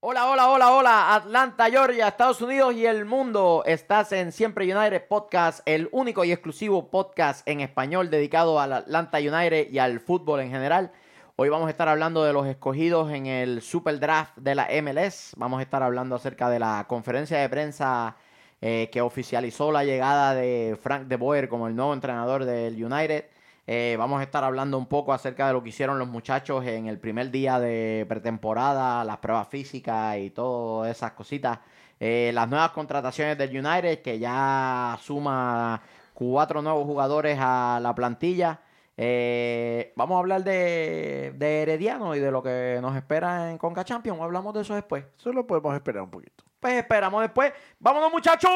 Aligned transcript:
Hola, 0.00 0.30
hola, 0.30 0.48
hola, 0.48 0.70
hola, 0.70 1.14
Atlanta, 1.16 1.68
Georgia, 1.68 2.06
Estados 2.06 2.40
Unidos 2.40 2.72
y 2.72 2.86
el 2.86 3.04
mundo. 3.04 3.64
Estás 3.66 4.12
en 4.12 4.30
Siempre 4.30 4.72
United 4.72 5.08
Podcast, 5.08 5.60
el 5.66 5.88
único 5.90 6.24
y 6.24 6.30
exclusivo 6.30 6.88
podcast 6.88 7.46
en 7.48 7.60
español 7.60 8.08
dedicado 8.08 8.60
al 8.60 8.74
Atlanta 8.74 9.18
United 9.18 9.72
y 9.72 9.80
al 9.80 9.98
fútbol 9.98 10.38
en 10.38 10.50
general. 10.50 10.92
Hoy 11.34 11.48
vamos 11.48 11.66
a 11.66 11.70
estar 11.70 11.88
hablando 11.88 12.22
de 12.22 12.32
los 12.32 12.46
escogidos 12.46 13.10
en 13.10 13.26
el 13.26 13.60
Super 13.60 13.98
Draft 13.98 14.36
de 14.36 14.54
la 14.54 14.68
MLS. 14.80 15.32
Vamos 15.36 15.58
a 15.58 15.62
estar 15.62 15.82
hablando 15.82 16.14
acerca 16.14 16.48
de 16.48 16.60
la 16.60 16.84
conferencia 16.88 17.38
de 17.38 17.48
prensa 17.48 18.14
eh, 18.60 18.90
que 18.92 19.00
oficializó 19.00 19.72
la 19.72 19.82
llegada 19.82 20.32
de 20.32 20.78
Frank 20.80 21.08
de 21.08 21.16
Boer 21.16 21.48
como 21.48 21.66
el 21.66 21.74
nuevo 21.74 21.92
entrenador 21.92 22.44
del 22.44 22.80
United. 22.84 23.24
Eh, 23.70 23.96
vamos 23.98 24.18
a 24.20 24.22
estar 24.22 24.42
hablando 24.44 24.78
un 24.78 24.86
poco 24.86 25.12
acerca 25.12 25.46
de 25.46 25.52
lo 25.52 25.62
que 25.62 25.68
hicieron 25.68 25.98
los 25.98 26.08
muchachos 26.08 26.64
en 26.64 26.86
el 26.86 26.98
primer 26.98 27.30
día 27.30 27.60
de 27.60 28.06
pretemporada, 28.08 29.04
las 29.04 29.18
pruebas 29.18 29.46
físicas 29.48 30.16
y 30.16 30.30
todas 30.30 30.90
esas 30.90 31.12
cositas. 31.12 31.58
Eh, 32.00 32.30
las 32.32 32.48
nuevas 32.48 32.70
contrataciones 32.70 33.36
del 33.36 33.50
United, 33.50 34.00
que 34.00 34.18
ya 34.18 34.98
suma 35.02 35.82
cuatro 36.14 36.62
nuevos 36.62 36.86
jugadores 36.86 37.36
a 37.38 37.78
la 37.82 37.94
plantilla. 37.94 38.58
Eh, 38.96 39.92
vamos 39.96 40.16
a 40.16 40.20
hablar 40.20 40.44
de, 40.44 41.34
de, 41.36 41.62
Herediano 41.62 42.14
y 42.16 42.20
de 42.20 42.30
lo 42.30 42.42
que 42.42 42.78
nos 42.80 42.96
espera 42.96 43.50
en 43.50 43.58
Conca 43.58 43.84
Champions. 43.84 44.18
Hablamos 44.22 44.54
de 44.54 44.62
eso 44.62 44.74
después. 44.74 45.04
Solo 45.16 45.46
podemos 45.46 45.74
esperar 45.74 46.04
un 46.04 46.10
poquito. 46.10 46.42
Pues 46.58 46.72
esperamos 46.72 47.20
después. 47.20 47.52
¡Vámonos, 47.78 48.10
muchachos! 48.12 48.50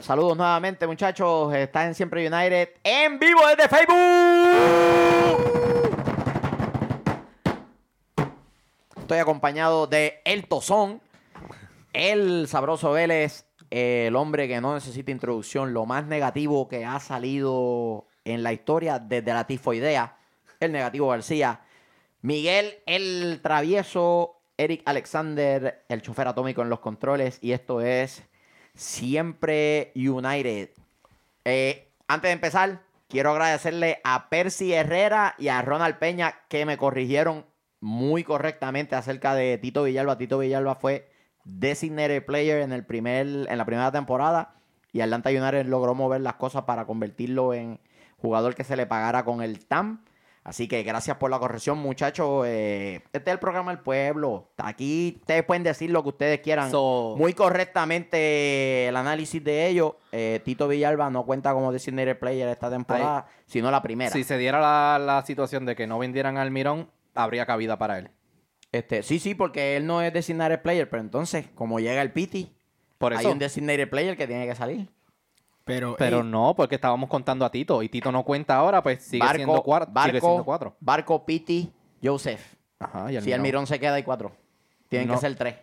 Saludos 0.00 0.36
nuevamente, 0.36 0.86
muchachos. 0.86 1.54
Están 1.54 1.88
en 1.88 1.94
Siempre 1.94 2.28
United 2.28 2.68
en 2.84 3.18
vivo 3.18 3.40
desde 3.48 3.68
Facebook. 3.70 4.02
Estoy 9.00 9.18
acompañado 9.18 9.86
de 9.86 10.20
El 10.26 10.46
Tozón, 10.46 11.00
el 11.94 12.48
sabroso 12.48 12.92
Vélez, 12.92 13.46
el 13.70 14.14
hombre 14.14 14.46
que 14.46 14.60
no 14.60 14.74
necesita 14.74 15.10
introducción, 15.10 15.72
lo 15.72 15.86
más 15.86 16.04
negativo 16.04 16.68
que 16.68 16.84
ha 16.84 17.00
salido 17.00 18.08
en 18.26 18.42
la 18.42 18.52
historia 18.52 18.98
desde 18.98 19.32
la 19.32 19.46
tifoidea, 19.46 20.18
el 20.60 20.72
negativo 20.72 21.08
García. 21.08 21.62
Miguel, 22.20 22.74
el 22.84 23.40
travieso, 23.42 24.42
Eric 24.58 24.82
Alexander, 24.84 25.82
el 25.88 26.02
chofer 26.02 26.28
atómico 26.28 26.60
en 26.60 26.68
los 26.68 26.80
controles. 26.80 27.38
Y 27.40 27.52
esto 27.52 27.80
es 27.80 28.22
siempre 28.74 29.92
United. 29.94 30.70
Eh, 31.44 31.88
antes 32.08 32.28
de 32.28 32.32
empezar, 32.32 32.82
quiero 33.08 33.30
agradecerle 33.30 34.00
a 34.04 34.28
Percy 34.28 34.72
Herrera 34.72 35.34
y 35.38 35.48
a 35.48 35.62
Ronald 35.62 35.98
Peña 35.98 36.34
que 36.48 36.66
me 36.66 36.76
corrigieron 36.76 37.46
muy 37.80 38.24
correctamente 38.24 38.94
acerca 38.94 39.34
de 39.34 39.58
Tito 39.58 39.82
Villalba. 39.82 40.18
Tito 40.18 40.38
Villalba 40.38 40.76
fue 40.76 41.10
designated 41.44 42.24
player 42.24 42.62
en, 42.62 42.72
el 42.72 42.84
primer, 42.84 43.26
en 43.26 43.58
la 43.58 43.64
primera 43.64 43.90
temporada 43.90 44.54
y 44.92 45.00
Atlanta 45.00 45.30
United 45.30 45.66
logró 45.66 45.94
mover 45.94 46.20
las 46.20 46.34
cosas 46.34 46.62
para 46.64 46.86
convertirlo 46.86 47.54
en 47.54 47.80
jugador 48.18 48.54
que 48.54 48.64
se 48.64 48.76
le 48.76 48.86
pagara 48.86 49.24
con 49.24 49.42
el 49.42 49.64
TAM. 49.66 50.04
Así 50.44 50.66
que 50.66 50.82
gracias 50.82 51.18
por 51.18 51.30
la 51.30 51.38
corrección, 51.38 51.78
muchachos. 51.78 52.44
Eh, 52.48 53.00
este 53.12 53.30
es 53.30 53.34
el 53.34 53.38
programa 53.38 53.70
del 53.70 53.80
pueblo. 53.80 54.50
Aquí 54.56 55.18
ustedes 55.20 55.44
pueden 55.44 55.62
decir 55.62 55.90
lo 55.90 56.02
que 56.02 56.08
ustedes 56.08 56.40
quieran. 56.40 56.70
Muy 57.16 57.32
correctamente 57.32 58.88
el 58.88 58.96
análisis 58.96 59.42
de 59.42 59.68
ellos. 59.68 59.94
Eh, 60.10 60.40
Tito 60.44 60.66
Villalba 60.66 61.10
no 61.10 61.24
cuenta 61.24 61.52
como 61.52 61.70
designated 61.70 62.18
player 62.18 62.48
esta 62.48 62.70
temporada, 62.70 63.26
sino 63.46 63.70
la 63.70 63.82
primera. 63.82 64.10
Si 64.10 64.24
se 64.24 64.36
diera 64.36 64.60
la, 64.60 64.98
la, 64.98 65.22
situación 65.22 65.64
de 65.64 65.76
que 65.76 65.86
no 65.86 66.00
vendieran 66.00 66.36
al 66.36 66.50
Mirón, 66.50 66.90
habría 67.14 67.46
cabida 67.46 67.78
para 67.78 67.98
él. 67.98 68.10
Este, 68.72 69.04
sí, 69.04 69.20
sí, 69.20 69.36
porque 69.36 69.76
él 69.76 69.86
no 69.86 70.02
es 70.02 70.12
designated 70.12 70.62
player, 70.62 70.88
pero 70.88 71.02
entonces, 71.02 71.46
como 71.54 71.78
llega 71.78 72.02
el 72.02 72.10
Piti, 72.10 72.52
hay 72.98 73.26
un 73.26 73.38
designated 73.38 73.88
player 73.88 74.16
que 74.16 74.26
tiene 74.26 74.46
que 74.46 74.54
salir. 74.54 74.88
Pero, 75.64 75.94
Pero 75.96 76.24
no, 76.24 76.54
porque 76.56 76.74
estábamos 76.74 77.08
contando 77.08 77.44
a 77.44 77.50
Tito 77.50 77.82
y 77.82 77.88
Tito 77.88 78.10
no 78.10 78.24
cuenta 78.24 78.56
ahora, 78.56 78.82
pues 78.82 79.02
sigue, 79.02 79.26
siendo, 79.34 79.62
cuatro, 79.62 79.92
barco, 79.92 80.44
cuatro. 80.44 80.76
Barco, 80.80 81.24
Piti, 81.24 81.72
Joseph. 82.02 82.54
Ajá, 82.80 83.12
y 83.12 83.16
el 83.16 83.22
si 83.22 83.32
el 83.32 83.40
Mirón 83.40 83.66
se 83.66 83.78
queda, 83.78 83.94
hay 83.94 84.02
cuatro. 84.02 84.32
Tienen 84.88 85.08
que 85.08 85.16
ser 85.16 85.36
tres. 85.36 85.56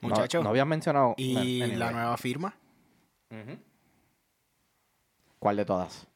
Muchachos. 0.00 0.44
No, 0.44 0.50
habían 0.50 0.68
mencionado. 0.68 1.14
¿Y 1.16 1.64
la 1.76 1.90
nueva 1.90 2.16
firma? 2.16 2.54
¿Cuál 5.38 5.56
de 5.56 5.64
todas? 5.64 6.06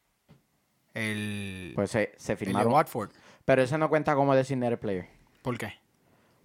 El. 0.95 1.73
Pues 1.75 1.91
se, 1.91 2.13
se 2.17 2.37
firmaron. 2.37 2.69
El 2.69 2.75
Watford. 2.75 3.11
Pero 3.45 3.63
ese 3.63 3.79
no 3.79 3.89
cuenta 3.89 4.15
como 4.15 4.35
designated 4.35 4.79
player. 4.79 5.09
¿Por 5.43 5.59
qué? 5.59 5.82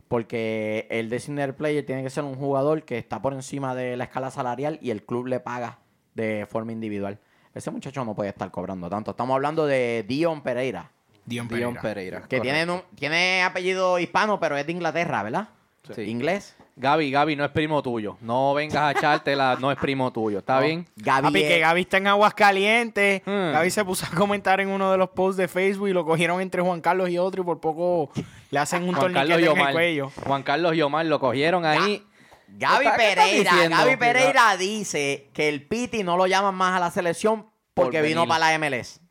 Porque 0.08 0.88
el 0.90 1.10
designated 1.10 1.56
player 1.56 1.86
tiene 1.86 2.04
que 2.04 2.10
ser 2.10 2.24
un 2.24 2.36
jugador 2.36 2.84
que 2.84 2.98
está 2.98 3.22
por 3.22 3.34
encima 3.34 3.76
de 3.76 3.98
la 3.98 4.06
escala 4.06 4.32
salarial 4.32 4.80
y 4.82 4.92
el 4.92 5.04
club 5.04 5.28
le 5.28 5.40
paga 5.40 5.80
de 6.14 6.48
forma 6.50 6.72
individual. 6.72 7.20
Ese 7.54 7.72
muchacho 7.72 8.06
no 8.06 8.16
puede 8.16 8.30
estar 8.30 8.50
cobrando 8.52 8.90
tanto. 8.90 9.12
Estamos 9.12 9.34
hablando 9.34 9.66
de 9.66 10.06
Dion 10.08 10.42
Pereira. 10.42 10.92
Dion 11.26 11.48
Pereira. 11.48 12.24
que 12.30 12.40
tiene, 12.40 12.66
tiene 12.96 13.44
apellido 13.44 14.00
hispano, 14.00 14.40
pero 14.40 14.56
es 14.58 14.66
de 14.66 14.72
Inglaterra, 14.72 15.24
¿verdad? 15.24 15.50
Sí. 15.94 16.04
Inglés. 16.04 16.56
Gaby, 16.80 17.10
Gaby, 17.10 17.36
no 17.36 17.44
es 17.44 17.50
primo 17.50 17.82
tuyo. 17.82 18.18
No 18.22 18.54
vengas 18.54 18.78
a 18.78 18.92
echártela, 18.92 19.58
no 19.60 19.72
es 19.72 19.80
primo 19.80 20.14
tuyo. 20.14 20.40
¿Está 20.40 20.60
bien? 20.60 20.88
Gaby 20.96 21.24
Papi, 21.24 21.40
que 21.42 21.60
Gaby 21.60 21.82
está 21.82 21.98
en 21.98 22.06
aguas 22.06 22.36
calientes. 22.36 23.24
Hmm. 23.26 23.52
Gaby 23.54 23.72
se 23.72 23.84
puso 23.84 24.06
a 24.06 24.16
comentar 24.16 24.62
en 24.62 24.70
uno 24.70 24.92
de 24.92 24.98
los 24.98 25.10
posts 25.10 25.38
de 25.38 25.48
Facebook 25.48 25.88
y 25.88 25.94
lo 25.94 26.06
cogieron 26.06 26.40
entre 26.40 26.62
Juan 26.62 26.80
Carlos 26.80 27.10
y 27.10 27.18
otro 27.18 27.42
y 27.42 27.46
por 27.46 27.60
poco 27.60 28.12
le 28.52 28.60
hacen 28.60 28.88
un 28.88 28.94
torniquete 28.94 29.50
en 29.50 29.58
el 29.58 29.74
cuello. 29.74 30.12
Juan 30.24 30.44
Carlos 30.44 30.76
y 30.76 30.82
Omar 30.84 31.08
lo 31.08 31.20
cogieron 31.20 31.66
ahí. 31.66 32.04
Gaby 32.48 32.86
Pereira, 32.96 33.70
Gaby 33.70 33.98
Pereira 33.98 34.56
dice 34.56 35.30
que 35.34 35.50
el 35.50 35.66
Piti 35.68 36.04
no 36.04 36.16
lo 36.16 36.28
llaman 36.28 36.54
más 36.54 36.78
a 36.78 36.80
la 36.80 36.92
selección 36.92 37.48
porque 37.74 38.04
vino 38.04 38.28
para 38.28 38.52
la 38.52 38.60
MLS. 38.60 39.02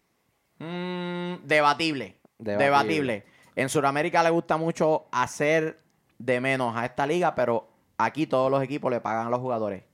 Mm, 0.58 1.44
debatible, 1.44 2.16
debatible. 2.38 2.64
Debatible. 2.64 3.24
En 3.56 3.68
Sudamérica 3.68 4.22
le 4.22 4.30
gusta 4.30 4.56
mucho 4.56 5.06
hacer 5.10 5.80
de 6.18 6.40
menos 6.40 6.76
a 6.76 6.84
esta 6.84 7.06
liga, 7.06 7.34
pero 7.34 7.68
aquí 7.98 8.26
todos 8.26 8.50
los 8.50 8.62
equipos 8.62 8.90
le 8.90 9.00
pagan 9.00 9.26
a 9.26 9.30
los 9.30 9.40
jugadores. 9.40 9.84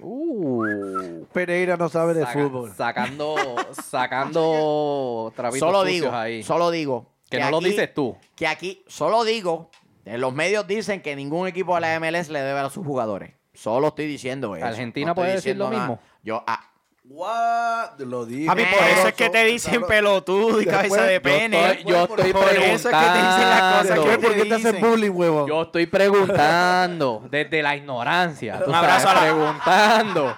Uh, 0.00 1.24
Pereira 1.32 1.76
no 1.76 1.88
sabe 1.88 2.14
de 2.14 2.24
fútbol. 2.26 2.72
Sacando, 2.72 3.36
sacando 3.72 5.32
trapitos 5.34 5.68
solo 5.68 5.84
digo, 5.84 6.12
ahí. 6.12 6.42
Solo 6.42 6.70
digo. 6.70 7.06
Que, 7.28 7.40
no 7.40 7.50
lo 7.50 7.60
dices 7.60 7.92
tú. 7.92 8.16
Que 8.36 8.46
aquí, 8.46 8.82
solo 8.86 9.24
digo, 9.24 9.70
en 10.04 10.20
los 10.20 10.32
medios 10.32 10.66
dicen 10.66 11.02
que 11.02 11.14
ningún 11.14 11.46
equipo 11.46 11.74
de 11.74 11.82
la 11.82 12.00
MLS 12.00 12.30
le 12.30 12.40
debe 12.40 12.60
a 12.60 12.70
sus 12.70 12.86
jugadores. 12.86 13.34
Solo 13.52 13.88
estoy 13.88 14.06
diciendo 14.06 14.54
eso. 14.54 14.64
Argentina 14.64 15.14
puede 15.14 15.32
decir 15.32 15.56
lo 15.56 15.68
mismo. 15.68 15.98
Yo, 16.22 16.44
ah, 16.46 16.67
What? 17.10 17.98
Lo 18.00 18.26
digo. 18.26 18.52
Papi, 18.52 18.64
por 18.64 18.88
eso 18.88 19.08
es 19.08 19.14
que 19.14 19.30
te 19.30 19.44
dicen 19.44 19.82
pelotudo 19.86 20.60
y 20.60 20.66
cabeza 20.66 21.04
de 21.04 21.20
pene. 21.20 21.82
Yo 21.86 22.02
estoy, 22.02 22.32
preguntando. 22.32 22.40
Por 22.40 22.64
eso 22.64 22.90
es 22.90 22.94
que 22.94 23.06
te 23.06 23.18
dicen 23.18 23.50
las 23.50 23.82
cosas 23.82 23.98
que 23.98 24.18
¿Por 24.18 24.34
qué 24.34 24.44
te 24.44 24.54
hacen 24.54 24.80
bullying, 24.80 25.10
huevo? 25.10 25.48
Yo 25.48 25.62
estoy 25.62 25.86
preguntando 25.86 27.26
desde 27.30 27.62
la 27.62 27.76
ignorancia. 27.76 28.62
Un 28.66 28.74
abrazo 28.74 29.08
a 29.08 29.20
preguntando. 29.20 30.36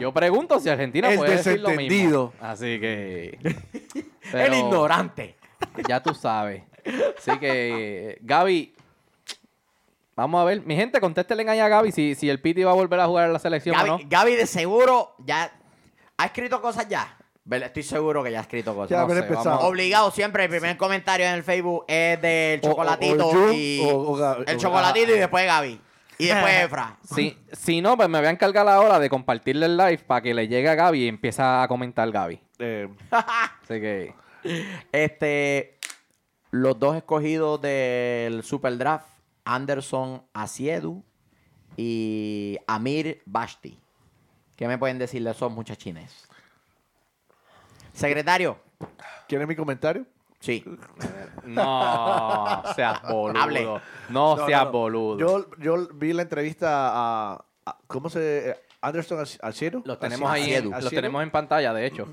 Yo 0.00 0.12
pregunto 0.12 0.58
si 0.58 0.68
Argentina 0.68 1.08
puede 1.14 1.36
decir 1.36 1.60
lo 1.60 1.70
mismo. 1.70 2.32
Así 2.40 2.80
que... 2.80 3.38
El 4.32 4.54
ignorante. 4.54 5.36
Ya 5.88 6.02
tú 6.02 6.12
sabes. 6.12 6.64
Así 7.16 7.38
que, 7.38 8.18
Gaby, 8.22 8.74
Vamos 10.16 10.40
a 10.40 10.44
ver. 10.44 10.64
Mi 10.64 10.76
gente, 10.76 11.00
contéstenle 11.00 11.48
ahí 11.50 11.58
a 11.58 11.68
Gaby 11.68 11.90
si, 11.90 12.14
si 12.14 12.30
el 12.30 12.40
Piti 12.40 12.62
va 12.62 12.70
a 12.70 12.74
volver 12.74 13.00
a 13.00 13.06
jugar 13.06 13.26
en 13.26 13.32
la 13.32 13.40
selección 13.40 13.76
o 13.76 13.84
no. 13.84 13.98
Gaby 14.04 14.36
de 14.36 14.46
seguro 14.46 15.14
ya 15.18 15.50
¿Ha 16.16 16.26
escrito 16.26 16.60
cosas 16.60 16.88
ya? 16.88 17.16
Estoy 17.50 17.82
seguro 17.82 18.24
que 18.24 18.32
ya 18.32 18.38
ha 18.38 18.42
escrito 18.42 18.74
cosas. 18.74 19.06
Obligado 19.62 20.10
siempre, 20.10 20.44
el 20.44 20.50
primer 20.50 20.76
comentario 20.76 21.26
en 21.26 21.34
el 21.34 21.42
Facebook 21.42 21.84
es 21.88 22.20
del 22.22 22.60
chocolatito 22.60 23.52
y 23.52 23.82
el 24.46 24.56
chocolatito 24.56 25.14
y 25.14 25.18
después 25.18 25.44
Gaby. 25.44 25.80
Y 26.18 26.26
después 26.26 26.54
Efra. 26.62 26.96
Si, 27.02 27.36
si 27.52 27.80
no, 27.80 27.96
pues 27.96 28.08
me 28.08 28.18
voy 28.18 28.28
a 28.28 28.30
encargar 28.30 28.66
ahora 28.68 28.98
de 28.98 29.10
compartirle 29.10 29.66
el 29.66 29.76
live 29.76 29.98
para 29.98 30.22
que 30.22 30.32
le 30.32 30.48
llegue 30.48 30.68
a 30.68 30.74
Gaby 30.74 31.04
y 31.04 31.08
empieza 31.08 31.62
a 31.62 31.68
comentar 31.68 32.10
Gaby. 32.10 32.40
Eh. 32.60 32.88
Así 33.10 33.80
que. 33.80 34.14
Este. 34.92 35.78
Los 36.50 36.78
dos 36.78 36.96
escogidos 36.96 37.60
del 37.60 38.44
Super 38.44 38.78
Draft, 38.78 39.06
Anderson 39.44 40.22
Asiedu 40.32 41.02
y 41.76 42.58
Amir 42.68 43.22
Bashti. 43.26 43.80
¿Qué 44.56 44.68
me 44.68 44.78
pueden 44.78 44.98
decir 44.98 45.22
de 45.22 45.30
esos 45.30 45.50
muchachines? 45.50 46.28
Secretario. 47.92 48.58
¿Quieres 49.28 49.48
mi 49.48 49.56
comentario? 49.56 50.06
Sí. 50.40 50.64
No 51.44 52.62
seas 52.76 53.02
boludo. 53.02 53.80
No 54.10 54.46
seas 54.46 54.70
boludo. 54.70 55.18
Yo, 55.18 55.50
yo 55.58 55.88
vi 55.94 56.12
la 56.12 56.22
entrevista 56.22 56.68
a, 56.70 57.44
¿Cómo 57.86 58.10
se...? 58.10 58.60
Anderson 58.80 59.24
Alciero. 59.40 59.82
Los 59.84 59.98
tenemos 59.98 60.30
ahí, 60.30 60.60
los 60.60 60.90
tenemos 60.90 61.22
en 61.22 61.30
pantalla, 61.30 61.72
de 61.72 61.86
hecho. 61.86 62.06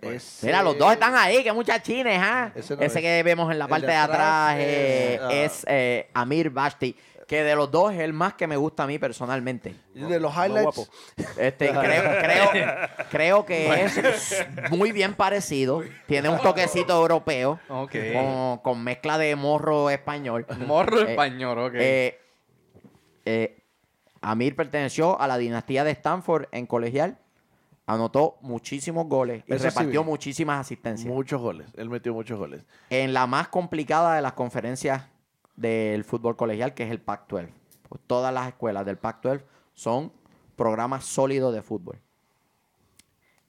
Pues, 0.00 0.40
Mira, 0.42 0.62
los 0.62 0.78
dos 0.78 0.92
están 0.92 1.14
ahí, 1.16 1.42
que 1.42 1.52
muchachines, 1.52 2.20
¿ah? 2.22 2.52
Ese, 2.54 3.00
que 3.00 3.22
vemos 3.24 3.50
en 3.50 3.58
la 3.58 3.66
parte 3.66 3.88
de 3.88 3.96
atrás, 3.96 4.54
eh, 4.58 5.18
es, 5.30 5.66
eh, 5.68 6.08
Amir 6.14 6.50
Bashti 6.50 6.94
que 7.30 7.44
de 7.44 7.54
los 7.54 7.70
dos 7.70 7.92
es 7.92 8.00
el 8.00 8.12
más 8.12 8.34
que 8.34 8.48
me 8.48 8.56
gusta 8.56 8.82
a 8.82 8.86
mí 8.88 8.98
personalmente. 8.98 9.76
de 9.94 10.18
los 10.18 10.34
highlights. 10.34 10.90
Este, 11.38 11.70
creo, 13.08 13.46
que 13.46 13.84
es 13.84 14.44
muy 14.72 14.90
bien 14.90 15.14
parecido. 15.14 15.80
Tiene 16.08 16.28
un 16.28 16.40
toquecito 16.40 16.92
europeo. 17.00 17.60
Con, 18.64 18.82
mezcla 18.82 19.16
de 19.16 19.36
morro 19.36 19.90
español. 19.90 20.44
Morro 20.66 21.02
eh, 21.02 21.10
español, 21.12 21.58
ok. 21.60 21.74
Amir 24.22 24.56
perteneció 24.56 25.20
a 25.20 25.28
la 25.28 25.38
dinastía 25.38 25.84
de 25.84 25.92
Stanford 25.92 26.48
en 26.50 26.66
colegial 26.66 27.16
anotó 27.86 28.38
muchísimos 28.40 29.06
goles 29.06 29.44
y 29.46 29.54
repartió 29.54 30.02
muchísimas 30.02 30.60
asistencias. 30.60 31.12
Muchos 31.12 31.40
goles, 31.40 31.68
él 31.76 31.88
metió 31.90 32.12
muchos 32.12 32.38
goles. 32.38 32.64
En 32.88 33.12
la 33.12 33.26
más 33.28 33.48
complicada 33.48 34.16
de 34.16 34.22
las 34.22 34.32
conferencias 34.34 35.04
del 35.56 36.04
fútbol 36.04 36.36
colegial, 36.36 36.74
que 36.74 36.84
es 36.84 36.90
el 36.90 37.00
Pac-12. 37.00 37.50
Pues 37.88 38.00
todas 38.06 38.32
las 38.32 38.48
escuelas 38.48 38.86
del 38.86 38.98
Pac-12 38.98 39.42
son 39.74 40.12
programas 40.56 41.04
sólidos 41.04 41.54
de 41.54 41.62
fútbol. 41.62 41.98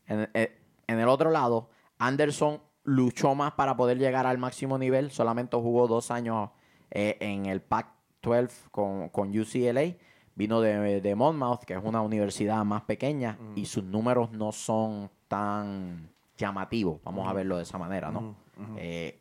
Eh, 0.07 0.57
en, 0.88 1.00
el 1.00 1.07
otro 1.07 1.31
lado, 1.31 1.69
Anderson 1.98 2.62
luchó 2.83 3.36
más 3.36 3.53
para 3.53 3.77
poder 3.77 3.98
llegar 3.98 4.25
al 4.27 4.38
máximo 4.38 4.77
nivel. 4.77 5.12
Solamente 5.12 5.57
jugó 5.57 5.88
dos 5.88 6.12
años 6.12 6.50
eh, 6.89 7.18
en 7.19 7.45
el 7.45 7.62
Pac-12 7.62 8.69
con, 8.71 9.09
con 9.09 9.38
UCLA 9.38 9.95
Vino 10.36 10.62
de, 10.62 11.15
Monmouth, 11.15 11.65
que 11.65 11.74
es 11.74 11.83
una 11.83 12.01
universidad 12.01 12.63
más 12.63 12.83
pequeña, 12.83 13.38
y 13.56 13.65
sus 13.65 13.83
números 13.83 14.31
no 14.31 14.51
son 14.51 15.09
tan 15.27 16.09
llamativos, 16.38 17.01
vamos 17.04 17.27
a 17.27 17.33
verlo 17.33 17.57
de 17.57 17.63
esa 17.63 17.77
manera, 17.77 18.09
¿no? 18.12 18.36
Eh, 18.77 19.19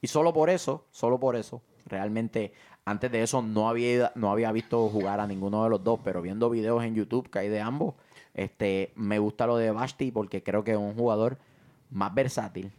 y 0.00 0.06
solo 0.06 0.32
por 0.32 0.48
eso, 0.48 0.86
solo 0.90 1.20
por 1.20 1.36
eso, 1.36 1.62
realmente 1.86 2.52
antes 2.84 3.10
de 3.10 3.22
eso 3.22 3.42
no 3.42 3.68
había, 3.68 4.12
no 4.14 4.30
había 4.30 4.52
visto 4.52 4.88
jugar 4.88 5.20
a 5.20 5.26
ninguno 5.26 5.64
de 5.64 5.70
los 5.70 5.82
dos, 5.82 6.00
pero 6.04 6.20
viendo 6.20 6.50
videos 6.50 6.84
en 6.84 6.94
YouTube 6.94 7.30
que 7.30 7.38
hay 7.38 7.48
de 7.48 7.60
ambos, 7.60 7.94
este, 8.34 8.92
me 8.96 9.18
gusta 9.18 9.46
lo 9.46 9.56
de 9.56 9.70
Basti 9.70 10.10
porque 10.10 10.42
creo 10.42 10.64
que 10.64 10.72
es 10.72 10.76
un 10.76 10.94
jugador 10.94 11.38
más 11.90 12.14
versátil, 12.14 12.72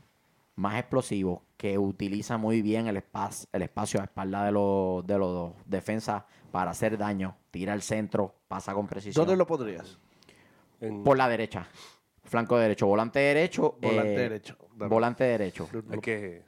más 0.56 0.80
explosivo, 0.80 1.42
que 1.57 1.78
utiliza 1.78 2.38
muy 2.38 2.62
bien 2.62 2.88
el, 2.88 2.98
espacio, 2.98 3.48
el 3.52 3.63
espacio 3.63 4.02
a 4.02 4.04
espalda 4.04 4.46
de 4.46 4.52
los, 4.52 5.06
de 5.07 5.18
los 5.18 5.54
defensas 5.66 6.24
para 6.52 6.72
hacer 6.72 6.98
daño. 6.98 7.36
Tira 7.50 7.74
al 7.74 7.81
centro, 7.81 8.36
pasa 8.48 8.74
con 8.74 8.88
precisión. 8.88 9.25
¿Dónde 9.25 9.38
lo 9.38 9.48
podrías? 9.48 9.98
Por 11.04 11.18
la 11.18 11.28
derecha. 11.28 11.68
Flanco 12.25 12.57
derecho. 12.57 12.88
Volante 12.88 13.19
derecho. 13.19 13.78
Volante 13.81 14.13
eh, 14.13 14.18
derecho. 14.18 14.57
Volante 14.75 15.24
derecho. 15.24 15.69
Es 15.92 16.00
que 16.00 16.44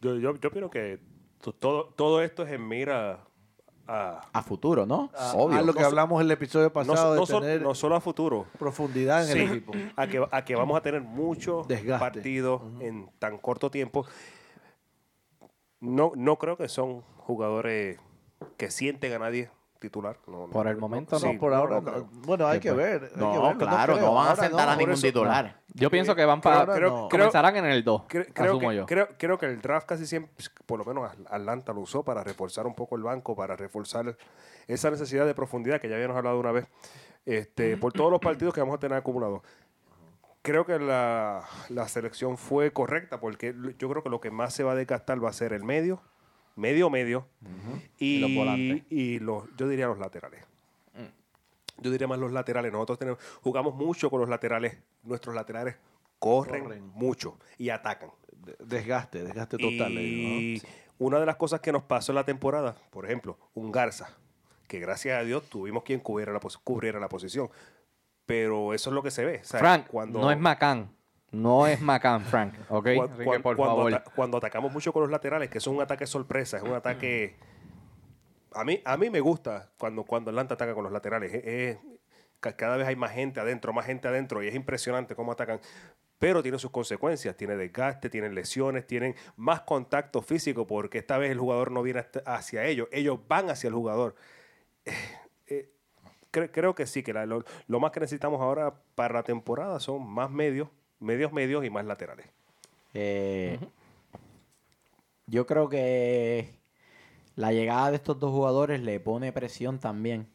yo, 0.00 0.16
yo, 0.16 0.36
yo 0.36 0.48
opino 0.48 0.70
que 0.70 1.00
todo, 1.38 1.86
todo 1.96 2.22
esto 2.22 2.42
es 2.42 2.52
en 2.52 2.66
mira 2.66 3.24
a, 3.88 4.42
futuro, 4.42 4.84
¿no? 4.86 5.10
Obvio. 5.34 5.58
A 5.58 5.62
lo 5.62 5.72
que 5.72 5.82
hablamos 5.82 6.20
en 6.20 6.26
el 6.26 6.32
episodio 6.32 6.72
pasado 6.72 7.14
no, 7.14 7.24
de 7.24 7.40
tener 7.40 7.62
no 7.62 7.74
solo 7.74 7.96
a 7.96 8.00
futuro. 8.00 8.46
Profundidad 8.58 9.28
en 9.30 9.38
el 9.38 9.48
equipo. 9.48 9.72
A 9.96 10.06
que, 10.06 10.26
a 10.30 10.44
que 10.44 10.54
vamos 10.54 10.76
a 10.76 10.82
tener 10.82 11.00
muchos 11.00 11.66
partidos 11.98 12.62
en 12.80 13.10
tan 13.18 13.38
corto 13.38 13.70
tiempo. 13.70 14.06
No, 15.80 16.12
no 16.16 16.36
creo 16.36 16.56
que 16.56 16.68
son 16.68 17.02
jugadores 17.16 17.98
que 18.56 18.70
sienten 18.70 19.12
a 19.14 19.18
nadie 19.18 19.50
titular. 19.78 20.16
por 20.52 20.66
el 20.66 20.76
momento 20.76 21.18
no, 21.18 21.38
por 21.38 21.54
ahora. 21.54 21.80
bueno, 22.26 22.46
hay 22.46 22.60
que 22.60 22.72
ver. 22.72 23.12
No, 23.16 23.56
claro, 23.56 23.96
no, 23.98 24.14
van 24.14 24.32
a 24.32 24.36
sentar 24.36 24.68
a 24.68 24.76
ningún 24.76 25.00
titular. 25.00 25.60
Yo 25.74 25.90
pienso 25.90 26.14
que 26.14 26.24
van 26.24 26.40
para. 26.40 26.74
Creo, 26.74 27.08
comenzarán 27.08 27.56
en 27.56 27.66
el 27.66 27.84
2. 27.84 28.02
Creo, 28.08 28.24
que, 28.58 28.84
Creo, 28.86 29.08
creo, 29.16 29.38
que 29.38 29.46
el 29.46 29.60
draft 29.60 29.86
casi 29.86 30.06
siempre, 30.06 30.32
por 30.66 30.78
lo 30.78 30.84
menos 30.84 31.10
Atlanta 31.30 31.72
lo 31.72 31.80
usó 31.80 32.02
para 32.02 32.24
reforzar 32.24 32.66
un 32.66 32.74
poco 32.74 32.96
el 32.96 33.02
banco, 33.02 33.36
para 33.36 33.56
reforzar 33.56 34.16
esa 34.66 34.90
necesidad 34.90 35.26
de 35.26 35.34
profundidad 35.34 35.80
que 35.80 35.88
ya 35.88 35.94
habíamos 35.94 36.16
hablado 36.16 36.38
una 36.38 36.52
vez, 36.52 36.66
este, 37.24 37.76
por 37.76 37.92
todos 37.92 38.10
los 38.10 38.20
partidos 38.20 38.54
que 38.54 38.60
vamos 38.60 38.76
a 38.76 38.78
tener 38.78 38.98
acumulados. 38.98 39.42
Creo 40.42 40.64
que 40.64 40.78
la, 40.78 41.44
la 41.68 41.88
selección 41.88 42.38
fue 42.38 42.72
correcta 42.72 43.20
porque 43.20 43.54
yo 43.78 43.88
creo 43.88 44.02
que 44.02 44.08
lo 44.08 44.20
que 44.20 44.30
más 44.30 44.54
se 44.54 44.64
va 44.64 44.72
a 44.72 44.74
desgastar 44.74 45.22
va 45.22 45.28
a 45.28 45.32
ser 45.32 45.52
el 45.52 45.64
medio 45.64 46.00
medio 46.58 46.90
medio, 46.90 47.26
y, 47.98 48.18
los 48.18 48.34
volantes. 48.34 48.82
Y 48.90 49.20
los, 49.20 49.44
yo 49.56 49.68
diría 49.68 49.86
los 49.86 49.98
laterales. 49.98 50.44
Mm. 50.92 51.82
Yo 51.82 51.90
diría 51.90 52.08
más 52.08 52.18
los 52.18 52.32
laterales. 52.32 52.72
Nosotros 52.72 52.98
tenemos, 52.98 53.20
jugamos 53.42 53.74
mucho 53.74 54.10
con 54.10 54.20
los 54.20 54.28
laterales. 54.28 54.76
Nuestros 55.04 55.34
laterales 55.34 55.76
corren, 56.18 56.90
mucho 56.94 57.38
y 57.56 57.70
atacan. 57.70 58.10
Desgaste, 58.58 59.22
desgaste 59.22 59.56
total. 59.56 59.92
Y 59.92 60.60
una 60.98 61.20
de 61.20 61.26
las 61.26 61.36
cosas 61.36 61.60
que 61.60 61.70
nos 61.70 61.84
pasó 61.84 62.12
en 62.12 62.16
la 62.16 62.24
temporada, 62.24 62.76
por 62.90 63.04
ejemplo, 63.04 63.38
un 63.54 63.70
Garza, 63.70 64.10
que 64.66 64.80
gracias 64.80 65.20
a 65.20 65.24
Dios 65.24 65.48
tuvimos 65.48 65.84
quien 65.84 66.00
cubriera 66.00 66.32
la, 66.32 66.40
cubriera 66.64 66.98
la 66.98 67.08
posición. 67.08 67.50
Pero 68.26 68.74
eso 68.74 68.90
es 68.90 68.94
lo 68.94 69.02
que 69.02 69.10
se 69.10 69.24
ve. 69.24 69.40
Frank, 69.44 69.86
cuando... 69.86 70.20
no 70.20 70.30
es 70.30 70.38
Macán. 70.38 70.90
No 71.30 71.66
es 71.66 71.80
Macan, 71.80 72.22
Frank. 72.22 72.54
¿Ok? 72.70 72.88
por 73.42 73.56
cuando, 73.56 74.02
cuando 74.14 74.38
atacamos 74.38 74.72
mucho 74.72 74.92
con 74.92 75.02
los 75.02 75.10
laterales, 75.10 75.50
que 75.50 75.58
es 75.58 75.66
un 75.66 75.80
ataque 75.80 76.06
sorpresa, 76.06 76.56
es 76.56 76.62
un 76.62 76.72
ataque. 76.72 77.36
A 78.52 78.64
mí, 78.64 78.80
a 78.84 78.96
mí 78.96 79.10
me 79.10 79.20
gusta 79.20 79.70
cuando, 79.76 80.04
cuando 80.04 80.30
Atlanta 80.30 80.54
ataca 80.54 80.74
con 80.74 80.84
los 80.84 80.92
laterales. 80.92 81.78
cada 82.40 82.76
vez 82.78 82.86
hay 82.86 82.96
más 82.96 83.12
gente 83.12 83.40
adentro, 83.40 83.74
más 83.74 83.84
gente 83.84 84.08
adentro, 84.08 84.42
y 84.42 84.48
es 84.48 84.54
impresionante 84.54 85.14
cómo 85.14 85.32
atacan. 85.32 85.60
Pero 86.18 86.42
tiene 86.42 86.58
sus 86.58 86.70
consecuencias, 86.70 87.36
tiene 87.36 87.56
desgaste, 87.56 88.08
tienen 88.08 88.34
lesiones, 88.34 88.86
tienen 88.86 89.14
más 89.36 89.60
contacto 89.60 90.22
físico, 90.22 90.66
porque 90.66 90.98
esta 90.98 91.18
vez 91.18 91.30
el 91.30 91.38
jugador 91.38 91.70
no 91.70 91.82
viene 91.82 92.04
hacia 92.24 92.64
ellos, 92.64 92.88
ellos 92.90 93.20
van 93.28 93.50
hacia 93.50 93.68
el 93.68 93.74
jugador. 93.74 94.16
Eh, 94.84 94.94
eh, 95.46 95.70
creo, 96.30 96.74
que 96.74 96.86
sí, 96.86 97.02
que 97.02 97.12
lo, 97.12 97.44
lo 97.66 97.80
más 97.80 97.92
que 97.92 98.00
necesitamos 98.00 98.40
ahora 98.40 98.74
para 98.94 99.14
la 99.14 99.22
temporada 99.22 99.78
son 99.78 100.10
más 100.10 100.30
medios 100.30 100.68
medios 101.00 101.32
medios 101.32 101.64
y 101.64 101.70
más 101.70 101.84
laterales. 101.84 102.26
Eh, 102.94 103.58
yo 105.26 105.46
creo 105.46 105.68
que 105.68 106.58
la 107.36 107.52
llegada 107.52 107.90
de 107.90 107.96
estos 107.96 108.18
dos 108.18 108.32
jugadores 108.32 108.80
le 108.80 108.98
pone 108.98 109.32
presión 109.32 109.78
también 109.78 110.28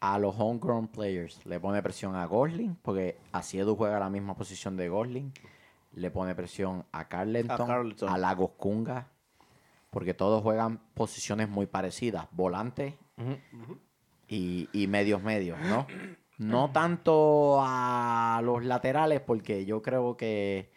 a 0.00 0.18
los 0.18 0.34
homegrown 0.38 0.88
players. 0.88 1.44
Le 1.46 1.60
pone 1.60 1.82
presión 1.82 2.16
a 2.16 2.26
Gosling, 2.26 2.76
porque 2.82 3.18
Asiedu 3.32 3.76
juega 3.76 3.98
la 3.98 4.10
misma 4.10 4.34
posición 4.34 4.76
de 4.76 4.88
Gosling. 4.88 5.32
Le 5.92 6.10
pone 6.10 6.34
presión 6.34 6.84
a 6.92 7.08
Carleton, 7.08 7.70
a, 8.08 8.18
Lagos 8.18 8.50
Kunga, 8.56 9.08
porque 9.90 10.12
todos 10.12 10.42
juegan 10.42 10.78
posiciones 10.94 11.48
muy 11.48 11.66
parecidas, 11.66 12.26
volantes 12.32 12.94
y, 14.28 14.68
y 14.72 14.86
medios 14.88 15.22
medios, 15.22 15.58
¿no? 15.60 15.86
No 16.38 16.70
tanto 16.70 17.58
a 17.60 18.40
los 18.44 18.64
laterales, 18.64 19.20
porque 19.20 19.64
yo 19.64 19.80
creo 19.80 20.16
que 20.16 20.70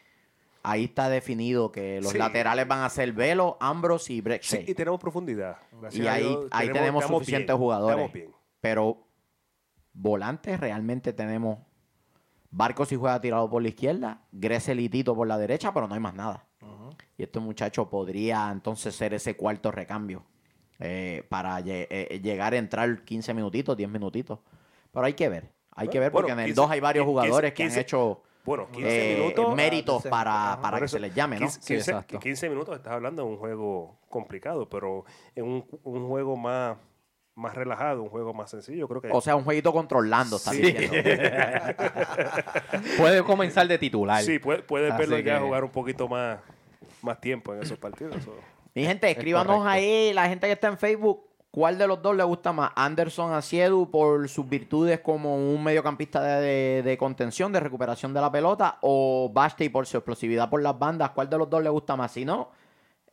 ahí 0.64 0.86
está 0.86 1.10
definido 1.10 1.72
que 1.72 2.02
los 2.02 2.14
laterales 2.16 2.68
van 2.68 2.82
a 2.82 2.90
ser 2.90 3.12
Velo, 3.14 3.58
Ambros 3.60 4.10
y 4.10 4.22
Brexit. 4.22 4.66
Sí, 4.66 4.72
y 4.72 4.74
tenemos 4.74 5.00
profundidad. 5.00 5.58
y 5.92 6.08
ahí, 6.08 6.36
ahí 6.52 6.72
tenemos, 6.72 7.06
suficientes 7.06 7.56
jugadores. 7.56 8.12
Pero 8.62 9.06
volantes 9.94 10.60
realmente 10.60 11.14
tenemos 11.14 11.60
Barcos 12.52 12.90
si 12.90 12.96
juega 12.96 13.22
tirado 13.22 13.50
por 13.50 13.62
la 13.62 13.70
izquierda, 13.70 14.22
Gressel 14.32 14.80
y 14.80 14.90
Tito 14.90 15.16
por 15.16 15.28
la 15.28 15.38
derecha, 15.38 15.74
pero 15.74 15.88
no 15.88 15.94
hay 15.94 16.00
más 16.00 16.16
nada. 16.16 16.46
Y 17.18 17.24
este 17.24 17.40
muchacho 17.40 17.90
podría 17.90 18.50
entonces 18.50 18.96
ser 18.96 19.14
ese 19.14 19.36
cuarto 19.36 19.72
recambio 19.72 20.24
eh, 20.80 21.26
para 21.30 21.60
eh, 21.60 22.20
llegar 22.24 22.54
a 22.54 22.58
entrar 22.58 23.04
15 23.04 23.34
minutitos, 23.34 23.76
10 23.76 23.90
minutitos. 23.90 24.40
Pero 25.00 25.08
hay 25.08 25.14
que 25.14 25.30
ver. 25.30 25.50
Hay 25.76 25.88
que 25.88 26.00
ver 26.00 26.12
porque 26.12 26.34
en 26.34 26.40
el 26.40 26.54
2 26.54 26.72
hay 26.72 26.80
varios 26.82 27.06
jugadores 27.06 27.54
que 27.54 27.64
han 27.64 27.78
hecho 27.78 28.22
bueno, 28.44 28.68
15 28.72 28.90
eh, 28.90 29.18
minutos, 29.18 29.56
méritos 29.56 30.04
para, 30.08 30.60
para 30.62 30.80
que 30.80 30.88
se 30.88 31.00
les 31.00 31.14
llame, 31.14 31.40
¿no? 31.40 31.48
15, 31.48 32.06
15, 32.20 32.50
minutos 32.50 32.76
estás 32.76 32.94
hablando 32.94 33.24
de 33.24 33.30
un 33.30 33.38
juego 33.38 34.00
complicado, 34.10 34.68
pero 34.68 35.06
en 35.36 35.46
un, 35.46 35.66
un 35.84 36.08
juego 36.08 36.36
más 36.36 36.78
más 37.36 37.56
relajado, 37.56 38.04
un 38.04 38.10
juego 38.10 38.34
más 38.34 38.50
sencillo, 38.50 38.86
creo 38.90 39.02
que... 39.02 39.10
O 39.14 39.22
sea, 39.22 39.38
un 39.38 39.46
jueguito 39.46 39.72
controlando, 39.72 40.36
está 40.36 40.52
diciendo. 40.52 40.92
puede 42.98 43.24
comenzar 43.24 43.66
de 43.66 43.78
titular. 43.78 44.22
Sí, 44.22 44.40
puede, 44.40 44.62
puede 44.62 44.92
verlo 44.92 45.18
ya 45.20 45.40
jugar 45.40 45.64
un 45.64 45.70
poquito 45.70 46.10
más, 46.10 46.40
más 47.02 47.22
tiempo 47.22 47.54
en 47.54 47.64
esos 47.64 47.78
partidos. 47.78 48.18
Mi 48.76 48.84
gente, 48.84 49.10
escríbanos 49.10 49.66
ahí, 49.66 50.12
la 50.12 50.28
gente 50.28 50.48
que 50.48 50.54
está 50.54 50.68
en 50.68 50.78
Facebook, 50.78 51.29
¿Cuál 51.52 51.80
de 51.80 51.88
los 51.88 52.02
dos 52.02 52.16
le 52.16 52.24
gusta 52.24 52.54
más? 52.54 52.72
¿Anderson 52.76 53.34
Asiedu 53.34 53.90
por 53.90 54.30
sus 54.30 54.48
virtudes 54.48 55.00
como 55.00 55.36
un 55.36 55.64
mediocampista 55.64 56.40
de, 56.40 56.96
contención, 57.00 57.52
de 57.52 57.60
recuperación 57.60 58.14
de 58.14 58.22
la 58.22 58.32
pelota? 58.32 58.78
¿O 58.82 59.32
Basti 59.34 59.70
por 59.70 59.88
su 59.88 59.98
explosividad 59.98 60.50
por 60.50 60.62
las 60.62 60.78
bandas? 60.78 61.10
¿Cuál 61.10 61.28
de 61.28 61.40
los 61.40 61.50
dos 61.50 61.64
le 61.64 61.70
gusta 61.70 61.96
más? 61.96 62.12
Si 62.12 62.24
no, 62.24 62.50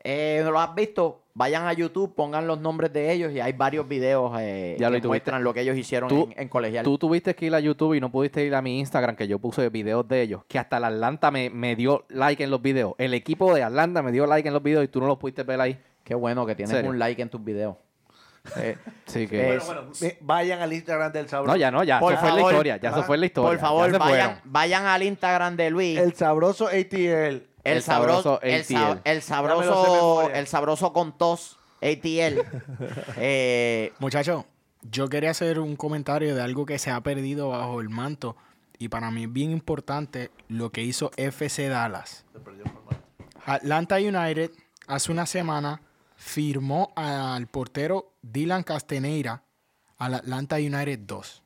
eh, 0.05 0.43
¿lo 0.45 0.61
has 0.61 0.75
visto? 0.75 1.23
Vayan 1.33 1.66
a 1.66 1.73
YouTube, 1.73 2.14
pongan 2.14 2.47
los 2.47 2.61
nombres 2.61 2.93
de 2.93 3.11
ellos 3.11 3.33
y 3.33 3.40
hay 3.40 3.55
varios 3.55 3.88
videos 3.88 4.31
eh, 4.38 4.76
que 4.78 4.90
lo 4.90 5.00
muestran 5.09 5.43
lo 5.43 5.55
que 5.55 5.62
ellos 5.62 5.76
hicieron 5.76 6.11
en, 6.11 6.35
en, 6.37 6.49
colegial. 6.49 6.85
Tú 6.85 6.99
tuviste 6.99 7.35
que 7.35 7.47
ir 7.47 7.55
a 7.55 7.61
YouTube 7.61 7.95
y 7.95 8.00
no 8.00 8.11
pudiste 8.11 8.45
ir 8.45 8.55
a 8.55 8.61
mi 8.61 8.78
Instagram, 8.78 9.16
que 9.16 9.28
yo 9.28 9.38
puse 9.38 9.69
videos 9.71 10.07
de 10.09 10.21
ellos, 10.21 10.43
que 10.47 10.59
hasta 10.59 10.78
la 10.78 10.88
Atlanta 10.88 11.31
me, 11.31 11.49
me 11.49 11.75
dio 11.75 12.05
like 12.09 12.45
en 12.45 12.50
los 12.50 12.61
videos. 12.61 12.95
El 12.99 13.14
equipo 13.14 13.55
de 13.55 13.62
Atlanta 13.62 14.02
me 14.02 14.12
dio 14.12 14.26
like 14.26 14.47
en 14.47 14.55
los 14.55 14.62
videos 14.62 14.85
y 14.85 14.88
tú 14.88 15.00
no 15.00 15.07
los 15.07 15.19
pudiste 15.19 15.43
ver 15.43 15.61
ahí. 15.61 15.78
Qué 16.05 16.14
bueno 16.14 16.47
que 16.47 16.55
tienes 16.55 16.85
un 16.85 16.99
like 16.99 17.21
en 17.21 17.28
tus 17.28 17.43
videos. 17.43 17.76
Eh, 18.57 18.76
sí 19.07 19.26
que 19.26 19.59
bueno, 19.65 19.91
vayan 20.21 20.61
al 20.61 20.73
Instagram 20.73 21.12
del 21.12 21.29
Sabroso. 21.29 21.53
No, 21.53 21.57
ya 21.57 21.71
no, 21.71 21.85
ya. 21.85 21.99
eso 21.99 22.17
fue 22.17 22.33
la 22.33 22.41
historia. 22.41 22.76
Ya 22.76 22.91
eso 22.91 23.03
fue 23.03 23.19
la 23.19 23.26
historia. 23.26 23.50
Por 23.50 23.59
favor, 23.59 23.99
vayan, 23.99 24.41
vayan 24.45 24.87
al 24.87 25.03
Instagram 25.03 25.57
de 25.57 25.71
Luis. 25.71 25.99
El 25.99 26.15
Sabroso 26.15 26.69
ATL. 26.69 27.43
El, 27.65 27.83
sabroso, 27.83 28.41
el, 28.43 28.55
el, 29.05 29.23
sabroso, 29.23 30.31
el 30.31 30.47
sabroso 30.47 30.93
con 30.93 31.19
tos 31.19 31.59
ATL. 31.83 32.41
eh, 33.17 33.93
Muchachos, 33.99 34.45
yo 34.83 35.09
quería 35.09 35.31
hacer 35.31 35.59
un 35.59 35.75
comentario 35.75 36.37
de 36.37 36.43
algo 36.43 36.65
que 36.65 36.79
se 36.79 36.93
ha 36.93 37.00
perdido 37.00 37.49
bajo 37.49 37.81
el 37.81 37.88
manto 37.88 38.37
y 38.79 38.88
para 38.88 39.11
mí 39.11 39.25
es 39.25 39.33
bien 39.33 39.50
importante 39.50 40.31
lo 40.49 40.71
que 40.71 40.83
hizo 40.83 41.11
FC 41.17 41.69
Dallas. 41.69 42.25
Atlanta 43.45 43.97
United 43.97 44.50
hace 44.87 45.12
una 45.12 45.26
semana 45.26 45.81
firmó 46.16 46.92
al 46.96 47.46
portero 47.46 48.14
Dylan 48.23 48.62
Castaneira 48.62 49.42
al 49.99 50.14
Atlanta 50.14 50.56
United 50.56 51.00
2. 51.00 51.42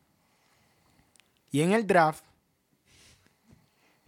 Y 1.53 1.63
en 1.63 1.73
el 1.73 1.87
draft, 1.87 2.25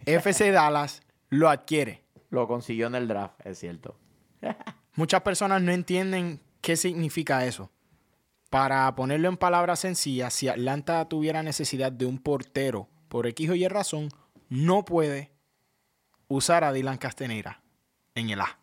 FC 0.05 0.51
Dallas 0.51 1.01
lo 1.29 1.49
adquiere. 1.49 2.03
Lo 2.29 2.47
consiguió 2.47 2.87
en 2.87 2.95
el 2.95 3.07
draft, 3.07 3.39
es 3.45 3.59
cierto. 3.59 3.97
Muchas 4.95 5.21
personas 5.21 5.61
no 5.61 5.71
entienden 5.71 6.39
qué 6.61 6.75
significa 6.75 7.45
eso. 7.45 7.69
Para 8.49 8.93
ponerlo 8.95 9.29
en 9.29 9.37
palabras 9.37 9.79
sencillas, 9.79 10.33
si 10.33 10.47
Atlanta 10.47 11.07
tuviera 11.09 11.41
necesidad 11.41 11.91
de 11.91 12.05
un 12.05 12.19
portero 12.19 12.87
por 13.09 13.25
X 13.27 13.49
o 13.49 13.55
Y 13.55 13.67
razón, 13.67 14.09
no 14.49 14.85
puede 14.85 15.31
usar 16.27 16.63
a 16.63 16.71
Dylan 16.71 16.97
Castaneira 16.97 17.61
en 18.15 18.29
el 18.29 18.41
A. 18.41 18.59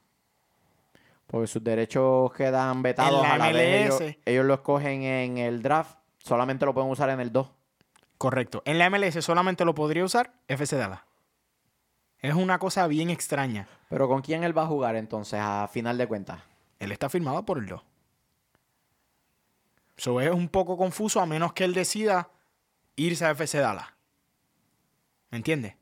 Porque 1.31 1.47
sus 1.47 1.63
derechos 1.63 2.33
quedan 2.33 2.83
vetados 2.83 3.25
a 3.25 3.39
la 3.39 3.51
MLS. 3.51 4.17
Ellos, 4.25 4.45
lo 4.45 4.55
escogen 4.55 5.05
en 5.05 5.39
el 5.39 5.63
draft, 5.63 5.97
solamente 6.19 6.67
lo 6.67 6.75
pueden 6.75 6.91
usar 6.91 7.09
en 7.11 7.21
el 7.21 7.31
2. 7.31 7.49
Correcto. 8.19 8.63
En 8.65 8.79
la 8.79 8.91
MLS 8.91 9.25
solamente 9.25 9.65
lo 9.65 9.73
podría 9.73 10.05
usar 10.05 10.33
FC 10.49 10.77
Dallas. 10.77 11.03
Es 12.19 12.35
una 12.35 12.59
cosa 12.59 12.89
bien 12.89 13.11
extraña. 13.11 13.69
Pero 13.89 14.09
¿con 14.09 14.23
quién 14.23 14.43
él 14.43 14.59
va 14.59 14.63
a 14.63 14.67
jugar 14.67 14.97
entonces 14.97 15.39
a 15.41 15.69
final 15.69 15.97
de 15.99 16.09
cuentas? 16.09 16.41
Él 16.81 16.91
está 16.91 17.09
firmado 17.09 17.45
por 17.45 17.59
el 17.59 17.67
2. 17.67 17.81
Eso 19.97 20.21
es 20.21 20.33
un 20.33 20.49
poco 20.49 20.77
confuso 20.77 21.21
a 21.21 21.27
menos 21.27 21.53
que 21.53 21.63
él 21.63 21.75
decida 21.75 22.29
irse 22.97 23.25
a 23.25 23.31
FC 23.31 23.59
Dallas. 23.59 23.87
¿Me 25.31 25.37
entiendes? 25.37 25.77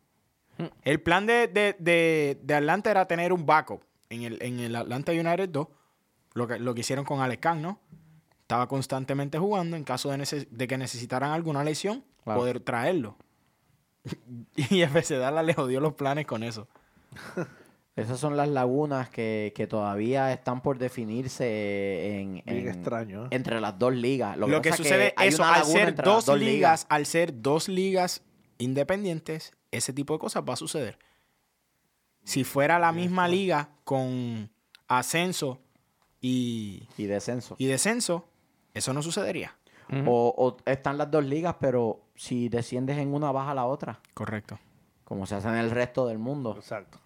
Hmm. 0.58 0.66
El 0.82 1.00
plan 1.00 1.24
de, 1.24 1.48
de, 1.48 2.38
de 2.42 2.54
Atlanta 2.54 2.90
era 2.90 3.06
tener 3.06 3.32
un 3.32 3.46
backup 3.46 3.87
en 4.10 4.22
el, 4.22 4.42
en 4.42 4.60
el 4.60 4.76
Atlanta 4.76 5.12
United 5.12 5.48
2, 5.48 5.68
lo 6.34 6.46
que, 6.46 6.58
lo 6.58 6.74
que 6.74 6.80
hicieron 6.80 7.04
con 7.04 7.20
Alex 7.20 7.40
Khan, 7.40 7.62
¿no? 7.62 7.80
Estaba 8.42 8.66
constantemente 8.68 9.38
jugando 9.38 9.76
en 9.76 9.84
caso 9.84 10.10
de, 10.10 10.46
de 10.50 10.68
que 10.68 10.78
necesitaran 10.78 11.32
alguna 11.32 11.64
lesión, 11.64 12.04
poder 12.24 12.60
traerlo. 12.60 13.16
y 14.56 14.82
FC 14.82 15.16
Dallas 15.16 15.44
le 15.44 15.54
jodió 15.54 15.80
los 15.80 15.94
planes 15.94 16.26
con 16.26 16.42
eso. 16.42 16.68
Esas 17.98 18.20
son 18.20 18.36
las 18.36 18.48
lagunas 18.48 19.10
que, 19.10 19.66
todavía 19.68 20.32
están 20.32 20.62
por 20.62 20.78
definirse 20.78 22.20
en, 22.20 22.42
extraño. 22.46 23.24
¿eh? 23.24 23.28
entre 23.32 23.60
las 23.60 23.76
dos 23.76 23.92
ligas. 23.92 24.36
Lo, 24.36 24.62
que, 24.62 24.72
sucede 24.72 25.14
es 25.20 25.34
eso, 25.34 25.44
al 25.44 25.64
ser 25.64 25.96
dos, 25.96 26.28
ligas, 26.38 26.86
al 26.90 27.06
ser 27.06 27.42
dos 27.42 27.68
ligas 27.68 28.22
independientes, 28.58 29.52
ese 29.72 29.92
tipo 29.92 30.12
de 30.12 30.20
cosas 30.20 30.44
va 30.48 30.52
a 30.52 30.56
suceder. 30.56 30.96
Si 32.28 32.44
fuera 32.44 32.78
la 32.78 32.92
misma 32.92 33.26
liga 33.26 33.70
con 33.84 34.50
ascenso 34.86 35.60
y, 36.20 36.86
y 36.98 37.06
descenso. 37.06 37.54
Y 37.56 37.68
descenso, 37.68 38.26
eso 38.74 38.92
no 38.92 39.02
sucedería. 39.02 39.56
o, 40.04 40.58
están 40.66 40.98
las 40.98 41.10
dos 41.10 41.24
ligas, 41.24 41.56
pero 41.58 42.02
si 42.16 42.50
desciendes 42.50 42.98
en 42.98 43.14
una, 43.14 43.32
baja 43.32 43.54
la 43.54 43.64
otra. 43.64 44.00
Correcto. 44.12 44.58
Como 45.04 45.24
se 45.24 45.36
hace 45.36 45.48
en 45.48 45.54
el 45.54 45.70
resto 45.70 46.06
del 46.06 46.18
mundo. 46.18 46.54
Exacto. 46.54 46.98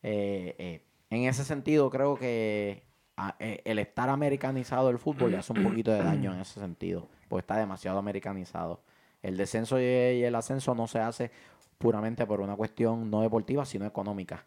Eh, 0.00 0.54
eh, 0.56 0.84
en 1.10 1.24
ese 1.24 1.42
sentido, 1.44 1.90
creo 1.90 2.14
que 2.14 2.84
ah, 3.16 3.34
eh, 3.40 3.62
el 3.64 3.80
estar 3.80 4.10
americanizado 4.10 4.86
del 4.86 5.00
fútbol 5.00 5.32
le 5.32 5.38
hace 5.38 5.52
un 5.54 5.64
poquito 5.64 5.90
de 5.90 6.04
daño 6.04 6.32
en 6.32 6.38
ese 6.38 6.60
sentido, 6.60 7.08
porque 7.28 7.40
está 7.40 7.56
demasiado 7.56 7.98
americanizado. 7.98 8.84
El 9.22 9.36
descenso 9.36 9.80
y 9.80 10.22
el 10.22 10.34
ascenso 10.36 10.72
no 10.76 10.86
se 10.86 11.00
hace 11.00 11.32
puramente 11.78 12.24
por 12.26 12.40
una 12.40 12.54
cuestión 12.54 13.10
no 13.10 13.22
deportiva, 13.22 13.64
sino 13.64 13.86
económica. 13.86 14.46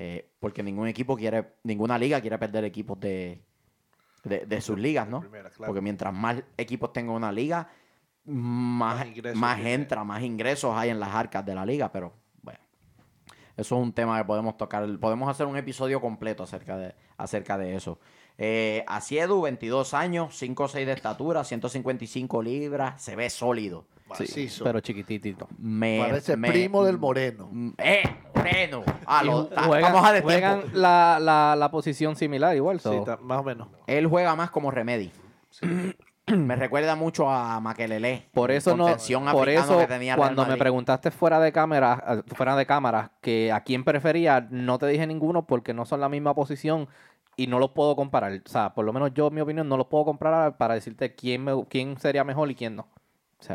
Eh, 0.00 0.30
porque 0.38 0.62
ningún 0.62 0.86
equipo 0.86 1.16
quiere, 1.16 1.54
ninguna 1.64 1.98
liga 1.98 2.20
quiere 2.20 2.38
perder 2.38 2.64
equipos 2.64 3.00
de, 3.00 3.42
de, 4.22 4.60
sus 4.60 4.78
ligas, 4.78 5.08
¿no? 5.08 5.24
Porque 5.66 5.80
mientras 5.80 6.14
más 6.14 6.40
equipos 6.56 6.92
tenga 6.92 7.10
una 7.10 7.32
liga, 7.32 7.68
más, 8.24 9.04
más, 9.34 9.58
entra, 9.58 10.04
más 10.04 10.22
ingresos 10.22 10.72
hay 10.76 10.90
en 10.90 11.00
las 11.00 11.08
arcas 11.12 11.44
de 11.44 11.52
la 11.52 11.66
liga, 11.66 11.90
pero 11.90 12.12
bueno, 12.42 12.60
eso 13.56 13.74
es 13.74 13.82
un 13.82 13.92
tema 13.92 14.16
que 14.18 14.24
podemos 14.24 14.56
tocar, 14.56 14.86
podemos 15.00 15.28
hacer 15.28 15.46
un 15.46 15.56
episodio 15.56 16.00
completo 16.00 16.44
acerca 16.44 16.76
de, 16.76 16.94
acerca 17.16 17.58
de 17.58 17.74
eso. 17.74 17.98
Eh, 18.36 18.84
Asiedu, 18.86 19.40
22 19.40 19.94
años, 19.94 20.38
5 20.38 20.62
o 20.62 20.68
6 20.68 20.86
de 20.86 20.92
estatura, 20.92 21.42
155 21.42 22.40
libras, 22.40 23.02
se 23.02 23.16
ve 23.16 23.28
sólido. 23.30 23.88
Sí, 24.14 24.48
pero 24.62 24.80
chiquitito. 24.80 25.48
Parece 25.80 26.36
primo 26.36 26.84
del 26.84 26.98
Moreno. 26.98 27.48
Mm, 27.50 27.70
¡Eh! 27.78 28.02
Moreno. 28.34 28.84
Ah, 29.06 29.22
vamos 29.24 30.04
a 30.04 30.20
Juegan 30.22 30.64
la, 30.72 31.18
la, 31.20 31.56
la, 31.56 31.70
posición 31.70 32.16
similar 32.16 32.54
igual. 32.56 32.80
Sí, 32.80 32.90
más 33.22 33.38
o 33.38 33.42
menos. 33.42 33.68
Él 33.86 34.06
juega 34.06 34.34
más 34.36 34.50
como 34.50 34.70
Remedy. 34.70 35.10
me 36.36 36.56
recuerda 36.56 36.94
mucho 36.94 37.28
a 37.28 37.60
Maquelele. 37.60 38.28
Por 38.32 38.50
eso 38.50 38.76
no, 38.76 38.96
por 39.32 39.48
eso 39.48 39.86
cuando 40.16 40.46
me 40.46 40.56
preguntaste 40.56 41.10
fuera 41.10 41.40
de 41.40 41.52
cámara, 41.52 42.22
fuera 42.34 42.56
de 42.56 42.66
cámara, 42.66 43.12
que 43.20 43.52
a 43.52 43.62
quién 43.62 43.84
prefería, 43.84 44.46
no 44.50 44.78
te 44.78 44.86
dije 44.86 45.06
ninguno 45.06 45.46
porque 45.46 45.74
no 45.74 45.84
son 45.84 46.00
la 46.00 46.08
misma 46.08 46.34
posición 46.34 46.88
y 47.36 47.46
no 47.46 47.58
los 47.58 47.70
puedo 47.70 47.96
comparar. 47.96 48.32
O 48.44 48.48
sea, 48.48 48.74
por 48.74 48.84
lo 48.84 48.92
menos 48.92 49.12
yo, 49.14 49.28
en 49.28 49.34
mi 49.34 49.40
opinión, 49.40 49.68
no 49.68 49.76
los 49.76 49.86
puedo 49.86 50.04
comparar 50.04 50.56
para 50.56 50.74
decirte 50.74 51.14
quién 51.14 51.44
me, 51.44 51.64
quién 51.66 51.98
sería 51.98 52.24
mejor 52.24 52.50
y 52.50 52.54
quién 52.54 52.76
no 52.76 52.88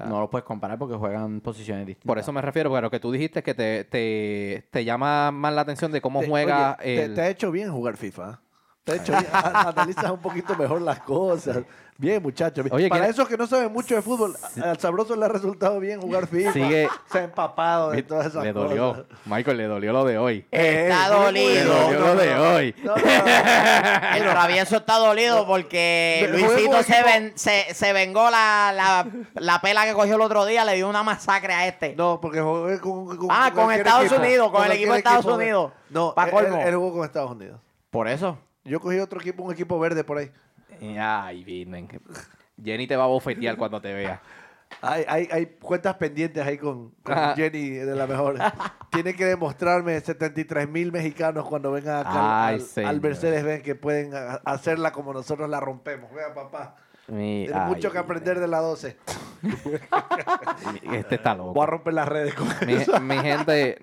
no 0.05 0.19
lo 0.19 0.29
puedes 0.29 0.45
comparar 0.45 0.77
porque 0.77 0.95
juegan 0.95 1.41
posiciones 1.41 1.85
distintas. 1.85 2.07
Por 2.07 2.19
eso 2.19 2.31
me 2.31 2.41
refiero, 2.41 2.71
pero 2.71 2.89
que 2.89 2.99
tú 2.99 3.11
dijiste 3.11 3.43
que 3.43 3.53
te, 3.53 3.83
te, 3.83 4.67
te 4.71 4.85
llama 4.85 5.31
más 5.31 5.53
la 5.53 5.61
atención 5.61 5.91
de 5.91 6.01
cómo 6.01 6.23
juega. 6.23 6.77
el... 6.81 7.13
te, 7.13 7.21
ha 7.21 7.29
hecho 7.29 7.51
bien 7.51 7.71
jugar 7.71 7.97
FIFA. 7.97 8.39
Te 8.83 8.91
ha 8.91 8.95
hecho. 8.95 9.13
Analizas 9.31 10.11
un 10.11 10.19
poquito 10.19 10.55
mejor 10.55 10.81
las 10.81 10.99
cosas. 10.99 11.63
Bien, 11.97 12.21
muchachos. 12.21 12.65
Para 12.89 13.07
esos 13.07 13.27
que 13.27 13.37
no 13.37 13.45
saben 13.47 13.71
mucho 13.71 13.95
de 13.95 14.01
fútbol, 14.01 14.35
al 14.61 14.79
sabroso 14.79 15.15
le 15.15 15.25
ha 15.25 15.29
resultado 15.29 15.79
bien 15.79 16.01
jugar 16.01 16.27
FIFA. 16.27 16.51
Sigue. 16.51 16.89
Se 17.11 17.19
ha 17.19 17.23
empapado 17.23 17.91
de 17.91 18.01
todas 18.03 18.27
esas 18.27 18.43
le 18.43 18.51
dolió. 18.51 19.05
Michael, 19.25 19.57
le 19.57 19.63
dolió 19.65 19.93
lo 19.93 20.03
de 20.03 20.17
hoy. 20.17 20.45
Está 20.51 21.07
dolido. 21.09 21.51
Le 21.53 21.63
dolió 21.63 21.99
lo 21.99 22.15
de 22.15 22.35
hoy. 22.35 22.75
el 22.83 24.23
travieso 24.23 24.77
está 24.77 24.97
dolido 24.97 25.45
porque 25.45 26.27
Luisito 26.31 26.81
se, 26.83 27.73
se, 27.73 27.93
vengó 27.93 28.29
la, 28.29 28.73
la, 28.75 29.07
la, 29.35 29.61
pela 29.61 29.85
que 29.85 29.93
cogió 29.93 30.15
el 30.15 30.21
otro 30.21 30.45
día, 30.45 30.65
le 30.65 30.75
dio 30.75 30.89
una 30.89 31.03
masacre 31.03 31.53
a 31.53 31.67
este. 31.67 31.95
No, 31.95 32.19
porque 32.19 32.41
jugué 32.41 32.79
con, 32.79 33.15
con 33.15 33.27
Ah, 33.29 33.51
con, 33.53 33.71
Estados 33.71 34.11
Unidos, 34.11 34.51
con, 34.51 34.65
el 34.65 34.71
equipo 34.73 34.93
de 34.93 34.97
Estados 34.97 35.25
Unidos. 35.25 35.71
No, 35.89 36.13
él, 36.17 36.53
él 36.65 36.75
jugó 36.75 36.93
con 36.93 37.05
Estados 37.05 37.31
Unidos. 37.31 37.61
Por 37.91 38.07
eso. 38.07 38.37
Yo 38.65 38.79
cogí 38.79 38.99
otro 38.99 39.19
equipo, 39.19 39.43
un 39.43 39.53
equipo 39.53 39.79
verde 39.79 40.03
por 40.03 40.17
ahí. 40.17 40.31
Ay, 40.99 41.43
vienen. 41.43 41.87
Jenny 42.61 42.87
te 42.87 42.95
va 42.95 43.03
a 43.03 43.07
bofetear 43.07 43.57
cuando 43.57 43.81
te 43.81 43.93
vea. 43.93 44.21
Hay, 44.81 45.05
hay, 45.07 45.29
hay 45.31 45.45
cuentas 45.61 45.95
pendientes 45.95 46.45
ahí 46.45 46.57
con, 46.57 46.93
Jenny 47.35 47.69
de 47.69 47.95
la 47.95 48.07
mejor. 48.07 48.37
Tiene 48.91 49.15
que 49.15 49.25
demostrarme 49.25 49.99
73 49.99 50.67
mil 50.67 50.91
mexicanos 50.91 51.45
cuando 51.45 51.71
vengan 51.71 51.99
acá 51.99 52.47
al, 52.47 52.61
al, 52.85 53.01
Mercedes 53.01 53.43
Benz 53.43 53.63
que 53.63 53.75
pueden 53.75 54.11
hacerla 54.45 54.91
como 54.91 55.13
nosotros 55.13 55.49
la 55.49 55.59
rompemos. 55.59 56.11
Vea, 56.13 56.33
papá. 56.33 56.75
Tiene 57.07 57.53
mucho 57.67 57.91
que 57.91 57.97
aprender 57.97 58.39
de 58.39 58.47
la 58.47 58.59
12. 58.59 58.97
este 60.93 61.15
está 61.15 61.35
loco. 61.35 61.53
Voy 61.53 61.63
a 61.63 61.67
romper 61.67 61.93
las 61.93 62.07
redes 62.07 62.33
con 62.33 62.47
mi, 62.65 62.73
eso. 62.73 62.99
mi 63.01 63.17
gente, 63.17 63.77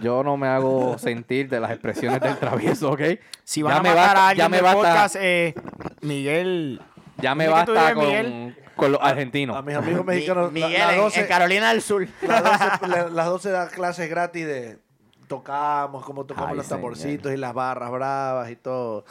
yo 0.00 0.22
no 0.22 0.36
me 0.36 0.48
hago 0.48 0.98
sentir 0.98 1.48
de 1.48 1.60
las 1.60 1.70
expresiones 1.70 2.20
del 2.20 2.36
travieso, 2.38 2.90
¿ok? 2.92 3.02
Si 3.44 3.62
van 3.62 3.74
ya 3.74 3.78
a 3.78 3.82
me 3.82 3.88
matar 3.90 4.16
a 4.16 4.28
alguien 4.28 4.50
ya 4.50 4.62
me 4.62 4.72
podcast, 4.72 5.16
eh, 5.18 5.54
Miguel... 6.02 6.80
Ya 7.20 7.34
me 7.34 7.48
basta 7.48 7.94
con, 7.94 8.54
con 8.76 8.92
los 8.92 9.02
argentinos. 9.02 9.56
A 9.56 9.62
mis 9.62 9.74
amigos 9.74 10.04
mexicanos. 10.04 10.52
Miguel, 10.52 10.78
la, 10.78 10.94
12, 10.94 11.20
en, 11.20 11.26
Carolina 11.26 11.70
del 11.70 11.82
Sur. 11.82 12.06
Las 12.22 12.80
12, 12.80 13.10
la, 13.10 13.24
12 13.24 13.50
da 13.50 13.68
clases 13.68 14.08
gratis 14.08 14.46
de 14.46 14.78
tocamos, 15.26 16.04
cómo 16.04 16.24
tocamos 16.24 16.56
los 16.56 16.68
tamborcitos 16.68 17.32
y 17.32 17.36
las 17.36 17.52
barras 17.52 17.90
bravas 17.90 18.50
y 18.50 18.56
todo. 18.56 19.04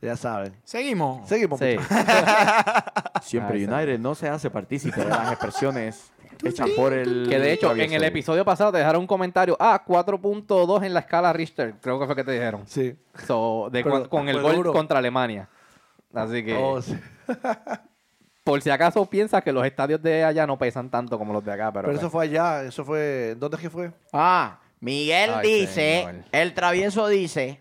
Ya 0.00 0.16
saben. 0.16 0.54
Seguimos. 0.64 1.28
Seguimos. 1.28 1.60
Siempre 3.22 3.66
United 3.66 3.98
no 3.98 4.14
se 4.14 4.28
hace 4.28 4.48
partícipe 4.48 5.00
de 5.00 5.08
las 5.08 5.32
expresiones 5.32 6.12
hechas 6.44 6.68
por 6.70 6.92
el. 6.92 7.26
Que 7.28 7.38
de 7.38 7.52
hecho, 7.52 7.74
en 7.74 7.92
el 7.92 8.04
episodio 8.04 8.44
pasado 8.44 8.72
te 8.72 8.78
dejaron 8.78 9.02
un 9.02 9.06
comentario. 9.06 9.56
Ah, 9.58 9.82
4.2 9.86 10.84
en 10.84 10.94
la 10.94 11.00
escala 11.00 11.32
Richter. 11.32 11.74
Creo 11.80 11.98
que 11.98 12.06
fue 12.06 12.16
que 12.16 12.24
te 12.24 12.32
dijeron. 12.32 12.62
Sí. 12.66 12.96
con 13.26 14.28
el 14.28 14.40
gol 14.40 14.72
contra 14.72 14.98
Alemania. 14.98 15.48
Así 16.12 16.44
que. 16.44 16.56
Oh, 16.56 16.80
por 18.44 18.62
si 18.62 18.70
acaso 18.70 19.04
piensas 19.06 19.42
que 19.42 19.52
los 19.52 19.64
estadios 19.64 20.02
de 20.02 20.24
allá 20.24 20.46
no 20.46 20.58
pesan 20.58 20.90
tanto 20.90 21.18
como 21.18 21.32
los 21.32 21.44
de 21.44 21.52
acá. 21.52 21.70
Pero, 21.72 21.86
pero 21.86 21.92
eso 21.92 22.10
pues. 22.10 22.12
fue 22.12 22.24
allá. 22.24 22.62
Eso 22.64 22.84
fue. 22.84 23.34
¿Dónde 23.38 23.56
es 23.56 23.62
que 23.62 23.70
fue? 23.70 23.90
Ah, 24.12 24.58
Miguel 24.80 25.32
dice. 25.42 26.24
El 26.32 26.54
travieso 26.54 27.08
dice 27.08 27.60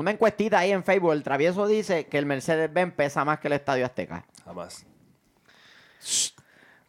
una 0.00 0.12
encuestita 0.12 0.58
ahí 0.58 0.72
en 0.72 0.82
Facebook. 0.82 1.12
El 1.12 1.22
travieso 1.22 1.66
dice 1.66 2.06
que 2.06 2.18
el 2.18 2.26
Mercedes-Benz 2.26 2.94
pesa 2.94 3.24
más 3.24 3.38
que 3.38 3.48
el 3.48 3.52
Estadio 3.52 3.84
Azteca. 3.84 4.24
Jamás. 4.44 4.86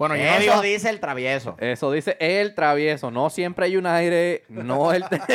Bueno, 0.02 0.16
Eso 0.16 0.62
dice 0.64 0.90
el 0.90 1.00
travieso. 1.00 1.56
Eso 1.60 1.92
dice 1.92 2.18
el 2.20 2.56
travieso. 2.56 3.12
No 3.12 3.30
siempre 3.30 3.66
hay 3.68 3.78
un 3.78 3.86
aire. 3.86 4.46
No 4.50 4.94
el, 4.94 5.04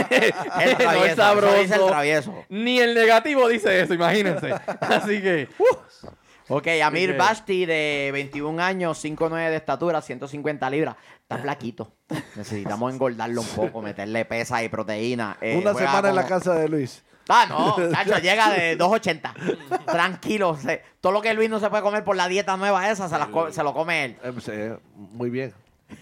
el 0.60 0.76
travieso. 0.76 1.14
sabroso. 1.14 1.54
dice 1.60 1.74
el 1.76 1.86
travieso. 1.86 2.44
Ni 2.48 2.80
el 2.80 2.92
negativo 2.92 3.46
dice 3.48 3.80
eso, 3.80 3.94
imagínense. 3.94 4.52
Así 4.80 5.22
que. 5.22 5.46
Uh. 5.56 6.08
Ok, 6.48 6.66
Amir 6.82 7.16
Basti, 7.16 7.64
de 7.64 8.10
21 8.12 8.60
años, 8.60 9.04
5'9 9.04 9.50
de 9.50 9.56
estatura, 9.56 10.02
150 10.02 10.68
libras. 10.70 10.96
Está 11.22 11.38
flaquito. 11.38 11.92
Necesitamos 12.34 12.92
engordarlo 12.92 13.42
un 13.42 13.48
poco, 13.48 13.82
meterle 13.82 14.24
pesa 14.24 14.64
y 14.64 14.68
proteína. 14.68 15.36
Eh, 15.40 15.58
Una 15.62 15.74
semana 15.74 16.08
en 16.08 16.16
la 16.16 16.26
casa 16.26 16.56
de 16.56 16.68
Luis. 16.68 17.04
Ah, 17.28 17.46
no, 17.48 17.90
Chacho, 17.90 18.18
llega 18.18 18.50
de 18.50 18.78
2.80. 18.78 19.84
Tranquilo. 19.84 20.56
todo 21.00 21.12
lo 21.12 21.20
que 21.20 21.34
Luis 21.34 21.50
no 21.50 21.58
se 21.58 21.68
puede 21.68 21.82
comer 21.82 22.04
por 22.04 22.16
la 22.16 22.28
dieta 22.28 22.56
nueva 22.56 22.88
esa, 22.90 23.08
se, 23.08 23.52
se 23.52 23.62
lo 23.62 23.74
come 23.74 24.04
él. 24.04 24.16
Eh, 24.48 24.76
muy 24.94 25.30
bien. 25.30 25.52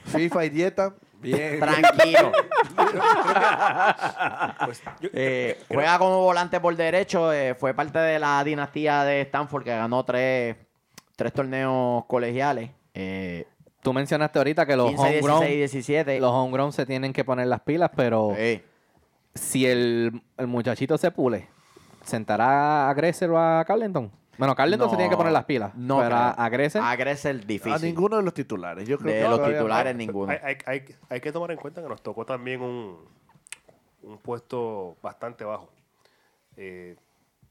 FIFA 0.06 0.44
y 0.44 0.50
dieta, 0.50 0.94
bien. 1.20 1.60
Tranquilo. 1.60 2.32
Pues, 4.64 4.82
eh, 5.12 5.62
juega 5.68 5.98
como 5.98 6.20
volante 6.22 6.60
por 6.60 6.74
derecho. 6.76 7.32
Eh, 7.32 7.54
fue 7.54 7.74
parte 7.74 7.98
de 7.98 8.18
la 8.18 8.42
dinastía 8.44 9.04
de 9.04 9.22
Stanford 9.22 9.64
que 9.64 9.70
ganó 9.70 10.04
tres, 10.04 10.56
tres 11.16 11.32
torneos 11.32 12.04
colegiales. 12.06 12.70
Tú 13.82 13.92
mencionaste 13.92 14.38
ahorita 14.38 14.64
que 14.64 14.76
los 14.76 14.88
15, 14.88 15.02
homegrown, 15.02 15.40
16, 15.40 15.72
17. 15.72 16.20
los 16.20 16.30
homegrown 16.30 16.72
se 16.72 16.86
tienen 16.86 17.12
que 17.12 17.24
poner 17.24 17.46
las 17.46 17.60
pilas, 17.60 17.90
pero 17.94 18.34
si 19.34 19.66
el, 19.66 20.22
muchachito 20.38 20.96
se 20.98 21.10
pule, 21.10 21.48
¿sentará 22.04 22.88
a 22.88 22.94
Gressel 22.94 23.30
o 23.30 23.38
a 23.38 23.64
Carlenton? 23.64 24.10
Bueno, 24.36 24.54
Carlenton 24.54 24.90
se 24.90 24.96
tiene 24.96 25.10
que 25.10 25.16
poner 25.16 25.32
las 25.32 25.44
pilas. 25.44 25.74
No, 25.74 26.00
pero 26.00 26.16
a, 26.16 26.30
a 26.30 26.46
A 26.46 27.32
difícil. 27.46 27.72
A 27.72 27.78
ninguno 27.78 28.16
de 28.16 28.22
los 28.22 28.34
titulares. 28.34 28.88
Yo 28.88 28.98
creo 28.98 29.30
de 29.30 29.36
los 29.36 29.48
titulares, 29.48 29.94
ninguno. 29.94 30.32
Hay, 30.42 31.20
que 31.20 31.32
tomar 31.32 31.50
en 31.52 31.58
cuenta 31.58 31.82
que 31.82 31.88
nos 31.88 32.02
tocó 32.02 32.24
también 32.24 32.60
un, 32.60 32.98
un 34.02 34.18
puesto 34.18 34.96
bastante 35.02 35.44
bajo. 35.44 35.70
Eh, 36.56 36.96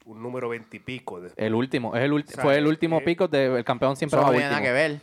un 0.05 0.21
número 0.21 0.49
veintipico. 0.49 1.21
El 1.37 1.55
último. 1.55 1.95
Es 1.95 2.03
el 2.03 2.23
fue 2.41 2.57
el 2.57 2.67
último 2.67 2.97
eh, 2.99 3.01
pico 3.01 3.27
del 3.27 3.63
campeón 3.63 3.95
siempre 3.95 4.19
Eso 4.19 4.27
no 4.27 4.33
tiene 4.33 4.49
nada 4.49 4.61
que 4.61 4.71
ver. 4.71 5.01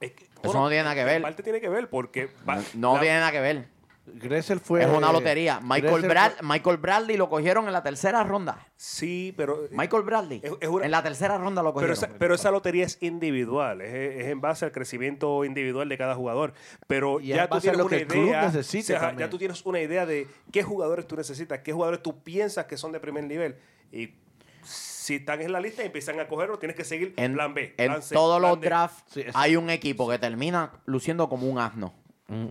eso 0.00 0.60
no 0.60 0.68
tiene 0.68 0.84
nada 0.84 0.94
que 0.94 1.04
ver. 1.04 1.16
En 1.16 1.22
parte 1.22 1.42
tiene 1.42 1.60
que 1.60 1.68
ver 1.68 1.88
porque... 1.88 2.30
no 2.74 2.98
tiene 3.00 3.18
nada 3.18 3.32
que 3.32 3.40
ver. 3.40 3.77
Gressel 4.14 4.60
fue. 4.60 4.82
Es 4.82 4.88
una 4.88 5.12
lotería. 5.12 5.60
Michael, 5.62 6.06
Michael 6.42 6.76
Bradley 6.76 7.16
lo 7.16 7.28
cogieron 7.28 7.66
en 7.66 7.72
la 7.72 7.82
tercera 7.82 8.24
ronda. 8.24 8.66
Sí, 8.76 9.34
pero. 9.36 9.68
Michael 9.70 10.02
Bradley. 10.02 10.42
en 10.60 10.90
la 10.90 11.02
tercera 11.02 11.38
ronda 11.38 11.62
lo 11.62 11.72
cogieron. 11.72 11.96
Pero 12.18 12.34
esa, 12.34 12.50
lotería 12.50 12.84
es 12.84 12.98
individual. 13.00 13.80
Es, 13.80 14.26
en 14.26 14.40
base 14.40 14.64
al 14.64 14.72
crecimiento 14.72 15.44
individual 15.44 15.88
de 15.88 15.98
cada 15.98 16.14
jugador. 16.14 16.54
Pero 16.86 17.20
ya 17.20 17.48
tú 17.48 17.60
tienes 17.60 17.80
una 17.80 17.96
idea. 17.96 18.50
ya 19.16 19.30
tú 19.30 19.38
tienes 19.38 19.64
una 19.64 19.80
idea 19.80 20.06
de 20.06 20.26
qué 20.52 20.62
jugadores 20.62 21.06
tú 21.06 21.16
necesitas, 21.16 21.60
qué 21.60 21.72
jugadores 21.72 22.02
tú 22.02 22.22
piensas 22.22 22.66
que 22.66 22.76
son 22.76 22.92
de 22.92 23.00
primer 23.00 23.24
nivel. 23.24 23.56
Y 23.92 24.14
si 24.62 25.16
están 25.16 25.40
en 25.40 25.52
la 25.52 25.60
lista 25.60 25.82
y 25.82 25.86
empiezan 25.86 26.20
a 26.20 26.28
cogerlo, 26.28 26.58
tienes 26.58 26.76
que 26.76 26.84
seguir 26.84 27.14
en 27.16 27.32
plan 27.32 27.54
B. 27.54 27.74
en 27.78 27.94
todos 28.12 28.40
los 28.40 28.60
drafts 28.60 29.18
hay 29.32 29.56
un 29.56 29.70
equipo 29.70 30.08
que 30.08 30.18
termina 30.18 30.72
luciendo 30.84 31.28
como 31.28 31.48
un 31.48 31.58
asno. 31.58 31.94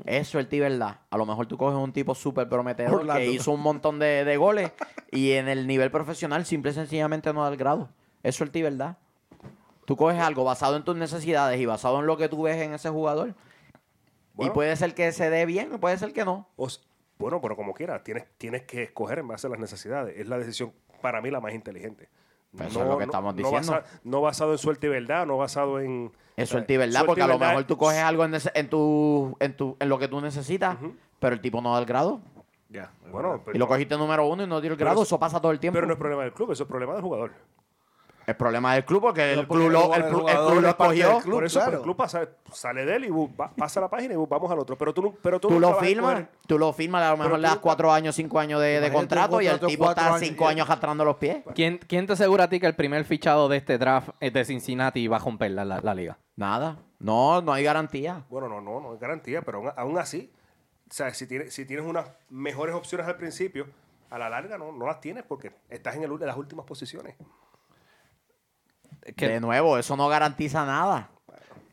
Eso 0.05 0.39
es 0.39 0.49
verdad. 0.49 1.01
A 1.09 1.17
lo 1.17 1.25
mejor 1.25 1.45
tú 1.45 1.55
coges 1.55 1.77
un 1.77 1.93
tipo 1.93 2.15
súper 2.15 2.49
prometedor 2.49 3.05
que 3.15 3.27
hizo 3.27 3.51
un 3.51 3.61
montón 3.61 3.99
de, 3.99 4.37
goles 4.37 4.71
y 5.11 5.33
en 5.33 5.47
el 5.47 5.67
nivel 5.67 5.91
profesional 5.91 6.45
simple 6.45 6.71
y 6.71 6.73
sencillamente 6.73 7.31
no 7.31 7.43
da 7.43 7.49
el 7.49 7.57
grado. 7.57 7.89
Eso 8.23 8.43
es 8.43 8.51
verdad. 8.51 8.97
Tú 9.85 9.95
coges 9.95 10.19
algo 10.19 10.43
basado 10.43 10.75
en 10.75 10.83
tus 10.83 10.97
necesidades 10.97 11.59
y 11.61 11.65
basado 11.65 11.99
en 11.99 12.07
lo 12.07 12.17
que 12.17 12.27
tú 12.27 12.43
ves 12.43 12.57
en 12.57 12.73
ese 12.73 12.89
jugador. 12.89 13.35
y 14.39 14.49
puede 14.49 14.75
ser 14.75 14.95
que 14.95 15.11
se 15.11 15.29
dé 15.29 15.45
bien 15.45 15.71
o 15.73 15.79
puede 15.79 15.97
ser 15.97 16.11
que 16.11 16.25
no. 16.25 16.49
bueno, 17.19 17.39
pero 17.39 17.55
como 17.55 17.73
quieras, 17.73 18.03
tienes, 18.03 18.25
tienes 18.37 18.63
que 18.63 18.83
escoger 18.83 19.19
en 19.19 19.27
base 19.27 19.47
a 19.47 19.49
las 19.49 19.59
necesidades. 19.59 20.17
Es 20.17 20.27
la 20.27 20.39
decisión 20.39 20.73
para 21.01 21.21
mí 21.21 21.29
la 21.29 21.39
más 21.39 21.53
inteligente. 21.53 22.09
Pues 22.57 22.69
eso 22.69 22.81
es 22.81 22.89
lo 22.89 22.97
que 22.97 23.03
estamos 23.03 23.35
diciendo. 23.35 23.81
No, 24.03 24.21
basado 24.21 24.51
en 24.51 24.57
suerte 24.57 24.87
y 24.87 24.89
verdad, 24.89 25.25
no 25.25 25.37
basado 25.37 25.79
en... 25.79 26.11
Es 26.35 26.49
suerte 26.49 26.73
y 26.73 26.77
verdad, 26.77 27.03
porque 27.05 27.21
a 27.21 27.27
lo 27.27 27.39
mejor 27.39 27.63
tú 27.63 27.77
coges 27.77 27.99
algo 27.99 28.25
en, 28.25 28.35
en, 28.53 28.69
tu, 28.69 29.35
en, 29.39 29.55
tu, 29.55 29.75
en 29.79 29.89
lo 29.89 29.97
que 29.97 30.07
tú 30.07 30.21
necesitas, 30.21 30.77
pero 31.19 31.33
el 31.33 31.41
tipo 31.41 31.61
no 31.61 31.73
da 31.73 31.79
el 31.79 31.85
grado. 31.85 32.19
Ya, 32.69 32.91
bueno. 33.11 33.41
y 33.53 33.57
lo 33.57 33.67
cogiste 33.67 33.97
número 33.97 34.27
uno 34.27 34.43
y 34.43 34.47
no 34.47 34.59
dio 34.59 34.71
el 34.71 34.77
grado, 34.77 35.03
eso, 35.03 35.17
pasa 35.17 35.39
todo 35.39 35.51
el 35.51 35.59
tiempo. 35.59 35.75
Pero 35.75 35.87
no 35.87 35.93
es 35.93 35.99
problema 35.99 36.23
del 36.23 36.33
club, 36.33 36.51
eso 36.51 36.63
es 36.63 36.69
problema 36.69 36.93
del 36.93 37.01
jugador. 37.01 37.31
El 38.27 38.35
problema 38.35 38.73
del 38.73 38.83
club 38.83 39.03
porque 39.03 39.31
el, 39.31 39.47
club, 39.47 39.69
lo, 39.69 39.95
el, 39.95 40.03
club, 40.03 40.27
lo 40.59 40.67
escogió. 40.67 41.21
por 41.31 41.45
eso 41.45 41.65
el 41.65 41.79
club 41.79 41.95
pasa, 41.95 42.27
sale 42.51 42.83
de 42.83 42.97
él 42.97 43.05
y 43.05 43.09
pasa 43.55 43.79
la 43.79 43.89
página 43.89 44.15
y 44.15 44.17
vamos 44.17 44.51
al 44.51 44.59
otro. 44.59 44.77
Pero 44.77 44.93
tú, 44.93 45.17
pero 45.21 45.39
tú, 45.39 45.57
lo 45.57 45.75
firmas, 45.75 46.25
tú 46.45 46.59
lo 46.59 46.73
firmas, 46.73 47.03
a 47.03 47.11
lo 47.11 47.17
mejor 47.17 47.39
le 47.39 47.47
das 47.47 47.59
cuatro 47.59 47.89
años, 47.89 48.15
cinco 48.15 48.37
años 48.37 48.59
de, 48.59 48.91
contrato 48.91 49.39
y 49.39 49.47
el 49.47 49.61
tipo 49.61 49.89
está 49.89 50.19
cinco 50.19 50.45
años 50.45 50.67
arrastrando 50.67 51.05
los 51.05 51.15
pies. 51.15 51.37
¿Quién, 51.55 51.77
¿Quién 51.77 52.05
te 52.05 52.13
asegura 52.13 52.43
a 52.43 52.49
ti 52.49 52.59
que 52.59 52.67
el 52.67 52.75
primer 52.75 53.05
fichado 53.05 53.47
de 53.47 53.55
este 53.55 53.77
draft 53.77 54.09
es 54.19 54.33
de 54.33 54.43
Cincinnati 54.43 55.07
va 55.07 55.15
a 55.15 55.19
romper 55.19 55.51
la, 55.51 55.63
la, 55.63 55.95
liga? 55.95 56.17
Nada. 56.35 56.79
No, 56.99 57.41
no 57.41 57.53
hay 57.53 57.63
garantía. 57.63 58.25
Bueno, 58.29 58.49
no, 58.49 58.59
no, 58.59 58.81
no 58.81 58.91
hay 58.91 58.97
garantía, 58.99 59.41
pero 59.41 59.73
aún, 59.77 59.97
así, 59.97 60.33
o 60.89 60.93
sea, 60.93 61.13
si 61.13 61.27
tienes, 61.27 61.53
si 61.53 61.63
tienes 61.63 61.85
unas 61.85 62.09
mejores 62.29 62.75
opciones 62.75 63.07
al 63.07 63.15
principio, 63.15 63.67
a 64.09 64.17
la 64.17 64.29
larga 64.29 64.57
no, 64.57 64.73
no 64.73 64.85
las 64.85 64.99
tienes 64.99 65.23
porque 65.23 65.53
estás 65.69 65.95
en, 65.95 66.03
el, 66.03 66.11
en 66.11 66.27
las 66.27 66.35
últimas 66.35 66.65
posiciones 66.65 67.15
de 69.15 69.39
nuevo, 69.39 69.77
eso 69.77 69.95
no 69.95 70.07
garantiza 70.07 70.65
nada. 70.65 71.09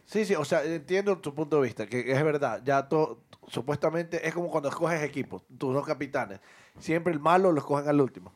Sí, 0.05 0.25
sí, 0.25 0.35
o 0.35 0.45
sea, 0.45 0.63
entiendo 0.65 1.19
tu 1.19 1.35
punto 1.35 1.57
de 1.57 1.63
vista, 1.63 1.87
que 1.87 2.13
es 2.13 2.25
verdad, 2.25 2.61
ya 2.65 2.89
todo, 2.89 3.21
supuestamente 3.49 4.27
es 4.27 4.35
como 4.35 4.51
cuando 4.51 4.69
escoges 4.69 5.03
equipos, 5.03 5.43
tus 5.59 5.75
dos 5.75 5.87
capitanes, 5.87 6.41
siempre 6.79 7.13
el 7.13 7.21
malo 7.21 7.53
lo 7.53 7.59
escogen 7.59 7.89
al 7.89 8.01
último. 8.01 8.33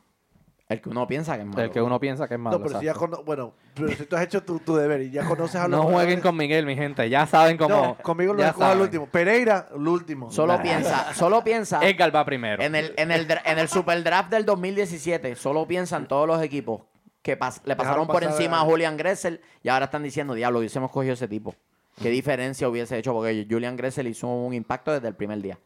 El 0.69 0.81
que 0.81 0.89
uno 0.89 1.07
piensa 1.07 1.35
que 1.35 1.41
es 1.41 1.47
malo. 1.47 1.63
El 1.63 1.71
que 1.71 1.81
uno 1.81 1.99
piensa 1.99 2.27
que 2.27 2.35
es 2.35 2.39
malo. 2.39 2.59
No, 2.59 2.63
pero 2.63 2.79
si 2.79 2.85
ya 2.85 2.93
bueno, 3.25 3.53
pero 3.73 3.89
si 3.89 4.05
tú 4.05 4.15
has 4.15 4.21
hecho 4.21 4.43
tu, 4.43 4.75
deber 4.75 5.01
y 5.01 5.09
ya 5.09 5.25
conoces 5.25 5.55
a 5.55 5.67
los 5.67 5.83
No 5.83 5.91
jueguen 5.91 6.21
con 6.21 6.37
Miguel, 6.37 6.67
mi 6.67 6.75
gente. 6.75 7.09
Ya 7.09 7.25
saben 7.25 7.57
cómo. 7.57 7.75
No, 7.75 7.97
conmigo 8.03 8.35
lo 8.35 8.43
escogen 8.43 8.69
al 8.69 8.81
último. 8.81 9.07
Pereira, 9.07 9.67
el 9.73 9.87
último. 9.87 10.29
Solo 10.29 10.61
piensa, 10.61 11.11
solo 11.15 11.43
piensa. 11.43 11.79
Edgar 11.81 12.15
va 12.15 12.23
primero. 12.23 12.61
En 12.61 12.75
el, 12.75 12.93
en 12.97 13.09
el, 13.09 13.27
en 13.45 13.57
el 13.57 13.67
Super 13.67 14.03
Draft 14.03 14.29
del 14.29 14.45
2017, 14.45 15.35
solo 15.35 15.67
piensan 15.67 16.07
todos 16.07 16.27
los 16.27 16.39
equipos 16.43 16.81
que 17.21 17.37
le 17.65 17.75
pasaron 17.75 18.07
por 18.07 18.23
encima 18.23 18.61
a 18.61 18.63
Julian 18.63 18.97
Gressel 18.97 19.41
y 19.61 19.69
ahora 19.69 19.85
están 19.85 20.03
diciendo, 20.03 20.33
diablo, 20.33 20.59
hubiésemos 20.59 20.91
cogido 20.91 21.13
ese 21.13 21.27
tipo. 21.27 21.55
¿Qué 22.01 22.09
diferencia 22.09 22.69
hubiese 22.69 22.97
hecho? 22.97 23.13
Porque 23.13 23.45
Julian 23.49 23.75
Gressel 23.75 24.07
hizo 24.07 24.27
un 24.27 24.53
impacto 24.53 24.91
desde 24.91 25.07
el 25.07 25.15
primer 25.15 25.41
día. 25.41 25.59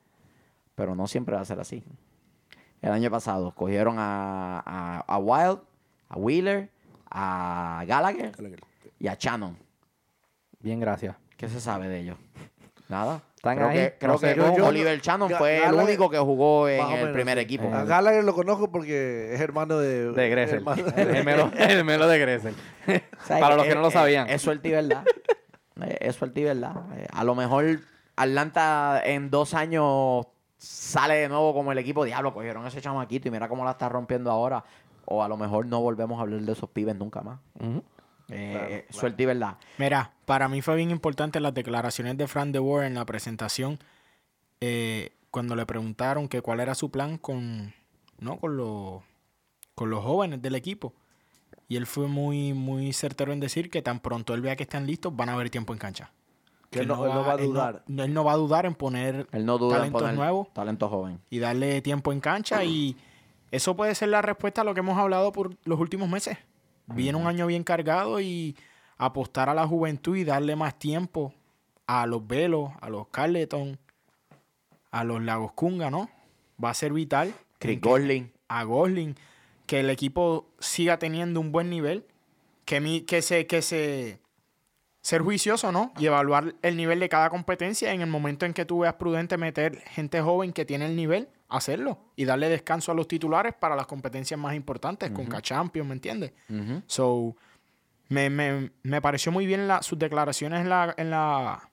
Pero 0.76 0.96
no 0.96 1.08
siempre 1.08 1.36
va 1.36 1.42
a 1.42 1.46
ser 1.46 1.60
así. 1.60 1.84
El 2.82 2.92
año 2.92 3.12
pasado 3.12 3.54
cogieron 3.54 3.98
a, 4.00 5.04
a, 5.08 5.18
Wild, 5.20 5.60
a 6.10 6.18
Wheeler, 6.18 6.70
a 7.10 7.84
Gallagher, 7.88 8.32
y 9.00 9.08
a 9.08 9.16
Shannon. 9.16 9.58
Bien, 10.60 10.80
gracias. 10.80 11.16
¿Qué 11.38 11.48
se 11.48 11.62
sabe 11.62 11.88
de 11.88 12.00
ellos? 12.00 12.18
Nada 12.89 13.22
creo 13.43 13.69
Que, 13.69 13.95
creo 13.99 14.56
que 14.56 14.62
Oliver 14.62 14.99
Shannon 15.01 15.29
fue 15.32 15.65
el 15.65 15.73
único 15.73 16.10
que 16.10 16.17
jugó 16.17 16.69
en 16.69 16.91
el 16.91 17.12
primer 17.12 17.38
equipo. 17.38 17.69
A 17.73 17.84
Gallagher 17.84 18.23
lo 18.23 18.34
conozco 18.34 18.71
porque 18.71 19.34
es 19.34 19.41
hermano 19.41 19.77
de... 19.77 20.12
De 20.12 20.29
Gressel. 20.29 20.63
el, 20.95 21.23
melo, 21.86 22.08
de 22.08 22.19
Gressel. 22.19 22.56
Para 23.27 23.56
los 23.56 23.65
que 23.65 23.75
no 23.75 23.82
lo 23.82 23.91
sabían. 23.91 24.29
Es 24.29 24.41
suerte 24.41 24.69
y 24.69 24.71
verdad. 24.71 25.03
Es 25.99 26.15
suerte 26.15 26.39
y 26.39 26.43
verdad. 26.45 26.73
A 27.12 27.23
lo 27.23 27.36
mejor 27.36 27.79
Atlanta 28.15 29.01
en 29.03 29.29
dos 29.29 29.53
años 29.53 30.25
sale 30.58 31.15
de 31.15 31.27
nuevo 31.27 31.53
como 31.53 31.73
el 31.73 31.77
equipo 31.77 32.06
diablo. 32.06 32.34
Cogieron 32.34 32.65
ese 32.65 32.79
chamaquito 32.79 33.27
y 33.27 33.32
mira 33.32 33.49
cómo 33.49 33.65
la 33.65 33.71
está 33.71 33.89
rompiendo 33.89 34.32
ahora. 34.32 34.63
O 35.06 35.21
a 35.21 35.27
lo 35.27 35.36
mejor 35.36 35.65
no 35.65 35.82
volvemos 35.82 36.17
a 36.19 36.21
hablar 36.21 36.39
de 36.39 36.51
esos 36.53 36.69
pibes 36.69 36.95
nunca 36.95 37.21
más. 37.21 37.39
Eh, 38.29 38.86
suerte 38.89 39.23
y 39.23 39.25
verdad. 39.25 39.57
Mira, 39.77 40.13
para 40.25 40.47
mí 40.47 40.62
fue 40.62 40.75
bien 40.75 40.91
importante 40.91 41.39
las 41.39 41.53
declaraciones 41.53 42.17
de 42.17 42.27
Fran 42.27 42.51
de 42.51 42.59
Boer 42.59 42.86
en 42.86 42.95
la 42.95 43.05
presentación. 43.05 43.79
eh, 44.62 45.12
cuando 45.33 45.55
le 45.55 45.65
preguntaron 45.65 46.27
que 46.27 46.41
cuál 46.41 46.59
era 46.59 46.75
su 46.75 46.91
plan 46.91 47.17
con, 47.17 47.73
¿no? 48.19 48.38
con, 48.38 48.55
los, 48.55 49.01
con 49.73 49.89
los 49.89 50.03
jóvenes 50.03 50.43
del 50.43 50.53
equipo. 50.53 50.93
Y 51.67 51.75
él 51.75 51.88
fue 51.88 52.07
muy, 52.07 52.53
muy 52.53 52.93
certero 52.93 53.33
en 53.33 53.39
decir 53.39 53.71
que 53.71 53.81
tan 53.81 53.99
pronto 53.99 54.36
él 54.36 54.41
vea 54.41 54.55
que 54.55 54.62
están 54.62 54.86
listos, 54.86 55.15
van 55.15 55.29
a 55.29 55.33
haber 55.33 55.49
tiempo 55.49 55.73
en 55.73 55.79
cancha. 55.79 56.12
Que, 56.69 56.81
él, 56.81 56.88
no, 56.88 56.99
va, 56.99 57.31
a 57.31 57.38
dudar. 57.38 57.83
Él 57.88 58.13
no, 58.13 58.23
va 58.23 58.33
a 58.33 58.36
dudar 58.36 58.67
en 58.67 58.75
poner 58.75 59.27
él 59.31 59.43
no 59.43 59.57
duda 59.57 59.77
talentos 59.77 60.07
en 60.07 60.15
nuevos. 60.15 60.53
Talento 60.53 60.88
joven. 60.88 61.19
Y 61.31 61.39
darle 61.39 61.81
tiempo 61.81 62.12
en 62.12 62.19
cancha. 62.19 62.63
Y 62.63 62.95
eso 63.49 63.75
puede 63.75 63.95
ser 63.95 64.09
la 64.09 64.21
respuesta 64.21 64.62
a 64.62 64.63
lo 64.63 64.75
que 64.75 64.81
hemos 64.81 64.99
hablado 64.99 65.31
por 65.31 65.55
los 65.65 65.79
últimos 65.79 66.09
meses. 66.09 66.38
Viene 66.88 67.17
un 67.17 67.28
año 67.28 67.48
bien 67.48 67.63
cargado 67.63 68.19
y 68.19 68.56
apostar 68.98 69.50
a 69.50 69.54
la 69.54 69.67
juventud 69.67 70.15
y 70.15 70.24
darle 70.24 70.56
más 70.56 70.78
tiempo 70.78 71.34
a 71.88 72.06
los 72.06 72.26
Velos, 72.26 72.72
a 72.82 72.89
los 72.89 73.08
Carleton, 73.08 73.78
a 74.91 75.04
los 75.04 75.22
Lagos 75.22 75.54
Cunga, 75.54 75.89
¿no? 75.89 76.10
Va 76.63 76.69
a 76.69 76.74
ser 76.74 76.93
vital. 76.93 77.34
Chris 77.60 77.82
Gosling. 77.82 78.32
A 78.48 78.63
Gosling. 78.63 79.15
Que 79.65 79.80
el 79.80 79.89
equipo 79.89 80.48
siga 80.60 81.00
teniendo 81.00 81.39
un 81.39 81.52
buen 81.52 81.69
nivel. 81.69 82.06
Que, 82.65 82.80
mi, 82.80 83.02
que 83.02 83.22
se, 83.22 83.48
que 83.48 83.62
se 83.62 84.19
ser 85.02 85.22
juicioso, 85.22 85.72
¿no? 85.72 85.91
Y 85.98 86.06
evaluar 86.06 86.56
el 86.62 86.78
nivel 86.78 87.00
de 87.00 87.10
cada 87.10 87.30
competencia. 87.30 87.93
En 87.93 88.02
el 88.02 88.10
momento 88.10 88.46
en 88.46 88.54
que 88.54 88.65
tú 88.65 88.80
veas 88.80 88.96
prudente 88.96 89.38
meter 89.38 89.80
gente 89.82 90.22
joven 90.22 90.54
que 90.54 90.65
tiene 90.65 90.86
el 90.86 90.96
nivel, 90.96 91.28
hacerlo. 91.49 91.99
Y 92.15 92.25
darle 92.25 92.49
descanso 92.49 92.91
a 92.91 92.95
los 92.95 93.08
titulares 93.08 93.53
para 93.53 93.75
las 93.75 93.88
competencias 93.88 94.39
más 94.39 94.56
importantes, 94.56 95.12
con 95.12 95.25
K-Champions, 95.25 95.88
¿me 95.88 95.93
entiendes? 95.93 96.34
So, 96.88 97.36
me, 98.10 98.29
me, 98.29 99.01
pareció 99.01 99.32
muy 99.32 99.45
bien 99.45 99.67
la, 99.67 99.82
sus 99.82 99.97
declaraciones 99.97 100.62
en 100.62 100.69
la, 100.69 100.93
en, 100.97 101.10
la, 101.10 101.71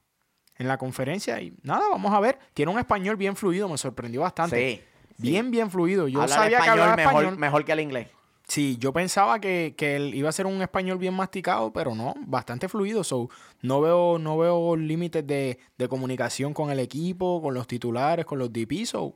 en 0.57 0.69
la 0.69 0.79
conferencia. 0.79 1.41
Y 1.41 1.55
nada, 1.63 1.89
vamos 1.91 2.13
a 2.13 2.21
ver. 2.21 2.39
Tiene 2.55 2.73
un 2.73 2.79
español 2.79 3.17
bien 3.17 3.37
fluido, 3.37 3.69
me 3.69 3.79
sorprendió 3.79 4.23
bastante. 4.23 4.57
Sí. 4.77 4.85
Bien, 5.19 5.51
bien 5.51 5.71
fluido. 5.71 6.09
Yo 6.09 6.27
sabía 6.29 6.61
que 6.61 6.71
hablaba 6.71 6.97
mejor, 6.97 7.13
español. 7.13 7.39
Mejor 7.39 7.65
que 7.65 7.73
el 7.73 7.81
inglés. 7.81 8.09
Sí, 8.51 8.77
yo 8.81 8.93
pensaba 8.93 9.41
que, 9.41 9.77
él 9.79 10.13
iba 10.13 10.29
a 10.29 10.33
ser 10.33 10.47
un 10.47 10.61
español 10.61 10.99
bien 10.99 11.15
masticado, 11.15 11.73
pero 11.73 11.95
no, 11.95 12.15
bastante 12.27 12.69
fluido. 12.69 13.05
So, 13.05 13.31
no 13.63 13.81
veo, 13.81 14.19
no 14.19 14.37
veo 14.39 14.75
límites 14.75 15.25
de, 15.25 15.57
comunicación 15.89 16.53
con 16.53 16.71
el 16.71 16.81
equipo, 16.81 17.41
con 17.41 17.55
los 17.55 17.69
titulares, 17.69 18.27
con 18.27 18.41
los 18.41 18.53
DP. 18.53 18.87
So, 18.87 19.15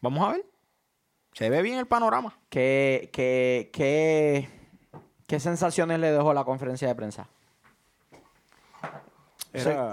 vamos 0.00 0.28
a 0.28 0.32
ver. 0.32 0.46
Se 1.32 1.48
ve 1.48 1.62
bien 1.62 1.78
el 1.78 1.86
panorama. 1.86 2.38
¿Qué, 2.48 3.10
qué, 3.12 3.70
qué, 3.72 4.48
qué 5.26 5.40
sensaciones 5.40 6.00
le 6.00 6.10
dejó 6.10 6.34
la 6.34 6.44
conferencia 6.44 6.88
de 6.88 6.94
prensa? 6.94 7.28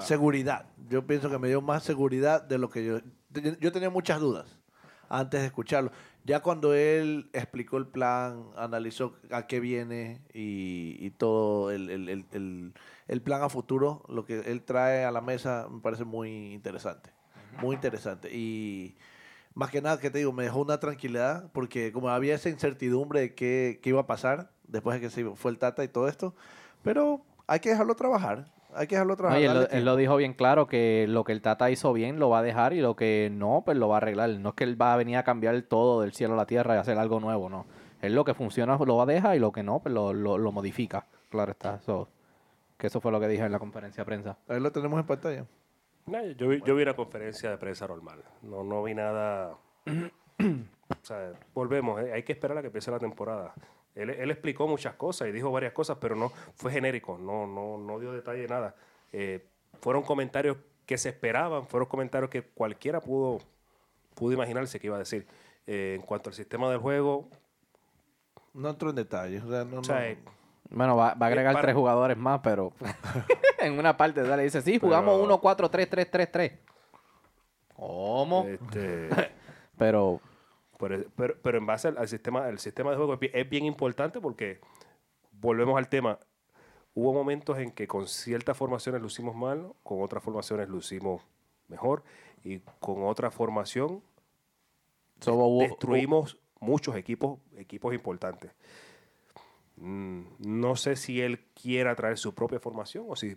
seguridad. 0.01 0.67
Yo 0.89 1.05
pienso 1.05 1.29
que 1.29 1.39
me 1.39 1.47
dio 1.47 1.61
más 1.61 1.83
seguridad 1.83 2.41
de 2.43 2.57
lo 2.57 2.69
que 2.69 2.85
yo... 2.85 2.99
Yo 3.59 3.71
tenía 3.71 3.89
muchas 3.89 4.19
dudas 4.19 4.57
antes 5.09 5.41
de 5.41 5.47
escucharlo. 5.47 5.91
Ya 6.23 6.41
cuando 6.41 6.73
él 6.73 7.29
explicó 7.33 7.77
el 7.77 7.87
plan, 7.87 8.49
analizó 8.57 9.15
a 9.31 9.47
qué 9.47 9.59
viene 9.59 10.21
y, 10.33 11.09
todo 11.11 11.71
el, 11.71 12.73
plan 13.23 13.43
a 13.43 13.49
futuro, 13.49 14.03
lo 14.09 14.25
que 14.25 14.39
él 14.39 14.63
trae 14.63 15.05
a 15.05 15.11
la 15.11 15.21
mesa 15.21 15.67
me 15.71 15.79
parece 15.79 16.03
muy 16.03 16.53
interesante. 16.53 17.11
Muy 17.61 17.75
interesante. 17.75 18.29
Y 18.35 18.95
más 19.57 19.71
que 19.71 19.81
nada, 19.81 19.99
que 19.99 20.11
te 20.11 20.19
digo, 20.19 20.31
me 20.31 20.43
dejó 20.43 20.61
una 20.61 20.79
tranquilidad 20.79 21.49
porque 21.51 21.91
como 21.91 22.09
había 22.09 22.35
esa 22.35 22.49
incertidumbre 22.49 23.21
de 23.21 23.35
qué, 23.35 23.79
qué 23.81 23.89
iba 23.89 24.01
a 24.01 24.07
pasar 24.07 24.51
después 24.67 24.95
de 24.95 25.01
que 25.01 25.09
se 25.09 25.25
fue 25.35 25.49
el 25.49 25.57
Tata 25.57 25.83
y 25.83 25.87
todo 25.87 26.07
esto, 26.07 26.35
pero 26.83 27.21
hay 27.47 27.59
que 27.59 27.69
dejarlo 27.69 27.95
trabajar 27.95 28.45
hay 28.75 28.85
que 28.85 28.95
dejarlo 28.95 29.15
trabajar. 29.15 29.69
él, 29.71 29.85
lo 29.85 29.95
dijo 29.95 30.15
bien 30.17 30.33
claro 30.33 30.67
que 30.67 31.05
lo 31.07 31.23
que 31.23 31.31
el 31.31 31.41
Tata 31.41 31.71
hizo 31.71 31.93
bien 31.93 32.19
lo 32.19 32.29
va 32.29 32.39
a 32.39 32.41
dejar 32.43 32.73
y 32.73 32.81
lo 32.81 32.95
que 32.95 33.29
no, 33.31 33.63
pues 33.65 33.75
lo 33.75 33.87
va 33.87 33.95
a 33.95 33.97
arreglar. 33.97 34.29
No 34.29 34.49
es 34.49 34.55
que 34.55 34.65
él 34.65 34.79
va 34.79 34.93
a 34.93 34.97
venir 34.97 35.17
a 35.17 35.23
cambiar 35.23 35.59
todo 35.63 36.01
del 36.01 36.13
cielo 36.13 36.35
a 36.35 36.37
la 36.37 36.45
tierra 36.45 36.75
y 36.75 36.77
hacer 36.77 36.97
algo 36.99 37.19
nuevo, 37.19 37.49
no. 37.49 37.65
Él 38.01 38.13
lo 38.13 38.23
que 38.23 38.35
funciona 38.35 38.77
lo 38.77 38.97
va 38.97 39.03
a 39.03 39.07
dejar 39.07 39.35
y 39.35 39.39
lo 39.39 39.51
que 39.51 39.63
no, 39.63 39.79
pues 39.79 39.93
lo, 39.93 40.13
lo, 40.13 40.51
modifica. 40.51 41.05
Claro 41.29 41.51
está. 41.51 41.79
que 42.77 42.87
eso 42.87 43.01
fue 43.01 43.11
lo 43.11 43.19
que 43.19 43.27
dije 43.27 43.43
en 43.43 43.51
la 43.51 43.59
conferencia 43.59 44.01
de 44.01 44.05
prensa. 44.05 44.37
Ahí 44.47 44.59
lo 44.59 44.71
tenemos 44.71 44.99
en 44.99 45.07
pantalla. 45.07 45.45
Yo, 46.35 46.47
vi, 46.47 46.61
yo 46.65 46.75
vi 46.75 46.83
una 46.83 46.95
conferencia 46.95 47.49
de 47.49 47.57
prensa 47.57 47.87
normal. 47.87 48.23
No, 48.41 48.63
no 48.63 48.83
vi 48.83 48.95
nada. 48.95 49.57
o 49.85 51.05
sea, 51.05 51.33
volvemos. 51.53 52.01
Eh, 52.01 52.13
hay 52.13 52.23
que 52.23 52.33
esperar 52.33 52.57
a 52.57 52.61
que 52.61 52.67
empiece 52.67 52.91
la 52.91 52.99
temporada. 52.99 53.53
Él, 53.97 54.29
explicó 54.29 54.67
muchas 54.67 54.93
cosas 54.93 55.27
y 55.27 55.31
dijo 55.31 55.51
varias 55.51 55.73
cosas, 55.73 55.97
pero 55.99 56.15
no 56.15 56.29
fue 56.55 56.71
genérico, 56.71 57.17
no, 57.17 57.47
no, 57.47 57.79
no 57.79 57.99
dio 57.99 58.13
detalle 58.13 58.47
nada. 58.47 58.75
Eh, 59.11 59.43
fueron 59.81 60.03
comentarios 60.03 60.57
que 60.85 60.99
se 60.99 61.09
esperaban, 61.09 61.67
fueron 61.67 61.89
comentarios 61.89 62.29
que 62.29 62.43
cualquiera 62.43 63.01
pudo, 63.01 63.39
pudo 64.13 64.33
imaginarse 64.33 64.79
que 64.79 64.87
iba 64.87 64.97
a 64.97 64.99
decir. 64.99 65.25
Eh, 65.65 65.95
en 65.99 66.05
cuanto 66.05 66.29
al 66.29 66.35
sistema 66.35 66.69
del 66.69 66.79
juego... 66.79 67.27
No 68.53 68.69
entro 68.69 68.91
en 68.91 68.95
detalles. 68.95 69.43
Eh, 69.43 70.17
bueno, 70.69 70.95
va, 70.95 71.09
a 71.09 71.25
agregar 71.25 71.59
tres 71.61 71.75
jugadores 71.75 72.17
más, 72.17 72.41
pero 72.43 72.73
en 73.59 73.79
una 73.79 73.95
parte 73.95 74.23
le 74.23 74.43
dice, 74.43 74.61
sí, 74.61 74.79
jugamos 74.79 75.21
1-4-3-3-3-3. 75.27 76.57
¿Cómo? 77.75 78.45
Este... 78.45 79.09
pero 79.77 80.21
pero, 80.77 81.03
pero, 81.41 81.57
en 81.57 81.65
base 81.65 81.87
al, 81.87 82.07
sistema, 82.07 82.47
el 82.49 82.59
sistema 82.59 82.91
de 82.91 82.97
juego 82.97 83.17
es 83.19 83.49
bien, 83.49 83.65
importante 83.65 84.21
porque, 84.21 84.59
volvemos 85.31 85.77
al 85.77 85.89
tema, 85.89 86.19
hubo 86.93 87.13
momentos 87.13 87.57
en 87.57 87.71
que 87.71 87.87
con 87.87 88.07
ciertas 88.07 88.55
formaciones 88.55 89.01
lucimos 89.01 89.35
mal, 89.35 89.73
con 89.83 90.01
otras 90.01 90.23
formaciones 90.23 90.69
lucimos 90.69 91.23
mejor 91.67 92.03
y 92.43 92.59
con 92.79 93.03
otra 93.03 93.31
formación 93.31 94.03
destruimos 95.59 96.37
muchos 96.59 96.95
equipos, 96.95 97.39
equipos 97.57 97.93
importantes. 97.93 98.51
Mm, 99.77 100.21
no 100.39 100.75
sé 100.75 100.95
si 100.95 101.21
él 101.21 101.45
quiera 101.53 101.95
traer 101.95 102.17
su 102.17 102.33
propia 102.33 102.59
formación 102.59 103.05
o 103.07 103.15
si 103.15 103.35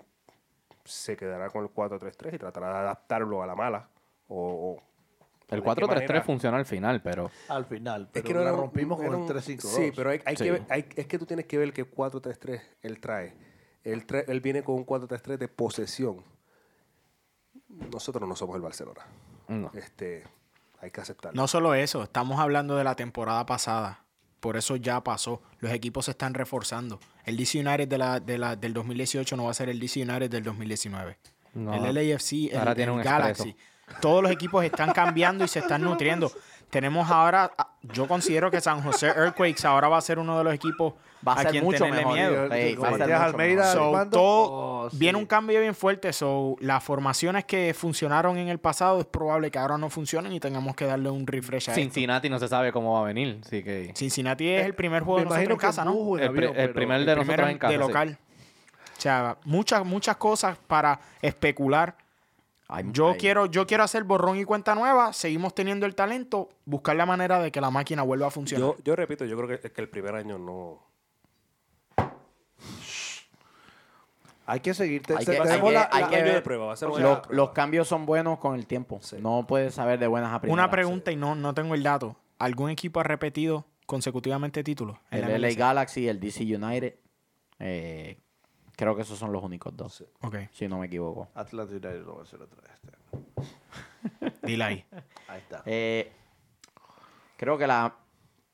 se 0.85 1.17
quedará 1.17 1.51
con 1.51 1.63
el 1.65 1.71
4-3-3 1.71 2.35
y 2.35 2.39
tratará 2.39 2.69
de 2.69 2.79
adaptarlo 2.79 3.43
a 3.43 3.47
la 3.47 3.55
mala 3.55 3.89
o, 4.29 4.83
el 5.49 5.65
4-3-3 5.65 6.23
funciona 6.23 6.57
al 6.59 6.65
final, 6.65 7.03
pero... 7.03 7.29
Al 7.49 7.65
final, 7.65 8.09
pero 8.13 8.25
es 8.25 8.33
que 8.33 8.39
la 8.39 8.53
rompimos 8.53 8.99
con 8.99 9.07
el 9.07 9.29
3-5-2. 9.29 9.61
Sí, 9.61 9.93
pero 9.95 10.11
hay, 10.11 10.19
Que 10.19 11.01
es 11.01 11.07
que 11.09 11.19
tú 11.19 11.27
tienes 11.27 11.47
que 11.47 11.59
ver 11.59 11.73
que 11.73 11.91
4-3-3 11.91 12.63
él 12.83 13.01
trae. 13.01 13.35
Él, 13.83 14.07
él 14.29 14.41
viene 14.41 14.63
con 14.63 14.77
un 14.77 14.87
4-3-3 14.87 15.39
de 15.39 15.49
posesión. 15.49 16.25
Nosotros 17.69 18.29
no 18.29 18.37
somos 18.37 18.55
el 18.55 18.63
Barcelona. 18.63 19.05
Este, 19.75 20.23
hay 20.81 20.93
que 20.93 21.01
aceptarlo. 21.01 21.41
No 21.41 21.49
solo 21.49 21.75
eso, 21.75 22.05
estamos 22.05 22.39
hablando 22.39 22.77
de 22.77 22.85
la 22.85 22.95
temporada 22.95 23.45
pasada. 23.45 24.05
Por 24.41 24.57
eso 24.57 24.77
ya 24.77 25.03
pasó. 25.05 25.43
Los 25.61 25.73
equipos 25.73 26.07
se 26.07 26.13
están 26.13 26.35
reforzando. 26.35 26.99
El 27.25 27.37
DC 27.37 27.61
United 27.61 27.87
de 27.89 27.99
la, 27.99 28.21
de 28.21 28.39
la, 28.39 28.57
del 28.57 28.73
2018 28.73 29.37
no 29.37 29.45
va 29.45 29.51
a 29.51 29.55
ser 29.55 29.69
el 29.69 29.79
DC 29.79 30.03
United 30.03 30.31
del 30.31 30.43
2019. 30.43 31.17
El 31.55 31.95
LAFC, 31.95 32.33
el, 32.53 32.75
tiene 32.75 32.93
un 32.93 33.03
Galaxy. 33.03 33.55
Todos 34.01 34.23
los 34.23 34.33
equipos 34.33 34.65
están 34.65 34.93
cambiando 34.93 35.45
y 35.45 35.49
se 35.49 35.59
están 35.59 35.83
nutriendo. 35.85 36.33
Tenemos 36.71 37.11
ahora, 37.11 37.53
yo 37.83 38.07
considero 38.07 38.51
que 38.51 38.61
San 38.61 38.81
José 38.83 39.09
Earthquakes 39.09 39.67
ahora 39.67 39.89
va 39.89 39.99
a 39.99 40.01
ser 40.01 40.19
uno 40.21 40.39
de 40.39 40.45
los 40.45 40.55
equipos 40.55 40.95
va 41.27 41.35
a, 41.35 41.43
ser 41.43 41.63
mucho 41.63 41.87
mejor. 41.87 42.15
miedo. 42.15 42.49
todo, 44.11 44.89
viene 44.93 45.19
un 45.19 45.27
cambio 45.27 45.61
bien 45.61 45.75
fuerte. 45.75 46.13
So, 46.13 46.57
las 46.61 46.83
formaciones 46.83 47.45
que 47.45 47.75
funcionaron 47.75 48.39
en 48.39 48.49
el 48.49 48.59
pasado 48.59 49.01
es 49.01 49.07
probable 49.07 49.51
que 49.51 49.59
ahora 49.59 49.79
no 49.79 49.91
funcionen 49.91 50.33
y 50.33 50.41
tengamos 50.41 50.77
que 50.77 50.87
darle 50.87 51.11
un 51.11 51.27
refresh 51.27 51.71
a 51.71 51.75
Cincinnati 51.75 52.29
no 52.29 52.39
se 52.39 52.49
sabe 52.49 52.73
cómo 52.73 52.95
va 52.95 53.01
a 53.01 53.05
venir. 53.05 53.41
Así 53.45 53.63
que... 53.63 53.93
Cincinnati 53.95 54.49
es 54.49 54.65
el 54.65 54.75
primer 54.75 55.03
juego 55.03 55.19
de 55.21 55.25
nosotros 55.27 55.51
en 55.51 55.57
casa, 55.57 55.85
¿no? 55.85 56.19
El, 56.19 56.33
primer 56.73 57.05
de 57.05 57.17
nosotros 57.17 57.51
en 57.51 57.59
casa. 57.59 57.73
De 57.73 57.79
local. 57.79 58.19
O 58.97 59.01
sea, 59.01 59.39
muchas, 59.45 59.85
muchas 59.85 60.17
cosas 60.17 60.59
para 60.67 61.01
especular 61.23 61.97
yo, 62.93 63.17
quiero, 63.19 63.47
yo 63.47 63.67
quiero 63.67 63.83
hacer 63.83 64.05
borrón 64.05 64.39
y 64.39 64.45
cuenta 64.45 64.75
nueva, 64.75 65.13
seguimos 65.13 65.55
teniendo 65.55 65.87
el 65.87 65.95
talento, 65.95 66.49
buscar 66.65 66.97
la 66.97 67.07
manera 67.07 67.41
de 67.41 67.51
que 67.51 67.61
la 67.61 67.71
máquina 67.71 68.03
vuelva 68.03 68.29
a 68.29 68.31
funcionar. 68.31 68.75
Yo, 68.85 68.97
repito, 68.97 69.25
yo 69.25 69.37
creo 69.37 69.49
que, 69.49 69.71
que 69.71 69.81
el 69.81 69.89
primer 69.89 70.15
año 70.15 70.39
no... 70.39 70.91
Hay 74.51 74.59
que 74.59 74.75
seguir. 74.75 75.03
Hay 75.17 75.25
que, 75.25 75.31
de 75.31 76.43
prueba. 76.43 76.75
los, 77.29 77.51
cambios 77.51 77.87
son 77.87 78.05
buenos 78.05 78.41
con 78.41 78.57
el 78.57 78.67
tiempo. 78.67 79.01
No 79.21 79.47
puedes 79.47 79.75
saber 79.75 80.01
de 80.01 80.09
buenas 80.09 80.33
a 80.33 80.45
Una 80.49 80.69
pregunta 80.69 81.13
y 81.13 81.17
no, 81.17 81.37
no 81.37 81.55
tengo 81.55 81.77
el 81.77 81.85
dato. 81.85 82.17
¿Algún 82.41 82.71
equipo 82.71 82.99
ha 82.99 83.05
repetido 83.05 83.65
consecutivamente 83.87 84.65
títulos? 84.65 84.97
El 85.13 85.41
LA 85.41 85.51
Galaxy, 85.51 86.09
el 86.09 86.19
DC 86.19 86.43
United. 86.43 86.97
Eh, 87.61 88.19
Creo 88.81 88.97
que 88.97 89.03
esos 89.03 89.19
son 89.19 89.31
los 89.31 89.45
únicos 89.45 89.77
dos. 89.77 90.07
Ok. 90.23 90.37
Si 90.53 90.67
no 90.67 90.79
me 90.79 90.87
equivoco. 90.87 91.29
Atlanta 91.35 91.71
United 91.71 92.03
lo 92.03 92.15
va 92.15 92.21
a 92.21 92.23
hacer 92.23 92.41
otra 92.41 92.63
vez. 92.63 92.73
Este 94.23 94.41
Dile 94.47 94.65
ahí. 94.65 94.87
Ahí 95.29 95.41
está. 95.41 95.63
Eh, 95.67 96.11
creo 97.37 97.59
que 97.59 97.67
la 97.67 97.95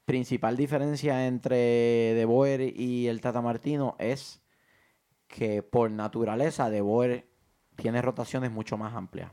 principal 0.05 0.57
diferencia 0.57 1.29
entre 1.29 1.57
De 1.57 2.25
Boer 2.25 2.61
y 2.77 3.07
el 3.07 3.21
Tata 3.21 3.41
Martino 3.41 3.95
es 4.01 4.43
que 5.29 5.63
por 5.63 5.93
naturaleza 5.93 6.71
De 6.71 6.81
Boer 6.81 7.29
tiene 7.77 8.03
rotaciones 8.03 8.51
mucho 8.51 8.77
más 8.77 8.97
amplias. 8.97 9.31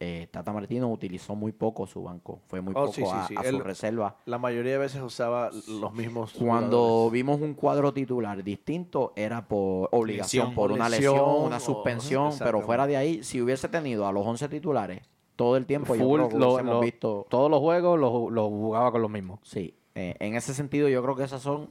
Eh, 0.00 0.28
Tata 0.30 0.52
Martino 0.52 0.90
utilizó 0.90 1.34
muy 1.34 1.52
poco 1.52 1.86
su 1.86 2.02
banco, 2.02 2.40
fue 2.46 2.60
muy 2.60 2.72
oh, 2.76 2.86
poco 2.86 3.12
a, 3.12 3.28
su 3.28 3.60
reserva. 3.60 4.16
La 4.24 4.38
mayoría 4.38 4.72
de 4.72 4.78
veces 4.78 5.02
usaba 5.02 5.50
los 5.68 5.92
mismos. 5.94 6.32
Cuando 6.32 7.08
vimos 7.10 7.40
un 7.40 7.54
cuadro 7.54 7.92
titular 7.92 8.42
distinto, 8.42 9.12
era 9.16 9.46
por 9.46 9.88
obligación, 9.92 10.54
por 10.54 10.72
una 10.72 10.88
lesión, 10.88 11.20
una 11.20 11.60
suspensión, 11.60 12.32
pero 12.38 12.60
fuera 12.62 12.86
de 12.86 12.96
ahí, 12.96 13.22
si 13.22 13.40
hubiese 13.40 13.68
tenido 13.68 14.06
a 14.06 14.12
los 14.12 14.26
11 14.26 14.48
titulares 14.48 15.02
todo 15.36 15.56
el 15.56 15.66
tiempo, 15.66 15.94
hemos 15.94 16.80
visto. 16.80 17.26
Todos 17.28 17.50
los 17.50 17.60
juegos 17.60 17.98
los, 17.98 18.48
jugaba 18.48 18.90
con 18.90 19.02
los 19.02 19.10
mismos. 19.10 19.40
Sí, 19.42 19.74
eh, 19.94 20.16
en 20.18 20.34
ese 20.34 20.54
sentido, 20.54 20.88
yo 20.88 21.02
creo 21.02 21.14
que 21.14 21.24
esas 21.24 21.42
son 21.42 21.68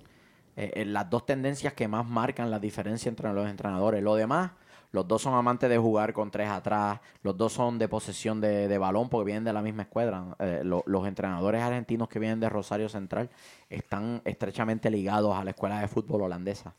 eh, 0.55 0.85
las 0.85 1.09
dos 1.09 1.25
tendencias 1.25 1.73
que 1.73 1.87
más 1.87 2.07
marcan 2.07 2.49
la 2.51 2.59
diferencia 2.59 3.09
entre 3.09 3.33
los 3.33 3.49
entrenadores. 3.49 4.01
Lo 4.03 4.15
demás 4.15 4.51
los 4.91 5.07
dos 5.07 5.21
son 5.21 5.33
amantes 5.33 5.69
de 5.69 5.77
jugar 5.77 6.13
con 6.13 6.31
tres 6.31 6.49
atrás. 6.49 6.99
Los 7.21 7.37
dos 7.37 7.53
son 7.53 7.77
de 7.77 7.87
posesión 7.87 8.41
de, 8.41 8.77
balón 8.77 9.09
porque 9.09 9.25
vienen 9.25 9.43
de 9.43 9.53
la 9.53 9.61
misma 9.61 9.83
escuadra. 9.83 10.35
Eh, 10.39 10.61
los 10.63 11.07
entrenadores 11.07 11.61
argentinos 11.61 12.07
que 12.07 12.19
vienen 12.19 12.39
de 12.39 12.49
Rosario 12.49 12.89
Central 12.89 13.29
están 13.69 14.21
estrechamente 14.25 14.89
ligados 14.89 15.35
a 15.35 15.43
la 15.43 15.51
escuela 15.51 15.79
de 15.79 15.87
fútbol 15.87 16.23
holandesa. 16.23 16.75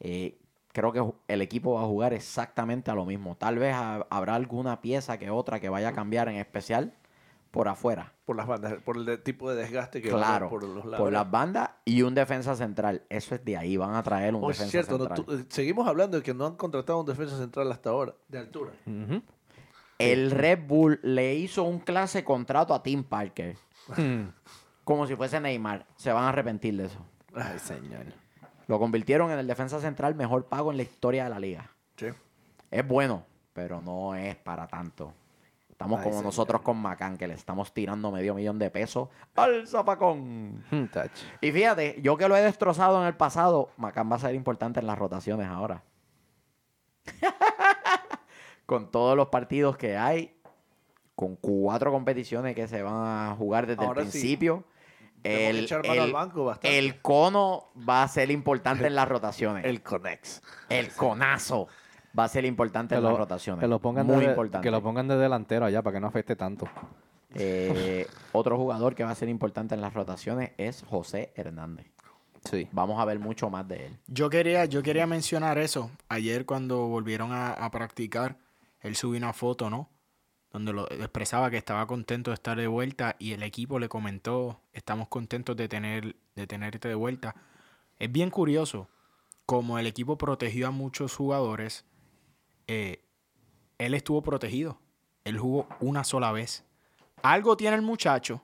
Eh, 0.00 0.38
creo 0.72 0.92
que 0.92 1.32
el 1.32 1.42
equipo 1.42 1.74
va 1.74 1.82
a 1.82 1.86
jugar 1.86 2.12
exactamente 2.12 2.90
a 2.90 2.94
lo 2.94 3.04
mismo. 3.04 3.36
Tal 3.36 3.58
vez 3.58 3.74
habrá 3.74 4.34
alguna 4.34 4.80
pieza 4.80 5.18
que 5.18 5.30
otra 5.30 5.60
que 5.60 5.68
vaya 5.68 5.88
a 5.88 5.92
cambiar 5.92 6.28
en 6.28 6.36
especial 6.36 6.94
por 7.50 7.68
afuera. 7.68 8.12
Por 8.24 8.36
las 8.36 8.46
bandas, 8.46 8.74
por 8.82 8.96
el 8.96 9.22
tipo 9.22 9.50
de 9.50 9.62
desgaste 9.62 10.00
que 10.00 10.08
claro, 10.08 10.48
por 10.48 10.62
los 10.62 10.84
lados. 10.84 11.00
Por 11.00 11.12
las 11.12 11.30
bandas 11.30 11.70
y 11.84 12.02
un 12.02 12.14
defensa 12.14 12.54
central. 12.54 13.02
Eso 13.08 13.34
es 13.34 13.44
de 13.44 13.56
ahí, 13.56 13.76
van 13.76 13.94
a 13.94 14.02
traer 14.02 14.34
un 14.34 14.44
oh, 14.44 14.48
defensa 14.48 14.82
central. 14.82 15.24
Eh, 15.28 15.44
seguimos 15.48 15.88
hablando 15.88 16.16
de 16.16 16.22
que 16.22 16.32
no 16.32 16.46
han 16.46 16.56
contratado 16.56 17.00
un 17.00 17.06
defensa 17.06 17.36
central 17.36 17.70
hasta 17.72 17.90
ahora, 17.90 18.14
de 18.28 18.38
altura. 18.38 18.72
El 19.98 20.30
Red 20.30 20.60
Bull 20.66 21.00
le 21.02 21.34
hizo 21.34 21.64
un 21.64 21.80
clase 21.80 22.24
contrato 22.24 22.72
a 22.72 22.82
Tim 22.82 23.02
Parker. 23.04 23.56
Hmm. 23.96 24.28
como 24.84 25.06
si 25.06 25.16
fuese 25.16 25.40
Neymar. 25.40 25.86
Se 25.96 26.12
van 26.12 26.24
a 26.24 26.28
arrepentir 26.28 26.76
de 26.76 26.86
eso. 26.86 27.04
Ay, 27.34 27.58
señor. 27.58 28.06
Lo 28.66 28.78
convirtieron 28.78 29.30
en 29.30 29.38
el 29.38 29.46
defensa 29.46 29.80
central 29.80 30.14
mejor 30.14 30.46
pago 30.46 30.70
en 30.70 30.76
la 30.76 30.84
historia 30.84 31.24
de 31.24 31.30
la 31.30 31.40
liga. 31.40 31.70
Sí. 31.96 32.06
Es 32.70 32.86
bueno, 32.86 33.24
pero 33.52 33.80
no 33.80 34.14
es 34.14 34.36
para 34.36 34.66
tanto. 34.68 35.12
Estamos 35.80 36.02
como 36.02 36.20
nosotros 36.20 36.60
con 36.60 36.76
Macán, 36.76 37.16
que 37.16 37.26
le 37.26 37.32
estamos 37.32 37.72
tirando 37.72 38.10
medio 38.10 38.34
millón 38.34 38.58
de 38.58 38.70
pesos 38.70 39.08
al 39.34 39.66
zapacón. 39.66 40.62
Hmm, 40.70 40.84
y 41.40 41.52
fíjate, 41.52 41.96
yo 42.02 42.18
que 42.18 42.28
lo 42.28 42.36
he 42.36 42.42
destrozado 42.42 43.00
en 43.00 43.06
el 43.06 43.16
pasado, 43.16 43.70
Macán 43.78 44.12
va 44.12 44.16
a 44.16 44.18
ser 44.18 44.34
importante 44.34 44.80
en 44.80 44.86
las 44.86 44.98
rotaciones 44.98 45.46
ahora. 45.46 45.82
con 48.66 48.90
todos 48.90 49.16
los 49.16 49.28
partidos 49.28 49.78
que 49.78 49.96
hay, 49.96 50.38
con 51.14 51.36
cuatro 51.36 51.90
competiciones 51.92 52.54
que 52.54 52.68
se 52.68 52.82
van 52.82 53.30
a 53.30 53.34
jugar 53.36 53.66
desde 53.66 53.82
el 53.82 53.92
principio. 53.92 54.64
El, 55.22 55.66
el, 56.62 57.00
cono 57.00 57.70
va 57.88 58.02
a 58.02 58.08
ser 58.08 58.30
importante 58.30 58.86
en 58.86 58.94
las 58.94 59.08
rotaciones. 59.08 59.64
El 59.64 59.82
conex. 59.82 60.42
El 60.68 60.92
conazo 60.92 61.68
va 62.18 62.24
a 62.24 62.28
ser 62.28 62.44
importante 62.44 62.94
en 62.94 63.02
las 63.02 63.16
rotaciones. 63.16 63.60
Que 63.60 63.68
lo 63.68 63.78
pongan 63.78 64.06
Muy 64.06 64.24
de, 64.24 64.30
importante. 64.30 64.66
Que 64.66 64.70
lo 64.70 64.82
pongan 64.82 65.08
de 65.08 65.16
delantero 65.16 65.66
allá 65.66 65.82
para 65.82 65.94
que 65.94 66.00
no 66.00 66.06
afecte 66.08 66.36
tanto. 66.36 66.68
Eh, 67.34 68.06
otro 68.32 68.56
jugador 68.56 68.94
que 68.94 69.04
va 69.04 69.10
a 69.10 69.14
ser 69.14 69.28
importante 69.28 69.74
en 69.74 69.80
las 69.80 69.94
rotaciones 69.94 70.52
es 70.56 70.82
José 70.82 71.32
Hernández. 71.36 71.86
Sí. 72.44 72.68
Vamos 72.72 72.98
a 72.98 73.04
ver 73.04 73.18
mucho 73.18 73.50
más 73.50 73.68
de 73.68 73.86
él. 73.86 73.98
Yo 74.06 74.30
quería, 74.30 74.64
yo 74.64 74.82
quería 74.82 75.06
mencionar 75.06 75.58
eso. 75.58 75.90
Ayer 76.08 76.46
cuando 76.46 76.86
volvieron 76.86 77.30
a, 77.32 77.70
practicar, 77.70 78.38
él 78.80 78.96
subió 78.96 79.18
una 79.18 79.34
foto, 79.34 79.68
¿no? 79.68 79.90
Donde 80.50 80.72
lo 80.72 80.90
expresaba 80.90 81.50
que 81.50 81.58
estaba 81.58 81.86
contento 81.86 82.30
de 82.30 82.36
estar 82.36 82.56
de 82.56 82.66
vuelta 82.66 83.14
y 83.18 83.32
el 83.32 83.42
equipo 83.42 83.78
le 83.78 83.88
comentó, 83.88 84.62
estamos 84.72 85.08
contentos 85.08 85.54
de, 85.54 85.68
tener, 85.68 86.16
de 86.34 86.46
tenerte 86.46 86.88
de 86.88 86.94
vuelta. 86.94 87.36
Es 87.98 88.10
bien 88.10 88.30
curioso 88.30 88.88
como 89.44 89.78
el 89.78 89.86
equipo 89.86 90.16
protegió 90.16 90.68
a 90.68 90.70
muchos 90.70 91.14
jugadores 91.14 91.84
eh, 92.72 93.02
él 93.78 93.94
estuvo 93.94 94.22
protegido. 94.22 94.78
Él 95.24 95.38
jugó 95.38 95.66
una 95.80 96.04
sola 96.04 96.30
vez. 96.30 96.64
Algo 97.20 97.56
tiene 97.56 97.74
el 97.74 97.82
muchacho 97.82 98.42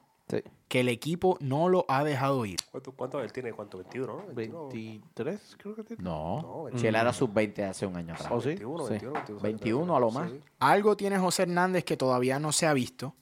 que 0.66 0.80
el 0.80 0.88
equipo 0.88 1.38
no 1.40 1.68
lo 1.68 1.84
ha 1.86 2.02
dejado 2.02 2.44
ir. 2.44 2.58
¿Cuánto, 2.96 3.22
él 3.22 3.32
tiene? 3.32 3.52
¿Cuánto? 3.52 3.78
¿21, 3.78 4.06
no? 4.06 4.34
23 4.34 5.56
creo 5.58 5.76
que 5.76 5.84
tiene. 5.84 6.02
No, 6.02 6.66
si 6.74 6.88
él 6.88 6.96
era 6.96 7.12
sub-20 7.12 7.68
hace 7.70 7.86
un 7.86 7.96
año 7.96 8.14
atrás. 8.14 8.28
¿Oh, 8.32 8.40
sí? 8.40 8.48
21, 8.48 8.84
21, 8.86 9.40
21, 9.40 9.96
a 9.96 10.00
lo 10.00 10.10
más. 10.10 10.32
Algo 10.58 10.96
tiene 10.96 11.18
José 11.18 11.44
Hernández 11.44 11.84
que 11.84 11.96
todavía 11.96 12.40
no 12.40 12.50
se 12.50 12.66
ha 12.66 12.72
visto, 12.72 13.14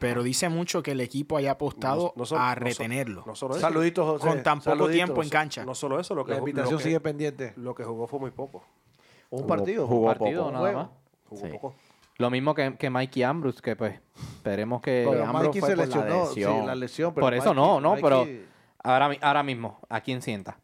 pero 0.00 0.24
dice 0.24 0.48
mucho 0.48 0.82
que 0.82 0.90
el 0.90 1.00
equipo 1.00 1.36
haya 1.36 1.52
apostado 1.52 2.14
a 2.36 2.56
retenerlo. 2.56 3.24
Saluditos, 3.60 4.04
José. 4.04 4.26
Con 4.26 4.42
tan 4.42 4.60
poco 4.60 4.88
tiempo 4.88 5.22
en 5.22 5.28
cancha. 5.28 5.64
No 5.64 5.76
solo 5.76 6.00
eso, 6.00 6.16
lo 6.16 6.24
que 6.24 6.32
La 6.32 6.38
invitación 6.38 6.80
sigue 6.80 6.98
pendiente. 6.98 7.52
Lo 7.56 7.76
que 7.76 7.84
jugó 7.84 8.08
fue 8.08 8.18
muy 8.18 8.32
poco. 8.32 8.64
Un 9.32 9.46
partido. 9.46 9.86
Jugó 9.86 10.08
un 10.08 10.14
partido 10.14 10.52
nada 10.52 10.72
más. 10.72 10.88
Jugó 11.28 11.48
poco. 11.48 11.74
Lo 12.18 12.30
mismo 12.30 12.54
que, 12.54 12.76
que 12.76 12.90
Mikey 12.90 13.22
Ambrose, 13.22 13.60
que 13.62 13.74
pues 13.74 13.98
esperemos 14.36 14.82
que... 14.82 15.06
Pero 15.08 15.32
Mikey 15.32 15.62
se 15.62 15.74
lesionó, 15.76 16.26
sí, 16.26 16.40
la 16.42 16.74
lesión. 16.74 17.14
por 17.14 17.34
eso 17.34 17.54
no, 17.54 17.80
no, 17.80 17.96
pero 17.96 18.26
ahora, 18.82 19.10
ahora 19.22 19.42
mismo, 19.42 19.80
¿a 19.88 20.02
quién 20.02 20.20
sienta? 20.20 20.58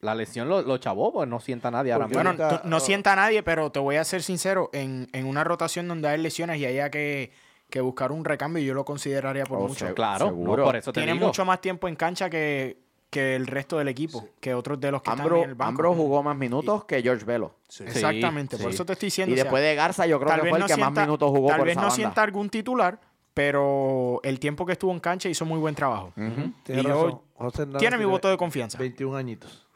La 0.00 0.14
lesión 0.14 0.48
lo, 0.48 0.62
lo 0.62 0.78
chavó, 0.78 1.12
pues 1.12 1.28
no 1.28 1.38
sienta 1.38 1.68
a 1.68 1.70
nadie 1.70 1.92
ahora 1.92 2.08
mismo. 2.08 2.22
Bueno, 2.22 2.60
no 2.64 2.80
sienta 2.80 3.12
a 3.12 3.16
nadie, 3.16 3.42
pero 3.42 3.70
te 3.70 3.78
voy 3.78 3.96
a 3.96 4.04
ser 4.04 4.22
sincero, 4.22 4.70
en, 4.72 5.08
en 5.12 5.26
una 5.26 5.44
rotación 5.44 5.86
donde 5.86 6.08
hay 6.08 6.18
lesiones 6.18 6.58
y 6.58 6.64
haya 6.64 6.90
que, 6.90 7.32
que 7.68 7.80
buscar 7.80 8.12
un 8.12 8.24
recambio, 8.24 8.62
yo 8.62 8.72
lo 8.72 8.84
consideraría 8.84 9.44
por 9.44 9.58
oh, 9.58 9.68
mucho. 9.68 9.94
Claro, 9.94 10.34
por 10.34 10.76
eso 10.76 10.92
te 10.92 11.02
Tiene 11.02 11.14
mucho 11.14 11.44
más 11.44 11.60
tiempo 11.60 11.88
en 11.88 11.96
cancha 11.96 12.30
que, 12.30 12.85
que 13.16 13.34
el 13.34 13.46
resto 13.46 13.78
del 13.78 13.88
equipo, 13.88 14.28
que 14.40 14.52
otros 14.52 14.78
de 14.78 14.90
los 14.90 15.00
que 15.00 15.08
están 15.08 15.26
en 15.26 15.48
el 15.48 15.54
banco. 15.54 15.70
Ambro 15.70 15.94
jugó 15.94 16.22
más 16.22 16.36
minutos 16.36 16.84
que 16.84 17.00
George 17.00 17.24
Velo. 17.24 17.54
Exactamente, 17.80 18.58
por 18.58 18.70
eso 18.70 18.84
te 18.84 18.92
estoy 18.92 19.06
diciendo. 19.06 19.34
Y 19.34 19.38
después 19.38 19.62
de 19.62 19.74
Garza, 19.74 20.06
yo 20.06 20.20
creo 20.20 20.34
que 20.34 20.50
fue 20.50 20.58
el 20.58 20.66
que 20.66 20.76
más 20.76 20.92
minutos 20.92 21.30
jugó 21.30 21.48
Tal 21.48 21.64
vez 21.64 21.76
no 21.76 21.90
sienta 21.90 22.22
algún 22.22 22.50
titular, 22.50 23.00
pero 23.32 24.20
el 24.22 24.38
tiempo 24.38 24.66
que 24.66 24.72
estuvo 24.72 24.92
en 24.92 25.00
cancha 25.00 25.30
hizo 25.30 25.46
muy 25.46 25.58
buen 25.58 25.74
trabajo. 25.74 26.12
tiene 26.66 27.96
mi 27.96 28.04
voto 28.04 28.28
de 28.28 28.36
confianza. 28.36 28.76
21 28.76 29.16
añitos. 29.16 29.66